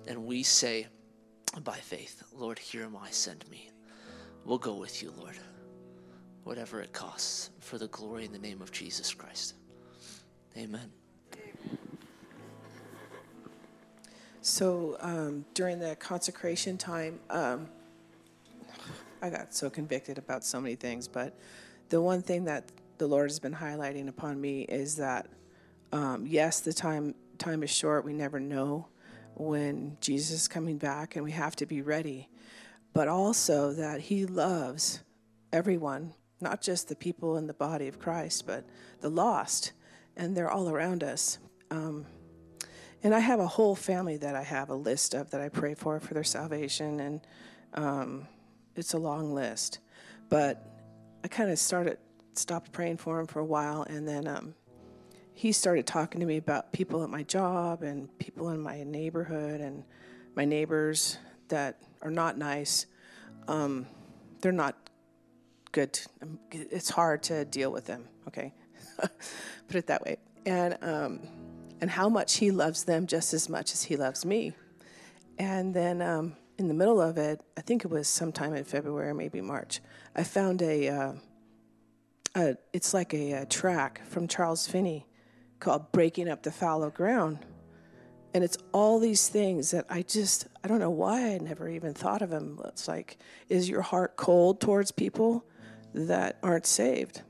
And 0.07 0.25
we 0.25 0.43
say 0.43 0.87
by 1.63 1.77
faith, 1.77 2.23
Lord, 2.33 2.59
here 2.59 2.83
am 2.83 2.97
I, 2.97 3.09
send 3.11 3.49
me. 3.49 3.69
We'll 4.43 4.57
go 4.57 4.73
with 4.75 5.01
you, 5.01 5.13
Lord, 5.17 5.37
whatever 6.43 6.81
it 6.81 6.93
costs, 6.93 7.49
for 7.59 7.77
the 7.77 7.87
glory 7.87 8.25
in 8.25 8.31
the 8.31 8.39
name 8.39 8.61
of 8.61 8.71
Jesus 8.71 9.13
Christ. 9.13 9.55
Amen. 10.57 10.91
So 14.41 14.97
um, 14.99 15.43
during 15.55 15.79
the 15.79 15.95
consecration 15.95 16.77
time, 16.77 17.19
um, 17.31 17.67
I 19.21 19.31
got 19.31 19.55
so 19.55 19.71
convicted 19.71 20.19
about 20.19 20.43
so 20.43 20.61
many 20.61 20.75
things, 20.75 21.07
but 21.07 21.35
the 21.89 21.99
one 21.99 22.21
thing 22.21 22.45
that 22.45 22.71
the 22.97 23.07
Lord 23.07 23.29
has 23.29 23.39
been 23.39 23.53
highlighting 23.53 24.07
upon 24.07 24.39
me 24.39 24.61
is 24.63 24.95
that 24.97 25.27
um, 25.91 26.25
yes, 26.25 26.59
the 26.59 26.73
time 26.73 27.15
time 27.37 27.63
is 27.63 27.69
short. 27.69 28.05
We 28.05 28.13
never 28.13 28.39
know 28.39 28.87
when 29.35 29.97
Jesus 30.01 30.41
is 30.41 30.47
coming 30.47 30.77
back, 30.77 31.15
and 31.15 31.23
we 31.23 31.31
have 31.31 31.55
to 31.57 31.65
be 31.65 31.81
ready. 31.81 32.29
But 32.93 33.07
also 33.07 33.73
that 33.73 34.01
He 34.01 34.25
loves 34.25 35.01
everyone, 35.51 36.13
not 36.41 36.61
just 36.61 36.87
the 36.87 36.95
people 36.95 37.37
in 37.37 37.47
the 37.47 37.53
body 37.53 37.87
of 37.87 37.99
Christ, 37.99 38.47
but 38.47 38.65
the 39.01 39.09
lost, 39.09 39.73
and 40.15 40.35
they're 40.35 40.49
all 40.49 40.69
around 40.69 41.03
us. 41.03 41.37
Um, 41.71 42.05
and 43.03 43.13
I 43.13 43.19
have 43.19 43.39
a 43.39 43.47
whole 43.47 43.75
family 43.75 44.17
that 44.17 44.35
I 44.35 44.43
have 44.43 44.69
a 44.69 44.75
list 44.75 45.13
of 45.13 45.29
that 45.31 45.41
I 45.41 45.49
pray 45.49 45.75
for 45.75 45.99
for 45.99 46.13
their 46.13 46.23
salvation, 46.23 46.99
and 46.99 47.21
um, 47.73 48.27
it's 48.75 48.93
a 48.93 48.97
long 48.97 49.33
list. 49.33 49.79
But 50.29 50.65
I 51.23 51.27
kind 51.27 51.51
of 51.51 51.59
started, 51.59 51.97
stopped 52.37 52.71
praying 52.71 52.97
for 52.97 53.19
him 53.19 53.27
for 53.27 53.39
a 53.39 53.45
while, 53.45 53.83
and 53.83 54.07
then 54.07 54.27
um, 54.27 54.55
he 55.33 55.51
started 55.51 55.85
talking 55.85 56.21
to 56.21 56.25
me 56.25 56.37
about 56.37 56.71
people 56.71 57.03
at 57.03 57.09
my 57.09 57.21
job 57.23 57.83
and 57.83 58.17
people 58.19 58.49
in 58.49 58.59
my 58.61 58.83
neighborhood 58.83 59.59
and 59.59 59.83
my 60.33 60.45
neighbors 60.45 61.17
that 61.49 61.81
are 62.01 62.09
not 62.09 62.37
nice. 62.37 62.85
Um, 63.47 63.85
they're 64.39 64.53
not 64.53 64.89
good. 65.73 65.99
Um, 66.21 66.39
it's 66.51 66.89
hard 66.89 67.21
to 67.23 67.43
deal 67.45 67.71
with 67.71 67.85
them. 67.85 68.07
Okay, 68.29 68.53
put 68.97 69.75
it 69.75 69.87
that 69.87 70.03
way. 70.03 70.17
And 70.45 70.77
um, 70.81 71.19
and 71.81 71.89
how 71.89 72.07
much 72.07 72.37
he 72.37 72.51
loves 72.51 72.85
them 72.85 73.05
just 73.05 73.33
as 73.33 73.49
much 73.49 73.73
as 73.73 73.83
he 73.83 73.97
loves 73.97 74.25
me. 74.25 74.53
And 75.37 75.73
then 75.73 76.01
um, 76.01 76.37
in 76.57 76.69
the 76.69 76.73
middle 76.73 77.01
of 77.01 77.17
it, 77.17 77.41
I 77.57 77.61
think 77.61 77.83
it 77.83 77.91
was 77.91 78.07
sometime 78.07 78.53
in 78.53 78.63
February, 78.63 79.13
maybe 79.13 79.41
March, 79.41 79.81
I 80.15 80.23
found 80.23 80.61
a. 80.61 80.87
Uh, 80.87 81.13
a 82.35 82.57
it's 82.73 82.93
like 82.93 83.13
a, 83.13 83.31
a 83.33 83.45
track 83.45 84.01
from 84.07 84.27
Charles 84.27 84.67
Finney 84.67 85.07
called 85.59 85.91
"Breaking 85.91 86.29
Up 86.29 86.43
the 86.43 86.51
Fallow 86.51 86.89
Ground." 86.89 87.45
and 88.35 88.43
it's 88.43 88.57
all 88.73 88.99
these 88.99 89.29
things 89.29 89.71
that 89.71 89.85
I 89.89 90.01
just 90.01 90.47
I 90.61 90.67
don't 90.67 90.81
know 90.81 90.89
why 90.89 91.33
I 91.33 91.37
never 91.37 91.69
even 91.69 91.93
thought 91.93 92.21
of 92.21 92.29
them. 92.29 92.59
It's 92.65 92.85
like, 92.85 93.17
is 93.47 93.69
your 93.69 93.81
heart 93.81 94.17
cold 94.17 94.59
towards 94.59 94.91
people 94.91 95.45
that 95.93 96.37
aren't 96.43 96.65
saved? 96.65 97.21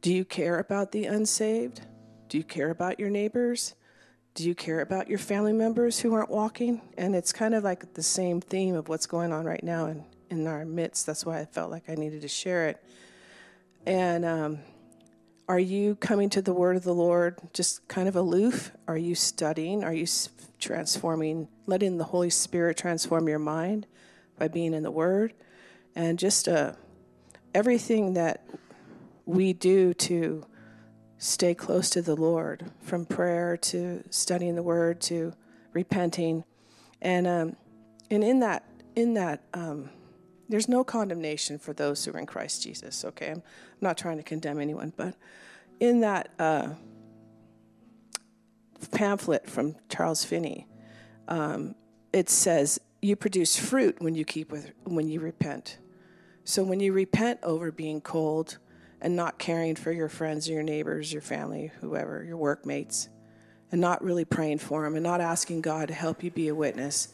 Do 0.00 0.12
you 0.12 0.24
care 0.24 0.58
about 0.58 0.90
the 0.90 1.04
unsaved? 1.04 1.82
Do 2.28 2.36
you 2.36 2.42
care 2.42 2.70
about 2.70 2.98
your 2.98 3.10
neighbors? 3.10 3.76
Do 4.34 4.42
you 4.42 4.56
care 4.56 4.80
about 4.80 5.08
your 5.08 5.20
family 5.20 5.52
members 5.52 6.00
who 6.00 6.14
aren't 6.14 6.30
walking? 6.30 6.82
And 6.98 7.14
it's 7.14 7.32
kind 7.32 7.54
of 7.54 7.62
like 7.62 7.94
the 7.94 8.02
same 8.02 8.40
theme 8.40 8.74
of 8.74 8.88
what's 8.88 9.06
going 9.06 9.32
on 9.32 9.44
right 9.44 9.62
now 9.62 9.86
in, 9.86 10.04
in 10.30 10.48
our 10.48 10.64
midst. 10.64 11.06
That's 11.06 11.24
why 11.24 11.38
I 11.38 11.44
felt 11.44 11.70
like 11.70 11.88
I 11.88 11.94
needed 11.94 12.22
to 12.22 12.28
share 12.28 12.66
it. 12.66 12.82
And 13.86 14.24
um, 14.24 14.58
are 15.48 15.58
you 15.58 15.96
coming 15.96 16.30
to 16.30 16.42
the 16.42 16.52
word 16.52 16.76
of 16.76 16.84
the 16.84 16.94
Lord 16.94 17.38
just 17.52 17.88
kind 17.88 18.08
of 18.08 18.16
aloof? 18.16 18.72
Are 18.86 18.98
you 18.98 19.14
studying? 19.14 19.82
Are 19.82 19.92
you 19.92 20.06
transforming, 20.58 21.48
letting 21.66 21.98
the 21.98 22.04
Holy 22.04 22.30
Spirit 22.30 22.76
transform 22.76 23.28
your 23.28 23.38
mind 23.38 23.86
by 24.38 24.48
being 24.48 24.74
in 24.74 24.82
the 24.82 24.90
word? 24.90 25.32
And 25.96 26.18
just 26.18 26.46
uh, 26.46 26.74
everything 27.54 28.14
that 28.14 28.46
we 29.24 29.52
do 29.52 29.92
to 29.94 30.46
stay 31.18 31.54
close 31.54 31.90
to 31.90 32.00
the 32.00 32.16
Lord, 32.16 32.70
from 32.80 33.04
prayer 33.04 33.56
to 33.56 34.04
studying 34.10 34.54
the 34.54 34.62
word 34.62 35.00
to 35.02 35.34
repenting. 35.72 36.44
And, 37.02 37.26
um, 37.26 37.56
and 38.10 38.24
in 38.24 38.40
that, 38.40 38.64
in 38.94 39.14
that, 39.14 39.42
um, 39.52 39.90
there's 40.50 40.68
no 40.68 40.82
condemnation 40.82 41.58
for 41.58 41.72
those 41.72 42.04
who 42.04 42.12
are 42.12 42.18
in 42.18 42.26
Christ 42.26 42.62
Jesus. 42.62 43.04
Okay, 43.04 43.30
I'm 43.30 43.42
not 43.80 43.96
trying 43.96 44.16
to 44.16 44.22
condemn 44.24 44.60
anyone, 44.60 44.92
but 44.96 45.14
in 45.78 46.00
that 46.00 46.30
uh, 46.38 46.70
pamphlet 48.90 49.48
from 49.48 49.76
Charles 49.88 50.24
Finney, 50.24 50.66
um, 51.28 51.76
it 52.12 52.28
says 52.28 52.80
you 53.00 53.14
produce 53.14 53.56
fruit 53.56 54.02
when 54.02 54.16
you 54.16 54.24
keep 54.24 54.50
with 54.50 54.72
when 54.84 55.08
you 55.08 55.20
repent. 55.20 55.78
So 56.44 56.64
when 56.64 56.80
you 56.80 56.92
repent 56.92 57.38
over 57.44 57.70
being 57.70 58.00
cold 58.00 58.58
and 59.00 59.14
not 59.14 59.38
caring 59.38 59.76
for 59.76 59.92
your 59.92 60.08
friends, 60.08 60.48
or 60.48 60.54
your 60.54 60.62
neighbors, 60.64 61.12
your 61.12 61.22
family, 61.22 61.70
whoever, 61.80 62.24
your 62.24 62.36
workmates, 62.36 63.08
and 63.70 63.80
not 63.80 64.02
really 64.02 64.24
praying 64.24 64.58
for 64.58 64.82
them 64.82 64.96
and 64.96 65.04
not 65.04 65.20
asking 65.20 65.60
God 65.60 65.88
to 65.88 65.94
help 65.94 66.24
you 66.24 66.30
be 66.32 66.48
a 66.48 66.54
witness, 66.54 67.08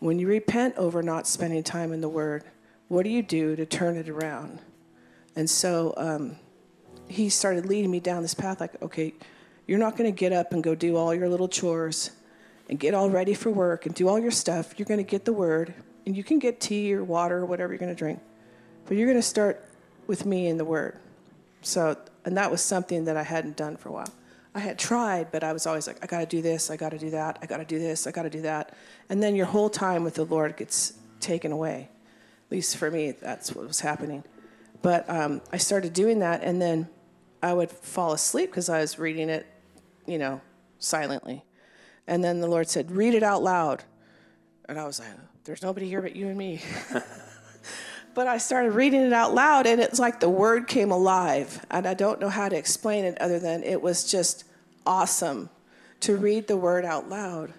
when 0.00 0.18
you 0.18 0.26
repent 0.26 0.74
over 0.76 1.02
not 1.04 1.28
spending 1.28 1.62
time 1.62 1.92
in 1.92 2.00
the 2.00 2.08
Word 2.08 2.42
what 2.90 3.04
do 3.04 3.10
you 3.10 3.22
do 3.22 3.54
to 3.54 3.64
turn 3.64 3.96
it 3.96 4.08
around? 4.08 4.58
And 5.36 5.48
so 5.48 5.94
um, 5.96 6.36
he 7.06 7.28
started 7.28 7.64
leading 7.64 7.88
me 7.88 8.00
down 8.00 8.22
this 8.22 8.34
path 8.34 8.60
like, 8.60 8.82
okay, 8.82 9.14
you're 9.68 9.78
not 9.78 9.96
going 9.96 10.12
to 10.12 10.18
get 10.18 10.32
up 10.32 10.52
and 10.52 10.60
go 10.60 10.74
do 10.74 10.96
all 10.96 11.14
your 11.14 11.28
little 11.28 11.46
chores 11.46 12.10
and 12.68 12.80
get 12.80 12.92
all 12.92 13.08
ready 13.08 13.32
for 13.32 13.48
work 13.48 13.86
and 13.86 13.94
do 13.94 14.08
all 14.08 14.18
your 14.18 14.32
stuff. 14.32 14.76
You're 14.76 14.86
going 14.86 14.98
to 14.98 15.08
get 15.08 15.24
the 15.24 15.32
word, 15.32 15.72
and 16.04 16.16
you 16.16 16.24
can 16.24 16.40
get 16.40 16.60
tea 16.60 16.92
or 16.92 17.04
water 17.04 17.38
or 17.38 17.46
whatever 17.46 17.72
you're 17.72 17.78
going 17.78 17.94
to 17.94 17.98
drink. 17.98 18.18
But 18.86 18.96
you're 18.96 19.06
going 19.06 19.18
to 19.18 19.22
start 19.22 19.64
with 20.08 20.26
me 20.26 20.48
in 20.48 20.56
the 20.58 20.64
word. 20.64 20.98
So, 21.62 21.96
and 22.24 22.36
that 22.36 22.50
was 22.50 22.60
something 22.60 23.04
that 23.04 23.16
I 23.16 23.22
hadn't 23.22 23.56
done 23.56 23.76
for 23.76 23.90
a 23.90 23.92
while. 23.92 24.12
I 24.52 24.58
had 24.58 24.80
tried, 24.80 25.30
but 25.30 25.44
I 25.44 25.52
was 25.52 25.64
always 25.64 25.86
like, 25.86 26.02
I 26.02 26.08
got 26.08 26.18
to 26.18 26.26
do 26.26 26.42
this, 26.42 26.72
I 26.72 26.76
got 26.76 26.90
to 26.90 26.98
do 26.98 27.10
that, 27.10 27.38
I 27.40 27.46
got 27.46 27.58
to 27.58 27.64
do 27.64 27.78
this, 27.78 28.08
I 28.08 28.10
got 28.10 28.24
to 28.24 28.30
do 28.30 28.42
that. 28.42 28.74
And 29.08 29.22
then 29.22 29.36
your 29.36 29.46
whole 29.46 29.70
time 29.70 30.02
with 30.02 30.14
the 30.14 30.24
Lord 30.24 30.56
gets 30.56 30.94
taken 31.20 31.52
away. 31.52 31.88
At 32.50 32.56
least 32.56 32.78
for 32.78 32.90
me, 32.90 33.12
that's 33.12 33.54
what 33.54 33.64
was 33.64 33.78
happening. 33.78 34.24
But 34.82 35.08
um, 35.08 35.40
I 35.52 35.56
started 35.58 35.92
doing 35.92 36.18
that, 36.18 36.42
and 36.42 36.60
then 36.60 36.88
I 37.40 37.52
would 37.52 37.70
fall 37.70 38.12
asleep 38.12 38.50
because 38.50 38.68
I 38.68 38.80
was 38.80 38.98
reading 38.98 39.28
it, 39.28 39.46
you 40.04 40.18
know, 40.18 40.40
silently. 40.80 41.44
And 42.08 42.24
then 42.24 42.40
the 42.40 42.48
Lord 42.48 42.68
said, 42.68 42.90
Read 42.90 43.14
it 43.14 43.22
out 43.22 43.44
loud. 43.44 43.84
And 44.68 44.80
I 44.80 44.84
was 44.84 44.98
like, 44.98 45.10
There's 45.44 45.62
nobody 45.62 45.86
here 45.86 46.02
but 46.02 46.16
you 46.16 46.26
and 46.26 46.36
me. 46.36 46.60
but 48.14 48.26
I 48.26 48.38
started 48.38 48.72
reading 48.72 49.02
it 49.02 49.12
out 49.12 49.32
loud, 49.32 49.68
and 49.68 49.80
it's 49.80 50.00
like 50.00 50.18
the 50.18 50.28
word 50.28 50.66
came 50.66 50.90
alive. 50.90 51.64
And 51.70 51.86
I 51.86 51.94
don't 51.94 52.20
know 52.20 52.30
how 52.30 52.48
to 52.48 52.56
explain 52.56 53.04
it 53.04 53.16
other 53.20 53.38
than 53.38 53.62
it 53.62 53.80
was 53.80 54.10
just 54.10 54.42
awesome 54.84 55.50
to 56.00 56.16
read 56.16 56.48
the 56.48 56.56
word 56.56 56.84
out 56.84 57.08
loud 57.08 57.52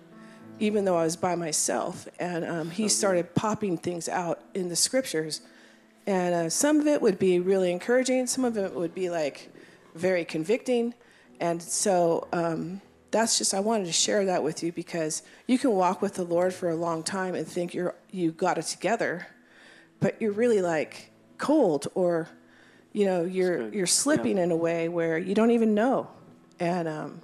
even 0.61 0.85
though 0.85 0.95
I 0.95 1.03
was 1.03 1.15
by 1.15 1.33
myself. 1.33 2.07
And 2.19 2.45
um, 2.45 2.69
he 2.69 2.87
started 2.87 3.33
popping 3.33 3.77
things 3.77 4.07
out 4.07 4.39
in 4.53 4.69
the 4.69 4.75
scriptures. 4.75 5.41
And 6.05 6.35
uh, 6.35 6.49
some 6.49 6.79
of 6.79 6.85
it 6.85 7.01
would 7.01 7.17
be 7.17 7.39
really 7.39 7.71
encouraging, 7.71 8.27
some 8.27 8.45
of 8.45 8.55
it 8.57 8.73
would 8.73 8.93
be 8.93 9.09
like 9.09 9.49
very 9.95 10.23
convicting. 10.23 10.93
And 11.39 11.61
so 11.61 12.27
um, 12.31 12.81
that's 13.09 13.39
just, 13.39 13.55
I 13.55 13.59
wanted 13.59 13.87
to 13.87 13.91
share 13.91 14.23
that 14.25 14.43
with 14.43 14.61
you 14.61 14.71
because 14.71 15.23
you 15.47 15.57
can 15.57 15.71
walk 15.71 15.99
with 15.99 16.13
the 16.13 16.23
Lord 16.23 16.53
for 16.53 16.69
a 16.69 16.75
long 16.75 17.01
time 17.01 17.33
and 17.33 17.47
think 17.47 17.73
you're, 17.73 17.95
you 18.11 18.31
got 18.31 18.59
it 18.59 18.65
together, 18.65 19.27
but 19.99 20.21
you're 20.21 20.31
really 20.31 20.61
like 20.61 21.11
cold 21.39 21.87
or, 21.95 22.29
you 22.93 23.05
know, 23.05 23.23
you're, 23.25 23.67
you're 23.73 23.87
slipping 23.87 24.37
yeah. 24.37 24.43
in 24.43 24.51
a 24.51 24.55
way 24.55 24.89
where 24.89 25.17
you 25.17 25.33
don't 25.33 25.51
even 25.51 25.73
know. 25.73 26.07
And 26.59 26.87
um, 26.87 27.21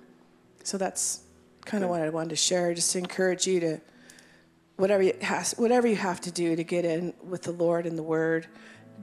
so 0.64 0.80
that's, 0.80 1.22
kind 1.68 1.84
of 1.84 1.90
what 1.90 2.02
I 2.02 2.10
wanted 2.10 2.30
to 2.30 2.36
share, 2.38 2.74
just 2.74 2.92
to 2.94 2.98
encourage 2.98 3.46
you 3.46 3.60
to 3.60 3.82
whatever 4.78 5.04
you 5.04 5.14
has, 5.22 5.54
whatever 5.58 5.86
you 5.88 5.98
have 5.98 6.22
to 6.22 6.32
do 6.32 6.56
to 6.56 6.64
get 6.64 6.86
in 6.86 7.14
with 7.22 7.44
the 7.44 7.52
Lord 7.52 7.86
and 7.86 7.98
the 7.98 8.04
Word, 8.04 8.48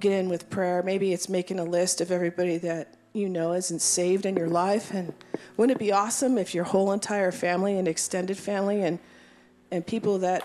get 0.01 0.13
in 0.13 0.29
with 0.29 0.51
prayer. 0.51 0.83
Maybe 0.83 1.13
it's 1.13 1.29
making 1.29 1.61
a 1.61 1.65
list 1.65 2.01
of 2.01 2.11
everybody 2.11 2.57
that 2.59 2.97
you 3.13 3.29
know 3.29 3.53
isn't 3.53 3.81
saved 3.81 4.27
in 4.27 4.37
your 4.37 4.49
life, 4.49 4.93
and 4.93 5.13
wouldn't 5.57 5.77
it 5.77 5.79
be 5.79 5.93
awesome 5.93 6.39
if 6.39 6.55
your 6.55 6.65
whole 6.65 6.91
entire 6.91 7.31
family 7.31 7.79
and 7.79 7.87
extended 7.87 8.37
family 8.37 8.83
and 8.83 8.99
and 9.71 9.87
people 9.87 10.19
that 10.19 10.43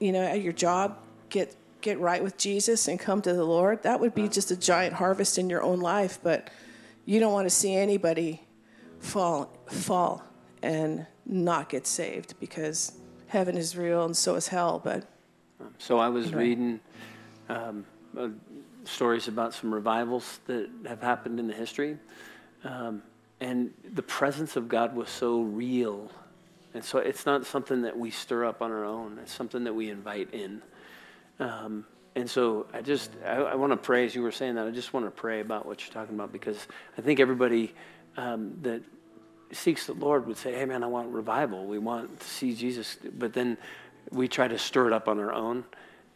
you 0.00 0.12
know 0.12 0.22
at 0.22 0.40
your 0.40 0.52
job 0.52 0.98
get 1.28 1.54
get 1.82 2.00
right 2.00 2.22
with 2.22 2.36
Jesus 2.38 2.88
and 2.88 2.98
come 2.98 3.20
to 3.22 3.34
the 3.34 3.44
Lord? 3.44 3.82
That 3.82 4.00
would 4.00 4.14
be 4.14 4.28
just 4.28 4.50
a 4.50 4.56
giant 4.56 4.94
harvest 4.94 5.38
in 5.38 5.50
your 5.50 5.62
own 5.62 5.80
life, 5.80 6.18
but 6.22 6.50
you 7.04 7.20
don't 7.20 7.32
want 7.32 7.46
to 7.46 7.54
see 7.54 7.74
anybody 7.74 8.42
fall 9.00 9.52
fall 9.68 10.24
and 10.62 11.06
not 11.26 11.68
get 11.68 11.86
saved 11.86 12.34
because 12.40 12.92
heaven 13.26 13.56
is 13.56 13.76
real 13.76 14.04
and 14.04 14.16
so 14.16 14.34
is 14.36 14.48
hell. 14.48 14.80
But 14.82 15.08
so 15.78 15.98
I 15.98 16.08
was 16.08 16.32
reading 16.32 16.80
um, 17.48 17.84
uh, 18.18 18.28
stories 18.84 19.28
about 19.28 19.54
some 19.54 19.72
revivals 19.72 20.40
that 20.46 20.68
have 20.86 21.02
happened 21.02 21.40
in 21.40 21.46
the 21.46 21.54
history, 21.54 21.98
um, 22.64 23.02
and 23.40 23.72
the 23.94 24.02
presence 24.02 24.56
of 24.56 24.68
God 24.68 24.94
was 24.94 25.10
so 25.10 25.42
real. 25.42 26.10
And 26.74 26.84
so 26.84 26.98
it's 26.98 27.24
not 27.24 27.46
something 27.46 27.82
that 27.82 27.98
we 27.98 28.10
stir 28.10 28.44
up 28.44 28.60
on 28.60 28.70
our 28.70 28.84
own. 28.84 29.18
It's 29.22 29.32
something 29.32 29.64
that 29.64 29.74
we 29.74 29.90
invite 29.90 30.32
in. 30.34 30.62
Um, 31.40 31.86
and 32.14 32.28
so 32.28 32.66
I 32.72 32.82
just, 32.82 33.10
I, 33.24 33.36
I 33.36 33.54
want 33.54 33.72
to 33.72 33.76
pray, 33.76 34.04
as 34.04 34.14
you 34.14 34.22
were 34.22 34.32
saying 34.32 34.54
that, 34.56 34.66
I 34.66 34.70
just 34.70 34.92
want 34.92 35.06
to 35.06 35.10
pray 35.10 35.40
about 35.40 35.66
what 35.66 35.82
you're 35.82 35.92
talking 35.92 36.14
about 36.14 36.32
because 36.32 36.66
I 36.96 37.00
think 37.02 37.20
everybody 37.20 37.74
um, 38.16 38.56
that 38.62 38.82
seeks 39.52 39.86
the 39.86 39.94
Lord 39.94 40.26
would 40.26 40.36
say, 40.36 40.54
hey, 40.54 40.64
man, 40.64 40.82
I 40.82 40.86
want 40.86 41.08
revival. 41.08 41.66
We 41.66 41.78
want 41.78 42.20
to 42.20 42.26
see 42.26 42.54
Jesus. 42.54 42.96
But 43.18 43.32
then 43.32 43.56
we 44.10 44.28
try 44.28 44.48
to 44.48 44.58
stir 44.58 44.88
it 44.88 44.92
up 44.92 45.08
on 45.08 45.18
our 45.18 45.32
own. 45.32 45.64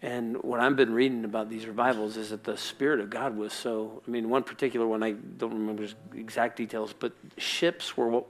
And 0.03 0.43
what 0.43 0.61
I've 0.61 0.77
been 0.77 0.95
reading 0.95 1.25
about 1.25 1.51
these 1.51 1.67
revivals 1.67 2.17
is 2.17 2.31
that 2.31 2.45
the 2.45 2.57
Spirit 2.57 3.01
of 3.01 3.11
God 3.11 3.37
was 3.37 3.53
so. 3.53 4.03
I 4.07 4.11
mean, 4.11 4.31
one 4.31 4.43
particular 4.43 4.87
one, 4.87 5.03
I 5.03 5.13
don't 5.13 5.53
remember 5.53 5.87
exact 6.15 6.57
details, 6.57 6.95
but 6.99 7.13
ships 7.37 7.97
were 7.97 8.23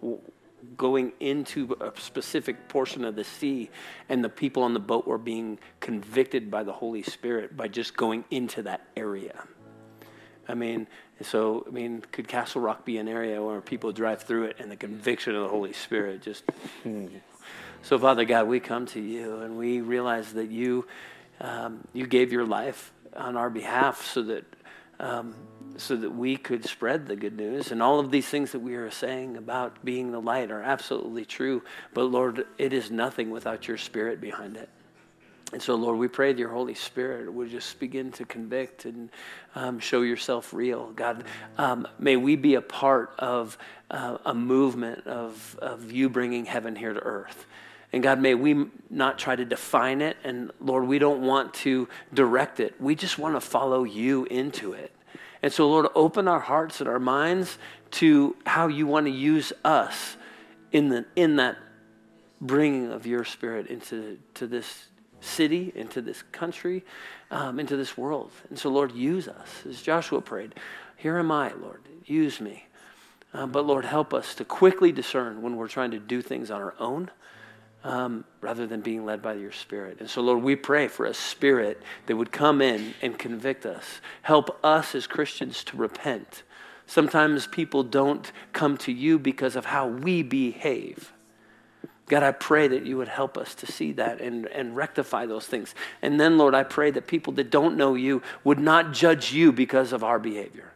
going 0.77 1.13
into 1.21 1.77
a 1.81 1.93
specific 1.99 2.69
portion 2.69 3.05
of 3.05 3.15
the 3.15 3.25
sea, 3.25 3.71
and 4.09 4.23
the 4.23 4.29
people 4.29 4.63
on 4.65 4.75
the 4.75 4.81
boat 4.81 5.07
were 5.07 5.19
being 5.19 5.59
convicted 5.79 6.51
by 6.51 6.65
the 6.65 6.73
Holy 6.73 7.03
Spirit 7.03 7.57
by 7.57 7.69
just 7.69 7.97
going 7.97 8.25
into 8.31 8.63
that 8.63 8.87
area. 8.97 9.45
I 10.51 10.55
mean, 10.55 10.89
so, 11.23 11.65
I 11.67 11.71
mean, 11.71 12.03
could 12.13 12.27
Castle 12.27 12.61
Rock 12.61 12.85
be 12.85 12.99
an 12.99 13.07
area 13.07 13.43
where 13.43 13.61
people 13.61 13.93
drive 13.93 14.23
through 14.23 14.45
it 14.45 14.57
and 14.59 14.71
the 14.71 14.77
conviction 14.77 15.35
of 15.37 15.43
the 15.43 15.49
Holy 15.49 15.73
Spirit 15.73 16.23
just. 16.23 16.45
so, 17.83 17.99
Father 17.99 18.25
God, 18.25 18.49
we 18.49 18.59
come 18.59 18.87
to 18.87 19.01
you 19.01 19.37
and 19.37 19.57
we 19.57 19.81
realize 19.81 20.33
that 20.33 20.51
you, 20.51 20.87
um, 21.41 21.87
you 21.93 22.07
gave 22.07 22.33
your 22.33 22.45
life 22.45 22.93
on 23.15 23.37
our 23.37 23.49
behalf 23.51 24.05
so 24.05 24.23
that, 24.23 24.45
um, 24.99 25.35
so 25.77 25.95
that 25.95 26.11
we 26.11 26.37
could 26.37 26.65
spread 26.65 27.07
the 27.07 27.17
good 27.17 27.37
news. 27.37 27.71
And 27.71 27.83
all 27.83 28.01
of 28.01 28.11
these 28.11 28.27
things 28.27 28.53
that 28.53 28.61
we 28.61 28.75
are 28.75 28.91
saying 28.91 29.37
about 29.37 29.85
being 29.85 30.11
the 30.11 30.21
light 30.21 30.51
are 30.51 30.63
absolutely 30.63 31.25
true. 31.25 31.63
But 31.95 32.05
Lord, 32.05 32.45
it 32.59 32.73
is 32.73 32.91
nothing 32.91 33.31
without 33.31 33.69
your 33.69 33.79
spirit 33.79 34.21
behind 34.21 34.57
it. 34.57 34.69
And 35.53 35.61
so, 35.61 35.75
Lord, 35.75 35.99
we 35.99 36.07
pray 36.07 36.33
that 36.33 36.39
your 36.39 36.51
Holy 36.51 36.75
Spirit 36.75 37.33
would 37.33 37.51
just 37.51 37.81
begin 37.81 38.13
to 38.13 38.25
convict 38.25 38.85
and 38.85 39.11
um, 39.57 39.81
show 39.81 40.03
yourself 40.03 40.53
real. 40.55 40.93
God, 40.93 41.25
um, 41.59 41.89
may 41.99 42.17
we 42.17 42.37
be 42.37 42.55
a 42.55 42.61
part 42.61 43.15
of 43.19 43.59
uh, 43.91 44.19
a 44.25 44.35
movement 44.35 45.07
of, 45.09 45.59
of 45.61 45.91
you 45.91 46.09
bringing 46.09 46.45
heaven 46.45 46.77
here 46.77 46.93
to 46.93 47.01
earth. 47.01 47.47
And 47.93 48.03
God, 48.03 48.21
may 48.21 48.35
we 48.37 48.67
not 48.89 49.19
try 49.19 49.35
to 49.35 49.45
define 49.45 50.01
it. 50.01 50.17
And 50.23 50.53
Lord, 50.61 50.87
we 50.87 51.01
don't 51.01 51.23
want 51.23 51.53
to 51.55 51.89
direct 52.15 52.61
it. 52.61 52.81
We 52.81 52.95
just 52.95 53.19
want 53.19 53.35
to 53.35 53.41
follow 53.41 53.83
you 53.83 54.27
into 54.27 54.75
it. 54.75 54.93
And 55.43 55.53
so, 55.53 55.69
Lord, 55.69 55.87
open 55.97 56.29
our 56.29 56.39
hearts 56.39 56.81
and 56.81 56.89
our 56.89 57.01
minds 57.01 57.59
to 57.93 58.37
how 58.47 58.69
you 58.69 58.87
want 58.87 59.07
to 59.07 59.11
use 59.13 59.53
us 59.65 60.17
in, 60.71 60.91
the, 60.91 61.07
in 61.17 61.37
that 61.37 61.57
bringing 62.41 62.93
of 62.93 63.07
your 63.07 63.25
spirit 63.25 63.67
into 63.67 64.19
to 64.35 64.47
this 64.47 64.87
city, 65.21 65.73
into 65.75 66.01
this 66.01 66.23
country, 66.33 66.85
um, 67.31 67.61
into 67.61 67.77
this 67.77 67.97
world. 67.97 68.31
And 68.49 68.59
so, 68.59 68.71
Lord, 68.71 68.93
use 68.93 69.29
us. 69.29 69.49
As 69.69 69.83
Joshua 69.83 70.21
prayed, 70.21 70.55
Here 70.97 71.19
am 71.19 71.31
I, 71.31 71.53
Lord, 71.53 71.81
use 72.05 72.41
me. 72.41 72.67
Um, 73.33 73.53
but, 73.53 73.65
Lord, 73.67 73.85
help 73.85 74.13
us 74.13 74.35
to 74.37 74.45
quickly 74.45 74.93
discern 74.93 75.43
when 75.43 75.57
we're 75.57 75.69
trying 75.69 75.93
to 75.93 75.99
do 76.01 76.21
things 76.21 76.51
on 76.51 76.61
our 76.61 76.75
own 76.79 77.11
um, 77.85 78.25
rather 78.41 78.67
than 78.67 78.81
being 78.81 79.05
led 79.05 79.23
by 79.23 79.35
your 79.35 79.53
Spirit. 79.53 79.99
And 80.01 80.11
so, 80.11 80.21
Lord, 80.21 80.43
we 80.43 80.57
pray 80.57 80.89
for 80.89 81.07
a 81.07 81.15
Spirit 81.15 81.81
that 82.07 82.17
would 82.17 82.33
come 82.33 82.61
in 82.61 82.95
and 83.01 83.19
convict 83.19 83.65
us. 83.65 84.01
Help 84.23 84.59
us 84.65 84.95
as 84.95 85.07
Christians 85.07 85.65
to 85.65 85.77
repent. 85.77 86.43
Sometimes 86.87 87.47
people 87.47 87.85
don't 87.85 88.33
come 88.53 88.77
to 88.79 88.93
you 88.93 89.19
because 89.19 89.55
of 89.55 89.67
how 89.67 89.87
we 89.87 90.23
behave. 90.23 91.13
God, 92.11 92.25
I 92.25 92.33
pray 92.33 92.67
that 92.67 92.85
you 92.85 92.97
would 92.97 93.07
help 93.07 93.39
us 93.39 93.55
to 93.55 93.71
see 93.71 93.93
that 93.93 94.21
and, 94.21 94.47
and 94.47 94.75
rectify 94.75 95.27
those 95.27 95.47
things. 95.47 95.77
And 96.03 96.19
then, 96.19 96.39
Lord, 96.39 96.57
I 96.57 96.65
pray 96.65 96.91
that 96.91 97.07
people 97.07 97.33
that 97.35 97.53
don't 97.53 97.77
know 97.77 97.95
you 97.95 98.21
would 98.43 98.59
not 98.59 98.93
judge 98.93 99.33
you 99.33 99.53
because 99.53 99.93
of 99.93 100.03
our 100.03 100.19
behavior, 100.19 100.73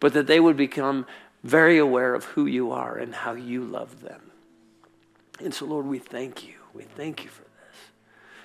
but 0.00 0.14
that 0.14 0.26
they 0.26 0.40
would 0.40 0.56
become 0.56 1.04
very 1.44 1.76
aware 1.76 2.14
of 2.14 2.24
who 2.24 2.46
you 2.46 2.72
are 2.72 2.96
and 2.96 3.14
how 3.14 3.34
you 3.34 3.64
love 3.64 4.00
them. 4.00 4.22
And 5.40 5.52
so, 5.52 5.66
Lord, 5.66 5.84
we 5.84 5.98
thank 5.98 6.48
you. 6.48 6.54
We 6.72 6.84
thank 6.84 7.22
you 7.22 7.28
for 7.28 7.42
this. 7.42 7.78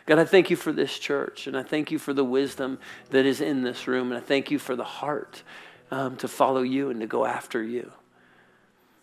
God, 0.05 0.19
I 0.19 0.25
thank 0.25 0.49
you 0.49 0.57
for 0.57 0.73
this 0.73 0.99
church, 0.99 1.47
and 1.47 1.55
I 1.55 1.63
thank 1.63 1.91
you 1.91 1.97
for 1.97 2.11
the 2.11 2.25
wisdom 2.25 2.77
that 3.11 3.25
is 3.25 3.39
in 3.39 3.61
this 3.63 3.87
room, 3.87 4.11
and 4.11 4.17
I 4.17 4.21
thank 4.21 4.51
you 4.51 4.59
for 4.59 4.75
the 4.75 4.83
heart 4.83 5.43
um, 5.91 6.17
to 6.17 6.27
follow 6.27 6.61
you 6.61 6.89
and 6.89 6.99
to 6.99 7.07
go 7.07 7.25
after 7.25 7.63
you. 7.63 7.89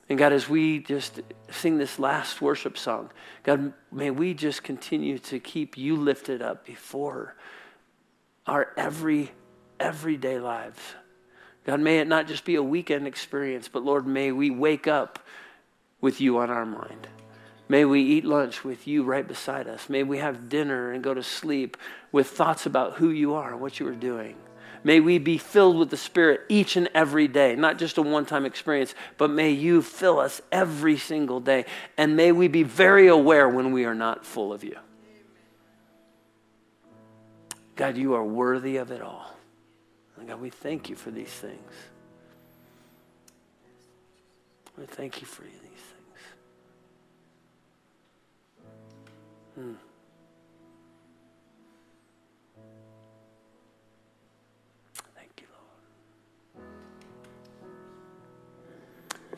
And 0.09 0.19
God, 0.19 0.33
as 0.33 0.49
we 0.49 0.79
just 0.79 1.21
sing 1.51 1.77
this 1.77 1.99
last 1.99 2.41
worship 2.41 2.79
song, 2.79 3.11
God, 3.43 3.75
may 3.93 4.11
we 4.11 4.33
just 4.33 4.63
continue 4.63 5.19
to 5.19 5.39
keep 5.39 5.77
you 5.77 5.97
lifted 5.97 6.41
up 6.41 6.65
before 6.65 7.37
our 8.47 8.73
every 8.77 9.31
everyday 9.79 10.39
lives. 10.39 10.81
God, 11.67 11.81
may 11.81 11.99
it 11.99 12.09
not 12.09 12.27
just 12.27 12.47
be 12.47 12.55
a 12.55 12.63
weekend 12.63 13.07
experience, 13.07 13.69
but 13.69 13.85
Lord, 13.85 14.07
may 14.07 14.33
we 14.33 14.51
wake 14.51 14.87
up 14.87 15.19
with 16.01 16.21
you 16.21 16.39
on 16.39 16.49
our 16.49 16.65
mind. 16.65 17.09
May 17.69 17.85
we 17.85 18.01
eat 18.01 18.25
lunch 18.25 18.65
with 18.65 18.87
you 18.87 19.03
right 19.03 19.29
beside 19.29 19.69
us. 19.69 19.91
May 19.91 20.03
we 20.03 20.19
have 20.19 20.49
dinner 20.49 20.93
and 20.93 21.05
go 21.05 21.13
to 21.13 21.23
sleep 21.23 21.77
with 22.11 22.29
thoughts 22.29 22.65
about 22.65 22.95
who 22.95 23.11
you 23.11 23.35
are 23.35 23.53
and 23.53 23.61
what 23.61 23.79
you 23.79 23.87
are 23.87 23.95
doing. 23.95 24.37
May 24.85 25.01
we 25.01 25.19
be 25.19 25.39
filled 25.39 25.77
with 25.77 25.91
the 25.91 25.97
Spirit 25.97 26.43
each 26.49 26.77
and 26.77 26.89
every 26.95 27.29
day, 27.29 27.57
not 27.57 27.79
just 27.79 27.99
a 27.99 28.03
one 28.03 28.27
time 28.27 28.47
experience, 28.47 28.95
but 29.17 29.31
may 29.31 29.51
you 29.51 29.83
fill 29.83 30.19
us 30.19 30.41
every 30.53 30.97
single 30.97 31.41
day. 31.41 31.65
And 31.97 32.17
may 32.17 32.33
we 32.33 32.49
be 32.49 32.63
very 32.63 33.09
aware 33.09 33.49
when 33.49 33.73
we 33.73 33.85
are 33.85 33.95
not 33.95 34.25
full 34.25 34.53
of 34.53 34.63
you. 34.65 34.77
God, 37.77 37.97
you 37.97 38.15
are 38.15 38.25
worthy 38.25 38.77
of 38.77 38.91
it 38.91 39.01
all. 39.01 39.35
And 40.17 40.29
God, 40.29 40.41
we 40.41 40.51
thank 40.51 40.89
you 40.89 40.97
for 40.97 41.11
these 41.11 41.29
things. 41.29 41.73
We 44.77 44.87
thank 44.87 45.21
you 45.21 45.27
for 45.27 45.43
these 45.43 45.53
things. 45.53 45.75
Hmm. 49.55 49.88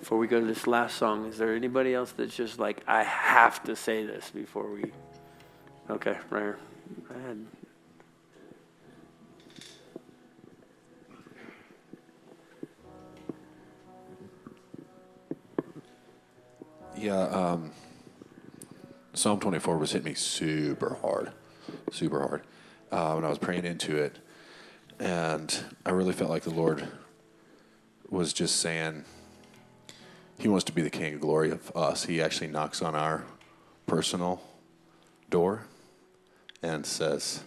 Before 0.01 0.17
we 0.17 0.27
go 0.27 0.41
to 0.41 0.47
this 0.47 0.67
last 0.67 0.97
song, 0.97 1.27
is 1.27 1.37
there 1.37 1.55
anybody 1.55 1.95
else 1.95 2.13
that's 2.13 2.35
just 2.35 2.59
like, 2.59 2.83
I 2.87 3.05
have 3.05 3.63
to 3.65 3.77
say 3.77 4.05
this 4.05 4.31
before 4.31 4.69
we. 4.71 4.91
Okay, 5.91 6.17
right 6.31 6.41
here. 6.41 6.59
Go 7.07 7.15
ahead. 7.15 7.47
Yeah, 16.97 17.23
um, 17.23 17.73
Psalm 19.13 19.39
24 19.39 19.79
was 19.79 19.93
hitting 19.93 20.07
me 20.07 20.15
super 20.15 20.99
hard, 21.03 21.33
super 21.93 22.21
hard 22.21 22.43
uh, 22.91 23.13
when 23.13 23.25
I 23.25 23.29
was 23.29 23.39
praying 23.39 23.67
into 23.67 23.97
it. 23.97 24.19
And 24.99 25.57
I 25.85 25.91
really 25.91 26.13
felt 26.13 26.31
like 26.31 26.43
the 26.43 26.51
Lord 26.51 26.89
was 28.09 28.33
just 28.33 28.57
saying, 28.57 29.05
he 30.41 30.49
wants 30.49 30.65
to 30.65 30.73
be 30.73 30.81
the 30.81 30.91
King 30.91 31.15
of 31.15 31.21
glory 31.21 31.51
of 31.51 31.71
us. 31.77 32.05
He 32.05 32.23
actually 32.23 32.49
knocks 32.49 32.81
on 32.81 32.95
our 32.95 33.25
personal 33.87 34.41
door 35.29 35.67
and 36.63 36.87
says, 36.87 37.45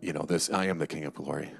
You 0.00 0.14
know, 0.14 0.22
this 0.22 0.50
I 0.50 0.64
am 0.66 0.78
the 0.78 0.86
King 0.86 1.04
of 1.04 1.14
glory. 1.14 1.52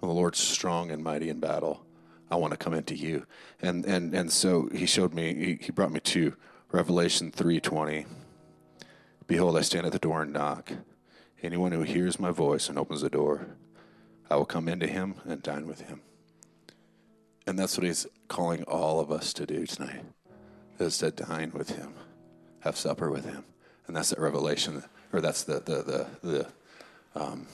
the 0.00 0.06
Lord's 0.06 0.38
strong 0.38 0.90
and 0.90 1.04
mighty 1.04 1.28
in 1.28 1.40
battle. 1.40 1.84
I 2.30 2.36
want 2.36 2.52
to 2.52 2.56
come 2.56 2.72
into 2.72 2.94
you. 2.94 3.26
And 3.60 3.84
and 3.84 4.14
and 4.14 4.32
so 4.32 4.70
he 4.74 4.86
showed 4.86 5.12
me 5.12 5.34
he, 5.34 5.58
he 5.60 5.72
brought 5.72 5.92
me 5.92 6.00
to 6.00 6.34
Revelation 6.72 7.30
3:20. 7.30 8.06
Behold, 9.26 9.58
I 9.58 9.60
stand 9.60 9.84
at 9.84 9.92
the 9.92 9.98
door 9.98 10.22
and 10.22 10.32
knock. 10.32 10.72
Anyone 11.42 11.72
who 11.72 11.82
hears 11.82 12.18
my 12.18 12.30
voice 12.30 12.70
and 12.70 12.78
opens 12.78 13.02
the 13.02 13.10
door, 13.10 13.46
I 14.30 14.36
will 14.36 14.46
come 14.46 14.68
into 14.68 14.86
him 14.86 15.16
and 15.26 15.42
dine 15.42 15.66
with 15.66 15.82
him. 15.82 16.00
And 17.46 17.58
that's 17.58 17.76
what 17.76 17.86
he's 17.86 18.06
calling 18.28 18.62
all 18.64 19.00
of 19.00 19.12
us 19.12 19.32
to 19.34 19.46
do 19.46 19.66
tonight 19.66 20.04
is 20.78 20.98
to 20.98 21.10
dine 21.10 21.52
with 21.54 21.70
him, 21.70 21.92
have 22.60 22.76
supper 22.76 23.10
with 23.10 23.24
him. 23.24 23.44
And 23.86 23.94
that's 23.94 24.10
that 24.10 24.18
revelation, 24.18 24.82
or 25.12 25.20
that's 25.20 25.44
the, 25.44 25.60
the, 25.60 25.82
the, 25.82 26.06
the 26.22 26.46
um, 27.14 27.46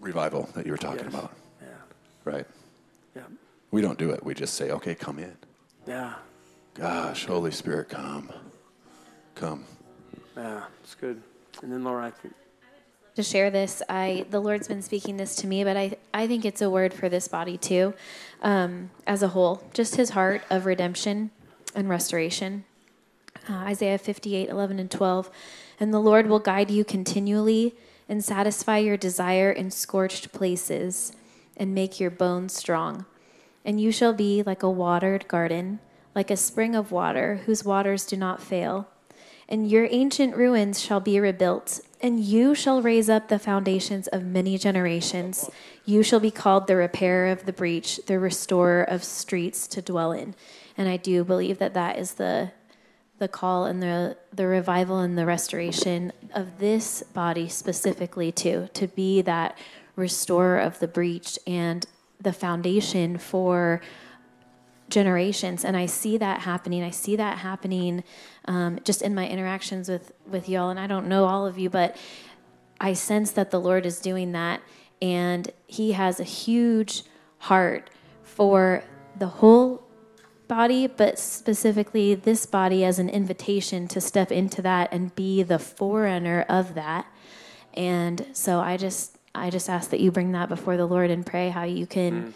revival 0.00 0.48
that 0.54 0.64
you 0.64 0.72
were 0.72 0.78
talking 0.78 1.04
yes. 1.04 1.14
about. 1.14 1.32
Yeah. 1.60 1.68
Right? 2.24 2.46
Yeah. 3.14 3.22
We 3.70 3.82
don't 3.82 3.98
do 3.98 4.10
it. 4.10 4.24
We 4.24 4.34
just 4.34 4.54
say, 4.54 4.70
okay, 4.70 4.94
come 4.94 5.18
in. 5.18 5.36
Yeah. 5.86 6.14
Gosh, 6.74 7.26
Holy 7.26 7.50
Spirit, 7.50 7.90
come. 7.90 8.32
Come. 9.34 9.64
Yeah, 10.36 10.64
it's 10.82 10.94
good. 10.94 11.22
And 11.62 11.70
then, 11.70 11.84
Laura, 11.84 12.06
I 12.06 12.10
think 12.10 12.34
to 13.16 13.22
share 13.22 13.50
this. 13.50 13.82
I 13.88 14.26
the 14.30 14.40
Lord's 14.40 14.68
been 14.68 14.82
speaking 14.82 15.16
this 15.16 15.36
to 15.36 15.46
me, 15.46 15.64
but 15.64 15.76
I 15.76 15.96
I 16.12 16.26
think 16.26 16.44
it's 16.44 16.62
a 16.62 16.70
word 16.70 16.94
for 16.94 17.08
this 17.08 17.28
body 17.28 17.56
too, 17.58 17.94
um, 18.42 18.90
as 19.06 19.22
a 19.22 19.28
whole. 19.28 19.62
Just 19.72 19.96
His 19.96 20.10
heart 20.10 20.42
of 20.50 20.66
redemption 20.66 21.30
and 21.74 21.88
restoration. 21.88 22.64
Uh, 23.48 23.54
Isaiah 23.54 23.98
58, 23.98 24.48
11 24.48 24.78
and 24.78 24.90
12. 24.90 25.30
And 25.80 25.92
the 25.92 25.98
Lord 25.98 26.28
will 26.28 26.38
guide 26.38 26.70
you 26.70 26.84
continually 26.84 27.74
and 28.08 28.24
satisfy 28.24 28.78
your 28.78 28.96
desire 28.96 29.50
in 29.50 29.70
scorched 29.70 30.32
places 30.32 31.12
and 31.56 31.74
make 31.74 31.98
your 31.98 32.10
bones 32.10 32.52
strong. 32.52 33.04
And 33.64 33.80
you 33.80 33.90
shall 33.92 34.12
be 34.12 34.42
like 34.42 34.62
a 34.62 34.70
watered 34.70 35.26
garden, 35.28 35.80
like 36.14 36.30
a 36.30 36.36
spring 36.36 36.74
of 36.74 36.92
water 36.92 37.40
whose 37.46 37.64
waters 37.64 38.06
do 38.06 38.16
not 38.16 38.42
fail. 38.42 38.88
And 39.48 39.68
your 39.68 39.86
ancient 39.90 40.36
ruins 40.36 40.80
shall 40.80 41.00
be 41.00 41.18
rebuilt, 41.18 41.80
and 42.02 42.18
you 42.18 42.54
shall 42.54 42.82
raise 42.82 43.08
up 43.08 43.28
the 43.28 43.38
foundations 43.38 44.08
of 44.08 44.24
many 44.24 44.58
generations. 44.58 45.48
You 45.84 46.02
shall 46.02 46.18
be 46.18 46.32
called 46.32 46.66
the 46.66 46.76
repairer 46.76 47.30
of 47.30 47.46
the 47.46 47.52
breach, 47.52 48.00
the 48.06 48.18
restorer 48.18 48.82
of 48.82 49.04
streets 49.04 49.68
to 49.68 49.80
dwell 49.80 50.10
in. 50.10 50.34
And 50.76 50.88
I 50.88 50.96
do 50.96 51.22
believe 51.22 51.58
that 51.58 51.74
that 51.74 51.98
is 51.98 52.14
the 52.14 52.50
the 53.18 53.28
call 53.28 53.66
and 53.66 53.80
the 53.80 54.16
the 54.32 54.48
revival 54.48 54.98
and 54.98 55.16
the 55.16 55.24
restoration 55.24 56.12
of 56.34 56.58
this 56.58 57.04
body 57.14 57.48
specifically 57.48 58.32
too 58.32 58.68
to 58.74 58.88
be 58.88 59.22
that 59.22 59.56
restorer 59.94 60.58
of 60.58 60.80
the 60.80 60.88
breach 60.88 61.38
and 61.46 61.86
the 62.20 62.32
foundation 62.32 63.16
for 63.16 63.80
generations 64.88 65.64
and 65.64 65.76
i 65.76 65.86
see 65.86 66.18
that 66.18 66.40
happening 66.40 66.82
i 66.82 66.90
see 66.90 67.14
that 67.14 67.38
happening 67.38 68.02
um, 68.46 68.78
just 68.84 69.02
in 69.02 69.14
my 69.14 69.28
interactions 69.28 69.88
with 69.88 70.12
with 70.26 70.48
y'all 70.48 70.70
and 70.70 70.80
i 70.80 70.86
don't 70.86 71.06
know 71.06 71.24
all 71.24 71.46
of 71.46 71.58
you 71.58 71.70
but 71.70 71.96
i 72.80 72.92
sense 72.92 73.30
that 73.30 73.50
the 73.50 73.60
lord 73.60 73.86
is 73.86 74.00
doing 74.00 74.32
that 74.32 74.60
and 75.00 75.50
he 75.66 75.92
has 75.92 76.20
a 76.20 76.24
huge 76.24 77.02
heart 77.38 77.90
for 78.22 78.84
the 79.18 79.26
whole 79.26 79.82
body, 80.46 80.86
but 80.86 81.18
specifically 81.18 82.14
this 82.14 82.46
body 82.46 82.84
as 82.84 82.98
an 82.98 83.08
invitation 83.08 83.88
to 83.88 84.00
step 84.00 84.30
into 84.30 84.62
that 84.62 84.92
and 84.92 85.14
be 85.14 85.42
the 85.42 85.58
forerunner 85.58 86.44
of 86.48 86.74
that. 86.74 87.06
And 87.74 88.26
so 88.32 88.60
I 88.60 88.76
just 88.76 89.18
I 89.34 89.48
just 89.48 89.70
ask 89.70 89.90
that 89.90 90.00
you 90.00 90.12
bring 90.12 90.32
that 90.32 90.48
before 90.48 90.76
the 90.76 90.84
Lord 90.84 91.10
and 91.10 91.24
pray 91.24 91.48
how 91.48 91.64
you 91.64 91.86
can 91.86 92.34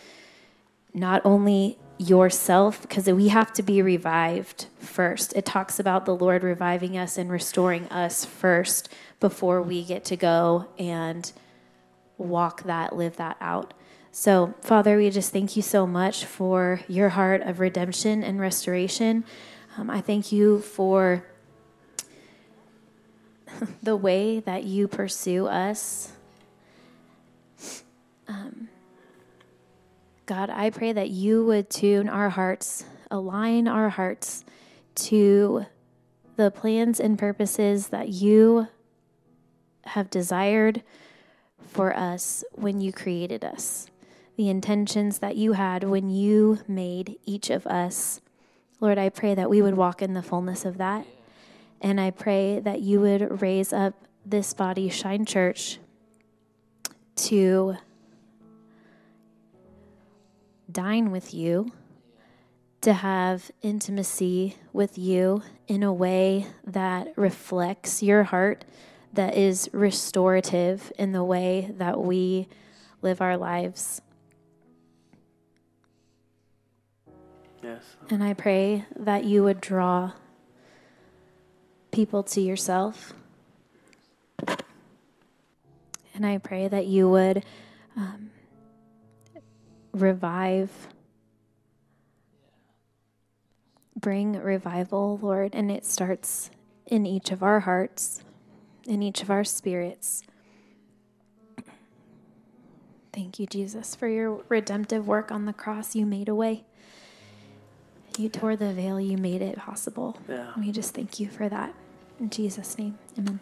not 0.95 1.21
only 1.27 1.79
yourself 1.99 2.83
because 2.83 3.07
we 3.07 3.29
have 3.29 3.53
to 3.55 3.63
be 3.63 3.81
revived 3.81 4.67
first. 4.79 5.33
It 5.35 5.45
talks 5.45 5.79
about 5.79 6.05
the 6.05 6.15
Lord 6.15 6.43
reviving 6.43 6.99
us 6.99 7.17
and 7.17 7.31
restoring 7.31 7.87
us 7.89 8.25
first 8.25 8.89
before 9.21 9.63
we 9.63 9.83
get 9.83 10.05
to 10.07 10.17
go 10.17 10.67
and 10.79 11.31
walk 12.19 12.65
that, 12.65 12.95
live 12.95 13.17
that 13.17 13.37
out. 13.41 13.73
So, 14.13 14.55
Father, 14.61 14.97
we 14.97 15.11
just 15.11 15.33
thank 15.33 15.57
you 15.57 15.63
so 15.63 15.87
much 15.87 16.25
for 16.25 16.81
your 16.89 17.11
heart 17.11 17.43
of 17.43 17.61
redemption 17.61 18.23
and 18.23 18.41
restoration. 18.41 19.25
Um, 19.77 19.91
I 19.91 20.01
thank 20.01 20.33
you 20.33 20.61
for 20.61 21.27
the 23.83 23.97
way 23.97 24.41
that 24.41 24.65
you 24.65 24.89
pursue 24.89 25.47
us. 25.47 26.13
Um, 28.29 28.69
God, 30.27 30.51
I 30.51 30.71
pray 30.71 30.93
that 30.93 31.11
you 31.11 31.45
would 31.45 31.71
tune 31.71 32.09
our 32.09 32.31
hearts, 32.31 32.85
align 33.13 33.69
our 33.69 33.91
hearts 33.91 34.45
to 34.97 35.67
the 36.35 36.51
plans 36.51 36.99
and 36.99 37.17
purposes 37.17 37.89
that 37.89 38.09
you 38.09 38.67
have 39.85 40.11
desired 40.11 40.83
for 41.69 41.97
us 41.97 42.43
when 42.55 42.81
you 42.81 42.93
created 42.93 43.45
us, 43.45 43.87
the 44.37 44.49
intentions 44.49 45.21
that 45.21 45.37
you 45.37 45.53
had 45.53 45.85
when 45.85 46.11
you 46.11 46.59
made 46.67 47.21
each 47.25 47.49
of 47.49 47.65
us. 47.65 48.21
Lord, 48.81 48.99
I 48.99 49.11
pray 49.11 49.33
that 49.37 49.49
we 49.49 49.63
would 49.63 49.77
walk 49.77 50.03
in 50.03 50.15
the 50.15 50.25
fullness 50.25 50.65
of 50.65 50.77
that. 50.79 51.07
And 51.81 52.01
I 52.01 52.11
pray 52.11 52.59
that 52.59 52.81
you 52.81 53.01
would 53.01 53.41
raise 53.43 53.73
up 53.73 53.95
this 54.25 54.55
body, 54.55 54.89
Shine 54.89 55.25
Church, 55.25 55.79
to 57.15 57.77
dine 60.77 61.11
with 61.11 61.33
you, 61.33 61.73
to 62.83 62.93
have 62.93 63.51
intimacy 63.63 64.57
with 64.75 64.99
you 64.99 65.43
in 65.67 65.83
a 65.83 65.91
way 65.91 66.47
that 66.67 67.09
reflects 67.17 68.03
your 68.03 68.25
heart, 68.25 68.67
that 69.15 69.35
is 69.35 69.71
restorative 69.73 70.93
in 70.99 71.13
the 71.13 71.25
way 71.25 71.73
that 71.79 71.99
we 71.99 72.47
live 73.01 73.23
our 73.23 73.39
lives. 73.39 74.03
Yes. 77.63 77.83
And 78.11 78.23
I 78.23 78.35
pray 78.35 78.85
that 78.97 79.25
you 79.25 79.45
would 79.45 79.63
draw 79.63 80.13
people 81.91 82.23
to 82.23 82.43
yourself. 82.43 83.15
And 86.15 86.27
I 86.27 86.37
pray 86.37 86.69
that 86.69 86.87
you 86.87 87.09
would 87.09 87.45
um, 87.97 88.31
revive, 90.03 90.89
bring 93.99 94.35
revival, 94.35 95.19
Lord. 95.21 95.55
And 95.55 95.71
it 95.71 95.85
starts 95.85 96.51
in 96.87 97.07
each 97.07 97.31
of 97.31 97.43
our 97.43 97.61
hearts, 97.61 98.23
in 98.87 99.03
each 99.03 99.23
of 99.23 99.31
our 99.31 99.45
spirits. 99.45 100.23
Thank 103.13 103.39
you, 103.39 103.47
Jesus, 103.47 103.95
for 103.95 104.09
your 104.09 104.43
redemptive 104.49 105.09
work 105.09 105.33
on 105.33 105.47
the 105.47 105.55
cross. 105.55 105.95
You 105.97 106.05
made 106.05 106.29
a 106.29 106.35
way. 106.35 106.65
You 108.19 108.29
tore 108.29 108.57
the 108.57 108.73
veil, 108.73 109.01
you 109.01 109.17
made 109.17 109.43
it 109.43 109.57
possible. 109.57 110.19
Yeah. 110.29 110.53
We 110.57 110.71
just 110.71 110.95
thank 110.95 111.19
you 111.19 111.29
for 111.29 111.49
that. 111.49 111.75
In 112.21 112.31
Jesus' 112.31 112.79
name, 112.79 112.99
amen. 113.19 113.41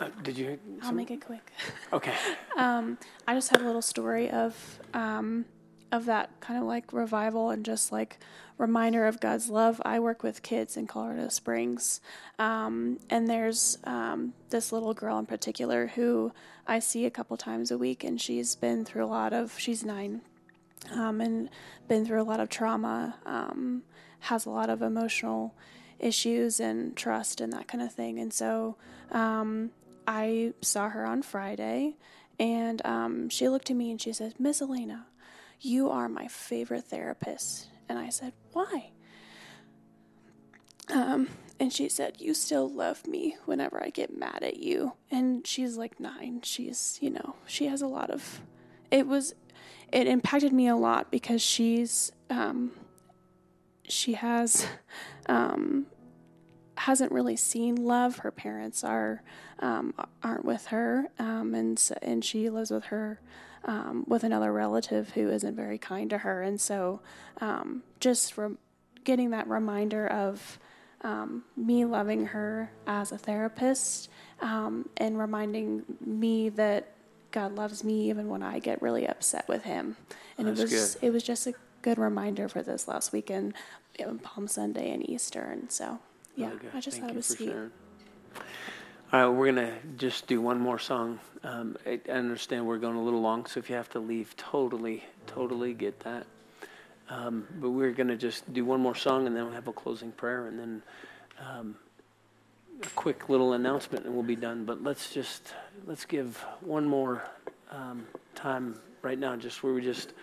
Uh, 0.00 0.08
did 0.22 0.36
you? 0.36 0.58
I'll 0.82 0.92
make 0.92 1.10
it 1.10 1.24
quick. 1.24 1.52
Okay. 1.92 2.14
Um, 2.56 2.96
I 3.28 3.34
just 3.34 3.50
had 3.50 3.60
a 3.60 3.64
little 3.64 3.82
story 3.82 4.30
of 4.30 4.80
um, 4.94 5.44
of 5.92 6.06
that 6.06 6.30
kind 6.40 6.58
of 6.58 6.66
like 6.66 6.92
revival 6.92 7.50
and 7.50 7.64
just 7.64 7.92
like 7.92 8.18
reminder 8.56 9.06
of 9.06 9.20
God's 9.20 9.50
love. 9.50 9.80
I 9.84 10.00
work 10.00 10.22
with 10.22 10.42
kids 10.42 10.76
in 10.76 10.86
Colorado 10.86 11.28
Springs, 11.28 12.00
um, 12.38 12.98
and 13.10 13.28
there's 13.28 13.76
um, 13.84 14.32
this 14.48 14.72
little 14.72 14.94
girl 14.94 15.18
in 15.18 15.26
particular 15.26 15.88
who 15.88 16.32
I 16.66 16.78
see 16.78 17.04
a 17.04 17.10
couple 17.10 17.36
times 17.36 17.70
a 17.70 17.76
week, 17.78 18.02
and 18.04 18.18
she's 18.20 18.54
been 18.56 18.84
through 18.86 19.04
a 19.04 19.06
lot 19.06 19.32
of. 19.34 19.58
She's 19.58 19.84
nine, 19.84 20.22
um, 20.94 21.20
and 21.20 21.50
been 21.88 22.06
through 22.06 22.22
a 22.22 22.24
lot 22.24 22.40
of 22.40 22.48
trauma. 22.48 23.16
Um, 23.26 23.82
has 24.20 24.46
a 24.46 24.50
lot 24.50 24.70
of 24.70 24.80
emotional 24.80 25.54
issues 25.98 26.58
and 26.58 26.96
trust 26.96 27.40
and 27.40 27.52
that 27.52 27.68
kind 27.68 27.82
of 27.82 27.92
thing, 27.92 28.18
and 28.18 28.32
so. 28.32 28.76
Um, 29.10 29.72
I 30.06 30.52
saw 30.60 30.88
her 30.88 31.04
on 31.04 31.22
Friday, 31.22 31.96
and 32.38 32.84
um, 32.84 33.28
she 33.28 33.48
looked 33.48 33.70
at 33.70 33.76
me 33.76 33.90
and 33.90 34.00
she 34.00 34.12
said, 34.12 34.34
Miss 34.38 34.60
Elena, 34.60 35.06
you 35.60 35.90
are 35.90 36.08
my 36.08 36.26
favorite 36.28 36.84
therapist. 36.84 37.68
And 37.88 37.98
I 37.98 38.08
said, 38.08 38.32
Why? 38.52 38.90
Um, 40.92 41.28
and 41.60 41.72
she 41.72 41.88
said, 41.88 42.16
You 42.18 42.34
still 42.34 42.68
love 42.68 43.06
me 43.06 43.36
whenever 43.44 43.82
I 43.82 43.90
get 43.90 44.16
mad 44.16 44.42
at 44.42 44.56
you. 44.56 44.94
And 45.10 45.46
she's 45.46 45.76
like 45.76 46.00
nine. 46.00 46.40
She's, 46.42 46.98
you 47.00 47.10
know, 47.10 47.36
she 47.46 47.66
has 47.66 47.82
a 47.82 47.86
lot 47.86 48.10
of. 48.10 48.40
It 48.90 49.06
was. 49.06 49.34
It 49.92 50.06
impacted 50.06 50.52
me 50.52 50.68
a 50.68 50.76
lot 50.76 51.10
because 51.10 51.42
she's. 51.42 52.12
Um, 52.30 52.72
she 53.88 54.14
has. 54.14 54.66
Um, 55.28 55.86
hasn't 56.82 57.12
really 57.12 57.36
seen 57.36 57.76
love. 57.76 58.18
Her 58.18 58.30
parents 58.32 58.82
are 58.82 59.22
um, 59.60 59.94
aren't 60.22 60.44
with 60.44 60.66
her, 60.66 61.08
um, 61.18 61.54
and 61.54 61.78
so, 61.78 61.94
and 62.02 62.24
she 62.24 62.50
lives 62.50 62.70
with 62.70 62.86
her 62.86 63.20
um, 63.64 64.04
with 64.08 64.24
another 64.24 64.52
relative 64.52 65.10
who 65.10 65.30
isn't 65.30 65.54
very 65.54 65.78
kind 65.78 66.10
to 66.10 66.18
her. 66.18 66.42
And 66.42 66.60
so, 66.60 67.00
um, 67.40 67.84
just 68.00 68.36
re- 68.36 68.56
getting 69.04 69.30
that 69.30 69.46
reminder 69.48 70.08
of 70.08 70.58
um, 71.02 71.44
me 71.56 71.84
loving 71.84 72.26
her 72.26 72.72
as 72.86 73.12
a 73.12 73.18
therapist, 73.18 74.10
um, 74.40 74.88
and 74.96 75.16
reminding 75.16 75.84
me 76.04 76.48
that 76.48 76.94
God 77.30 77.54
loves 77.54 77.84
me 77.84 78.10
even 78.10 78.28
when 78.28 78.42
I 78.42 78.58
get 78.58 78.82
really 78.82 79.06
upset 79.06 79.46
with 79.48 79.62
Him. 79.62 79.96
And 80.36 80.48
it 80.48 80.56
That's 80.56 80.72
was 80.72 80.94
good. 80.96 81.06
it 81.06 81.10
was 81.12 81.22
just 81.22 81.46
a 81.46 81.54
good 81.82 81.98
reminder 81.98 82.48
for 82.48 82.62
this 82.62 82.88
last 82.88 83.12
weekend, 83.12 83.54
Palm 84.24 84.48
Sunday 84.48 84.90
and 84.90 85.08
Easter, 85.08 85.42
and 85.42 85.70
so. 85.70 86.00
Yeah, 86.36 86.50
good. 86.50 86.70
I 86.74 86.80
just 86.80 86.96
Thank 86.96 87.08
thought 87.08 87.12
it 87.14 87.16
was 87.16 87.26
sweet. 87.26 87.48
sharing. 87.50 87.70
All 89.12 89.20
right, 89.20 89.28
we're 89.28 89.52
going 89.52 89.66
to 89.66 89.74
just 89.98 90.26
do 90.26 90.40
one 90.40 90.58
more 90.58 90.78
song. 90.78 91.20
Um, 91.44 91.76
I 91.86 92.00
I 92.08 92.12
understand 92.12 92.66
we're 92.66 92.78
going 92.78 92.96
a 92.96 93.02
little 93.02 93.20
long, 93.20 93.44
so 93.46 93.60
if 93.60 93.68
you 93.68 93.76
have 93.76 93.90
to 93.90 93.98
leave, 94.00 94.34
totally, 94.36 95.04
totally 95.26 95.74
get 95.74 96.00
that. 96.00 96.26
Um, 97.10 97.46
but 97.60 97.70
we're 97.70 97.92
going 97.92 98.08
to 98.08 98.16
just 98.16 98.50
do 98.54 98.64
one 98.64 98.80
more 98.80 98.94
song 98.94 99.26
and 99.26 99.36
then 99.36 99.44
we'll 99.44 99.54
have 99.54 99.68
a 99.68 99.72
closing 99.72 100.12
prayer 100.12 100.46
and 100.46 100.58
then 100.58 100.82
um, 101.46 101.76
a 102.82 102.86
quick 102.90 103.28
little 103.28 103.52
announcement 103.52 104.06
and 104.06 104.14
we'll 104.14 104.22
be 104.22 104.36
done. 104.36 104.64
But 104.64 104.82
let's 104.82 105.12
just, 105.12 105.52
let's 105.84 106.06
give 106.06 106.38
one 106.60 106.86
more 106.86 107.22
um, 107.70 108.06
time 108.34 108.78
right 109.02 109.18
now, 109.18 109.36
just 109.36 109.62
where 109.62 109.74
we 109.74 109.82
just 109.82 110.14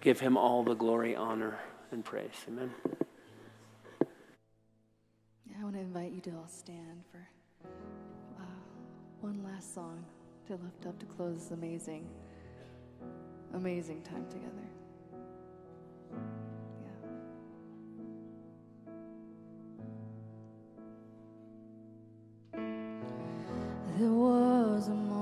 give 0.00 0.18
him 0.18 0.36
all 0.36 0.64
the 0.64 0.74
glory, 0.74 1.14
honor, 1.14 1.58
and 1.92 2.04
praise. 2.04 2.44
Amen. 2.48 2.72
I 5.58 5.62
want 5.62 5.74
to 5.74 5.80
invite 5.80 6.12
you 6.12 6.20
to 6.22 6.30
all 6.32 6.48
stand 6.48 7.02
for 7.10 7.26
uh, 7.64 8.44
one 9.20 9.42
last 9.42 9.74
song 9.74 10.04
to 10.48 10.52
lift 10.52 10.84
up 10.86 10.98
to 10.98 11.06
close 11.06 11.34
this 11.34 11.50
amazing, 11.50 12.06
amazing 13.54 14.02
time 14.02 14.26
together. 14.28 14.52
There 23.98 24.10
was 24.10 24.88
a 24.88 24.94
moment 24.94 25.15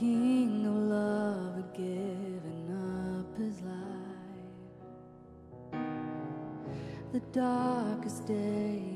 King 0.00 0.64
of 0.64 0.76
Love 0.76 1.56
had 1.56 1.74
given 1.74 2.70
up 2.72 3.36
his 3.36 3.60
life. 3.60 3.76
The 7.12 7.20
darkest 7.38 8.26
day 8.26 8.89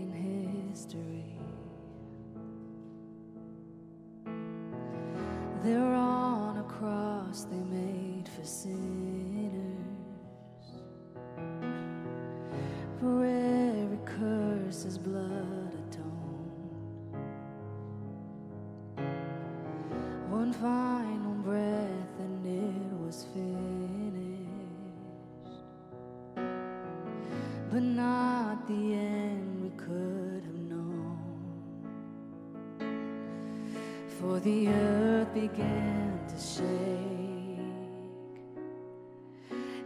began 35.55 36.19
to 36.29 36.37
shake, 36.37 36.67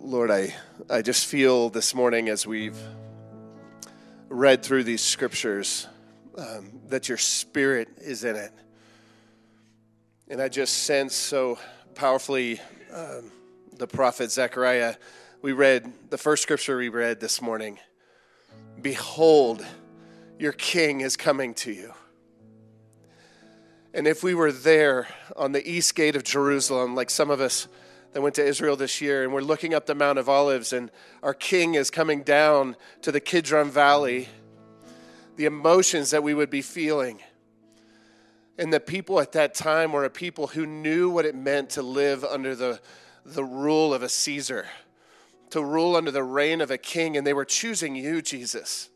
Lord, 0.06 0.32
I, 0.32 0.54
I 0.90 1.02
just 1.02 1.28
feel 1.28 1.70
this 1.70 1.96
morning 1.96 2.28
as 2.28 2.46
we've 2.46 2.78
read 4.28 4.62
through 4.62 4.84
these 4.84 5.02
scriptures 5.02 5.88
um, 6.38 6.82
that 6.90 7.08
your 7.08 7.18
spirit 7.18 7.88
is 8.02 8.26
in 8.26 8.36
it. 8.36 8.52
And 10.28 10.42
I 10.42 10.50
just 10.50 10.84
sense 10.84 11.16
so 11.16 11.58
powerfully 11.96 12.60
um, 12.94 13.32
the 13.78 13.88
prophet 13.88 14.30
Zechariah. 14.30 14.96
We 15.42 15.54
read 15.54 15.90
the 16.10 16.18
first 16.18 16.44
scripture 16.44 16.76
we 16.76 16.90
read 16.90 17.22
this 17.22 17.42
morning 17.42 17.80
Behold, 18.82 19.66
your 20.38 20.52
king 20.52 21.00
is 21.00 21.16
coming 21.16 21.54
to 21.54 21.72
you. 21.72 21.94
And 23.94 24.06
if 24.06 24.22
we 24.22 24.36
were 24.36 24.52
there 24.52 25.08
on 25.38 25.54
the 25.54 25.66
east 25.66 25.96
gate 25.96 26.18
of 26.18 26.26
Jerusalem, 26.26 26.94
like 26.94 27.10
some 27.10 27.32
of 27.32 27.40
us 27.40 27.70
that 28.14 28.22
went 28.22 28.36
to 28.36 28.46
Israel 28.46 28.76
this 28.76 29.02
year, 29.02 29.24
and 29.24 29.34
we're 29.34 29.42
looking 29.42 29.74
up 29.74 29.88
the 29.88 29.96
Mount 29.96 30.20
of 30.20 30.30
Olives, 30.30 30.72
and 30.72 30.92
our 31.24 31.34
king 31.34 31.74
is 31.74 31.90
coming 31.90 32.22
down 32.22 32.76
to 33.02 33.12
the 33.12 33.20
Kidron 33.20 33.72
Valley, 33.72 34.30
the 35.36 35.46
emotions 35.46 36.12
that 36.12 36.22
we 36.22 36.36
would 36.36 36.52
be 36.52 36.62
feeling. 36.62 37.20
And 38.60 38.72
the 38.72 38.80
people 38.80 39.20
at 39.20 39.32
that 39.32 39.56
time 39.56 39.92
were 39.92 40.06
a 40.06 40.12
people 40.12 40.46
who 40.48 40.68
knew 40.68 41.10
what 41.10 41.26
it 41.26 41.34
meant 41.34 41.72
to 41.72 41.82
live 41.82 42.24
under 42.24 42.56
the, 42.56 42.80
the 43.26 43.44
rule 43.44 43.96
of 43.96 44.04
a 44.04 44.10
Caesar, 44.10 44.68
to 45.50 45.64
rule 45.64 45.96
under 45.96 46.12
the 46.12 46.24
reign 46.24 46.62
of 46.62 46.70
a 46.70 46.78
king, 46.78 47.18
and 47.18 47.26
they 47.26 47.34
were 47.34 47.46
choosing 47.46 47.96
you, 47.96 48.22
Jesus. 48.22 48.92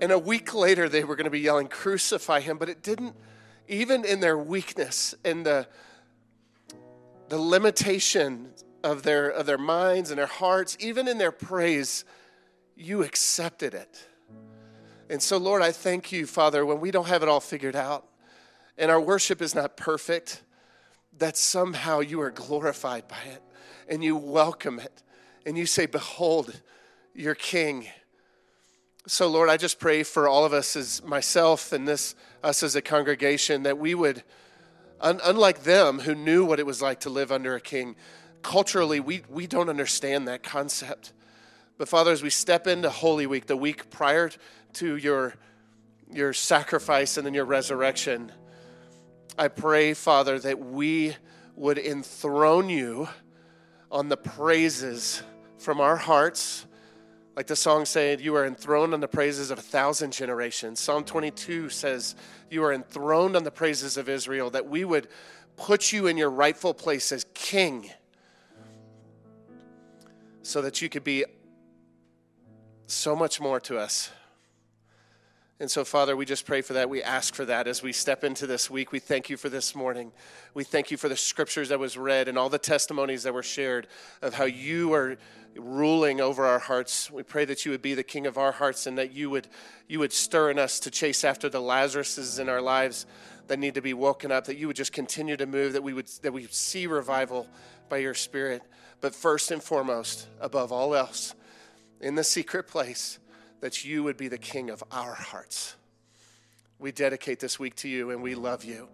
And 0.00 0.10
a 0.10 0.18
week 0.18 0.54
later, 0.54 0.88
they 0.88 1.04
were 1.04 1.14
going 1.14 1.24
to 1.24 1.30
be 1.30 1.40
yelling, 1.40 1.68
Crucify 1.68 2.40
him. 2.40 2.58
But 2.58 2.68
it 2.68 2.82
didn't, 2.82 3.14
even 3.68 4.04
in 4.04 4.18
their 4.18 4.38
weakness 4.38 5.14
and 5.24 5.46
the, 5.46 5.68
the 7.28 7.38
limitation 7.38 8.50
of 8.82 9.02
their, 9.02 9.28
of 9.28 9.46
their 9.46 9.58
minds 9.58 10.10
and 10.10 10.18
their 10.18 10.26
hearts, 10.26 10.76
even 10.80 11.08
in 11.08 11.18
their 11.18 11.32
praise, 11.32 12.04
you 12.76 13.02
accepted 13.02 13.74
it. 13.74 14.06
And 15.10 15.22
so, 15.22 15.36
Lord, 15.36 15.62
I 15.62 15.72
thank 15.72 16.12
you, 16.12 16.26
Father, 16.26 16.64
when 16.64 16.80
we 16.80 16.90
don't 16.90 17.08
have 17.08 17.22
it 17.22 17.28
all 17.28 17.40
figured 17.40 17.76
out 17.76 18.06
and 18.76 18.90
our 18.90 19.00
worship 19.00 19.42
is 19.42 19.54
not 19.54 19.76
perfect, 19.76 20.42
that 21.18 21.36
somehow 21.36 22.00
you 22.00 22.20
are 22.20 22.30
glorified 22.30 23.08
by 23.08 23.20
it 23.26 23.42
and 23.88 24.04
you 24.04 24.16
welcome 24.16 24.78
it 24.78 25.02
and 25.44 25.56
you 25.56 25.66
say, 25.66 25.86
Behold, 25.86 26.60
your 27.14 27.34
King. 27.34 27.86
So, 29.06 29.26
Lord, 29.28 29.48
I 29.48 29.56
just 29.56 29.80
pray 29.80 30.02
for 30.02 30.28
all 30.28 30.44
of 30.44 30.52
us 30.52 30.76
as 30.76 31.02
myself 31.02 31.72
and 31.72 31.88
this 31.88 32.14
us 32.42 32.62
as 32.62 32.76
a 32.76 32.82
congregation 32.82 33.64
that 33.64 33.78
we 33.78 33.94
would, 33.94 34.22
un- 35.00 35.20
unlike 35.24 35.62
them 35.62 36.00
who 36.00 36.14
knew 36.14 36.44
what 36.44 36.60
it 36.60 36.66
was 36.66 36.82
like 36.82 37.00
to 37.00 37.10
live 37.10 37.32
under 37.32 37.54
a 37.54 37.60
king, 37.60 37.96
culturally 38.42 39.00
we, 39.00 39.22
we 39.28 39.46
don't 39.46 39.68
understand 39.68 40.28
that 40.28 40.42
concept. 40.42 41.12
But 41.76 41.88
Father, 41.88 42.12
as 42.12 42.22
we 42.22 42.30
step 42.30 42.66
into 42.66 42.90
Holy 42.90 43.26
Week, 43.26 43.46
the 43.46 43.56
week 43.56 43.90
prior 43.90 44.30
to 44.74 44.96
your 44.96 45.34
your 46.10 46.32
sacrifice 46.32 47.18
and 47.18 47.26
then 47.26 47.34
your 47.34 47.44
resurrection, 47.44 48.32
I 49.36 49.48
pray, 49.48 49.92
Father, 49.92 50.38
that 50.38 50.58
we 50.58 51.14
would 51.54 51.78
enthrone 51.78 52.70
you 52.70 53.08
on 53.90 54.08
the 54.08 54.16
praises 54.16 55.22
from 55.58 55.80
our 55.80 55.96
hearts 55.96 56.66
like 57.38 57.46
the 57.46 57.54
song 57.54 57.84
said, 57.84 58.20
you 58.20 58.34
are 58.34 58.44
enthroned 58.44 58.92
on 58.92 58.98
the 58.98 59.06
praises 59.06 59.52
of 59.52 59.60
a 59.60 59.62
thousand 59.62 60.12
generations. 60.12 60.80
Psalm 60.80 61.04
22 61.04 61.68
says, 61.68 62.16
you 62.50 62.64
are 62.64 62.72
enthroned 62.72 63.36
on 63.36 63.44
the 63.44 63.50
praises 63.52 63.96
of 63.96 64.08
Israel, 64.08 64.50
that 64.50 64.68
we 64.68 64.84
would 64.84 65.06
put 65.54 65.92
you 65.92 66.08
in 66.08 66.16
your 66.16 66.30
rightful 66.30 66.74
place 66.74 67.12
as 67.12 67.24
king 67.34 67.92
so 70.42 70.60
that 70.62 70.82
you 70.82 70.88
could 70.88 71.04
be 71.04 71.24
so 72.88 73.14
much 73.14 73.40
more 73.40 73.60
to 73.60 73.78
us. 73.78 74.10
And 75.60 75.68
so, 75.68 75.84
Father, 75.84 76.16
we 76.16 76.24
just 76.24 76.46
pray 76.46 76.60
for 76.60 76.74
that. 76.74 76.88
We 76.88 77.02
ask 77.02 77.34
for 77.34 77.44
that 77.46 77.66
as 77.66 77.82
we 77.82 77.92
step 77.92 78.22
into 78.22 78.46
this 78.46 78.70
week. 78.70 78.92
We 78.92 79.00
thank 79.00 79.28
you 79.28 79.36
for 79.36 79.48
this 79.48 79.74
morning. 79.74 80.12
We 80.54 80.62
thank 80.62 80.92
you 80.92 80.96
for 80.96 81.08
the 81.08 81.16
scriptures 81.16 81.70
that 81.70 81.80
was 81.80 81.96
read 81.96 82.28
and 82.28 82.38
all 82.38 82.48
the 82.48 82.60
testimonies 82.60 83.24
that 83.24 83.34
were 83.34 83.42
shared 83.42 83.88
of 84.22 84.34
how 84.34 84.44
you 84.44 84.92
are 84.92 85.16
ruling 85.56 86.20
over 86.20 86.46
our 86.46 86.60
hearts. 86.60 87.10
We 87.10 87.24
pray 87.24 87.44
that 87.46 87.64
you 87.64 87.72
would 87.72 87.82
be 87.82 87.94
the 87.94 88.04
king 88.04 88.24
of 88.26 88.38
our 88.38 88.52
hearts 88.52 88.86
and 88.86 88.96
that 88.98 89.12
you 89.12 89.30
would 89.30 89.48
you 89.88 89.98
would 89.98 90.12
stir 90.12 90.50
in 90.50 90.60
us 90.60 90.78
to 90.80 90.92
chase 90.92 91.24
after 91.24 91.48
the 91.48 91.60
Lazaruses 91.60 92.38
in 92.38 92.48
our 92.48 92.60
lives 92.60 93.06
that 93.48 93.58
need 93.58 93.74
to 93.74 93.82
be 93.82 93.94
woken 93.94 94.30
up, 94.30 94.44
that 94.44 94.58
you 94.58 94.68
would 94.68 94.76
just 94.76 94.92
continue 94.92 95.36
to 95.36 95.46
move, 95.46 95.72
that 95.72 95.82
we 95.82 95.92
would 95.92 96.06
that 96.22 96.32
we 96.32 96.46
see 96.46 96.86
revival 96.86 97.48
by 97.88 97.96
your 97.96 98.14
spirit. 98.14 98.62
But 99.00 99.12
first 99.12 99.50
and 99.50 99.60
foremost, 99.62 100.28
above 100.40 100.70
all 100.70 100.94
else, 100.94 101.34
in 102.00 102.14
the 102.14 102.24
secret 102.24 102.68
place, 102.68 103.18
that 103.60 103.84
you 103.84 104.02
would 104.04 104.16
be 104.16 104.28
the 104.28 104.38
king 104.38 104.70
of 104.70 104.82
our 104.90 105.14
hearts. 105.14 105.76
We 106.78 106.92
dedicate 106.92 107.40
this 107.40 107.58
week 107.58 107.74
to 107.76 107.88
you 107.88 108.10
and 108.10 108.22
we 108.22 108.34
love 108.34 108.64
you. 108.64 108.88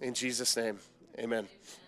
In 0.00 0.14
Jesus' 0.14 0.56
name, 0.56 0.78
amen. 1.18 1.48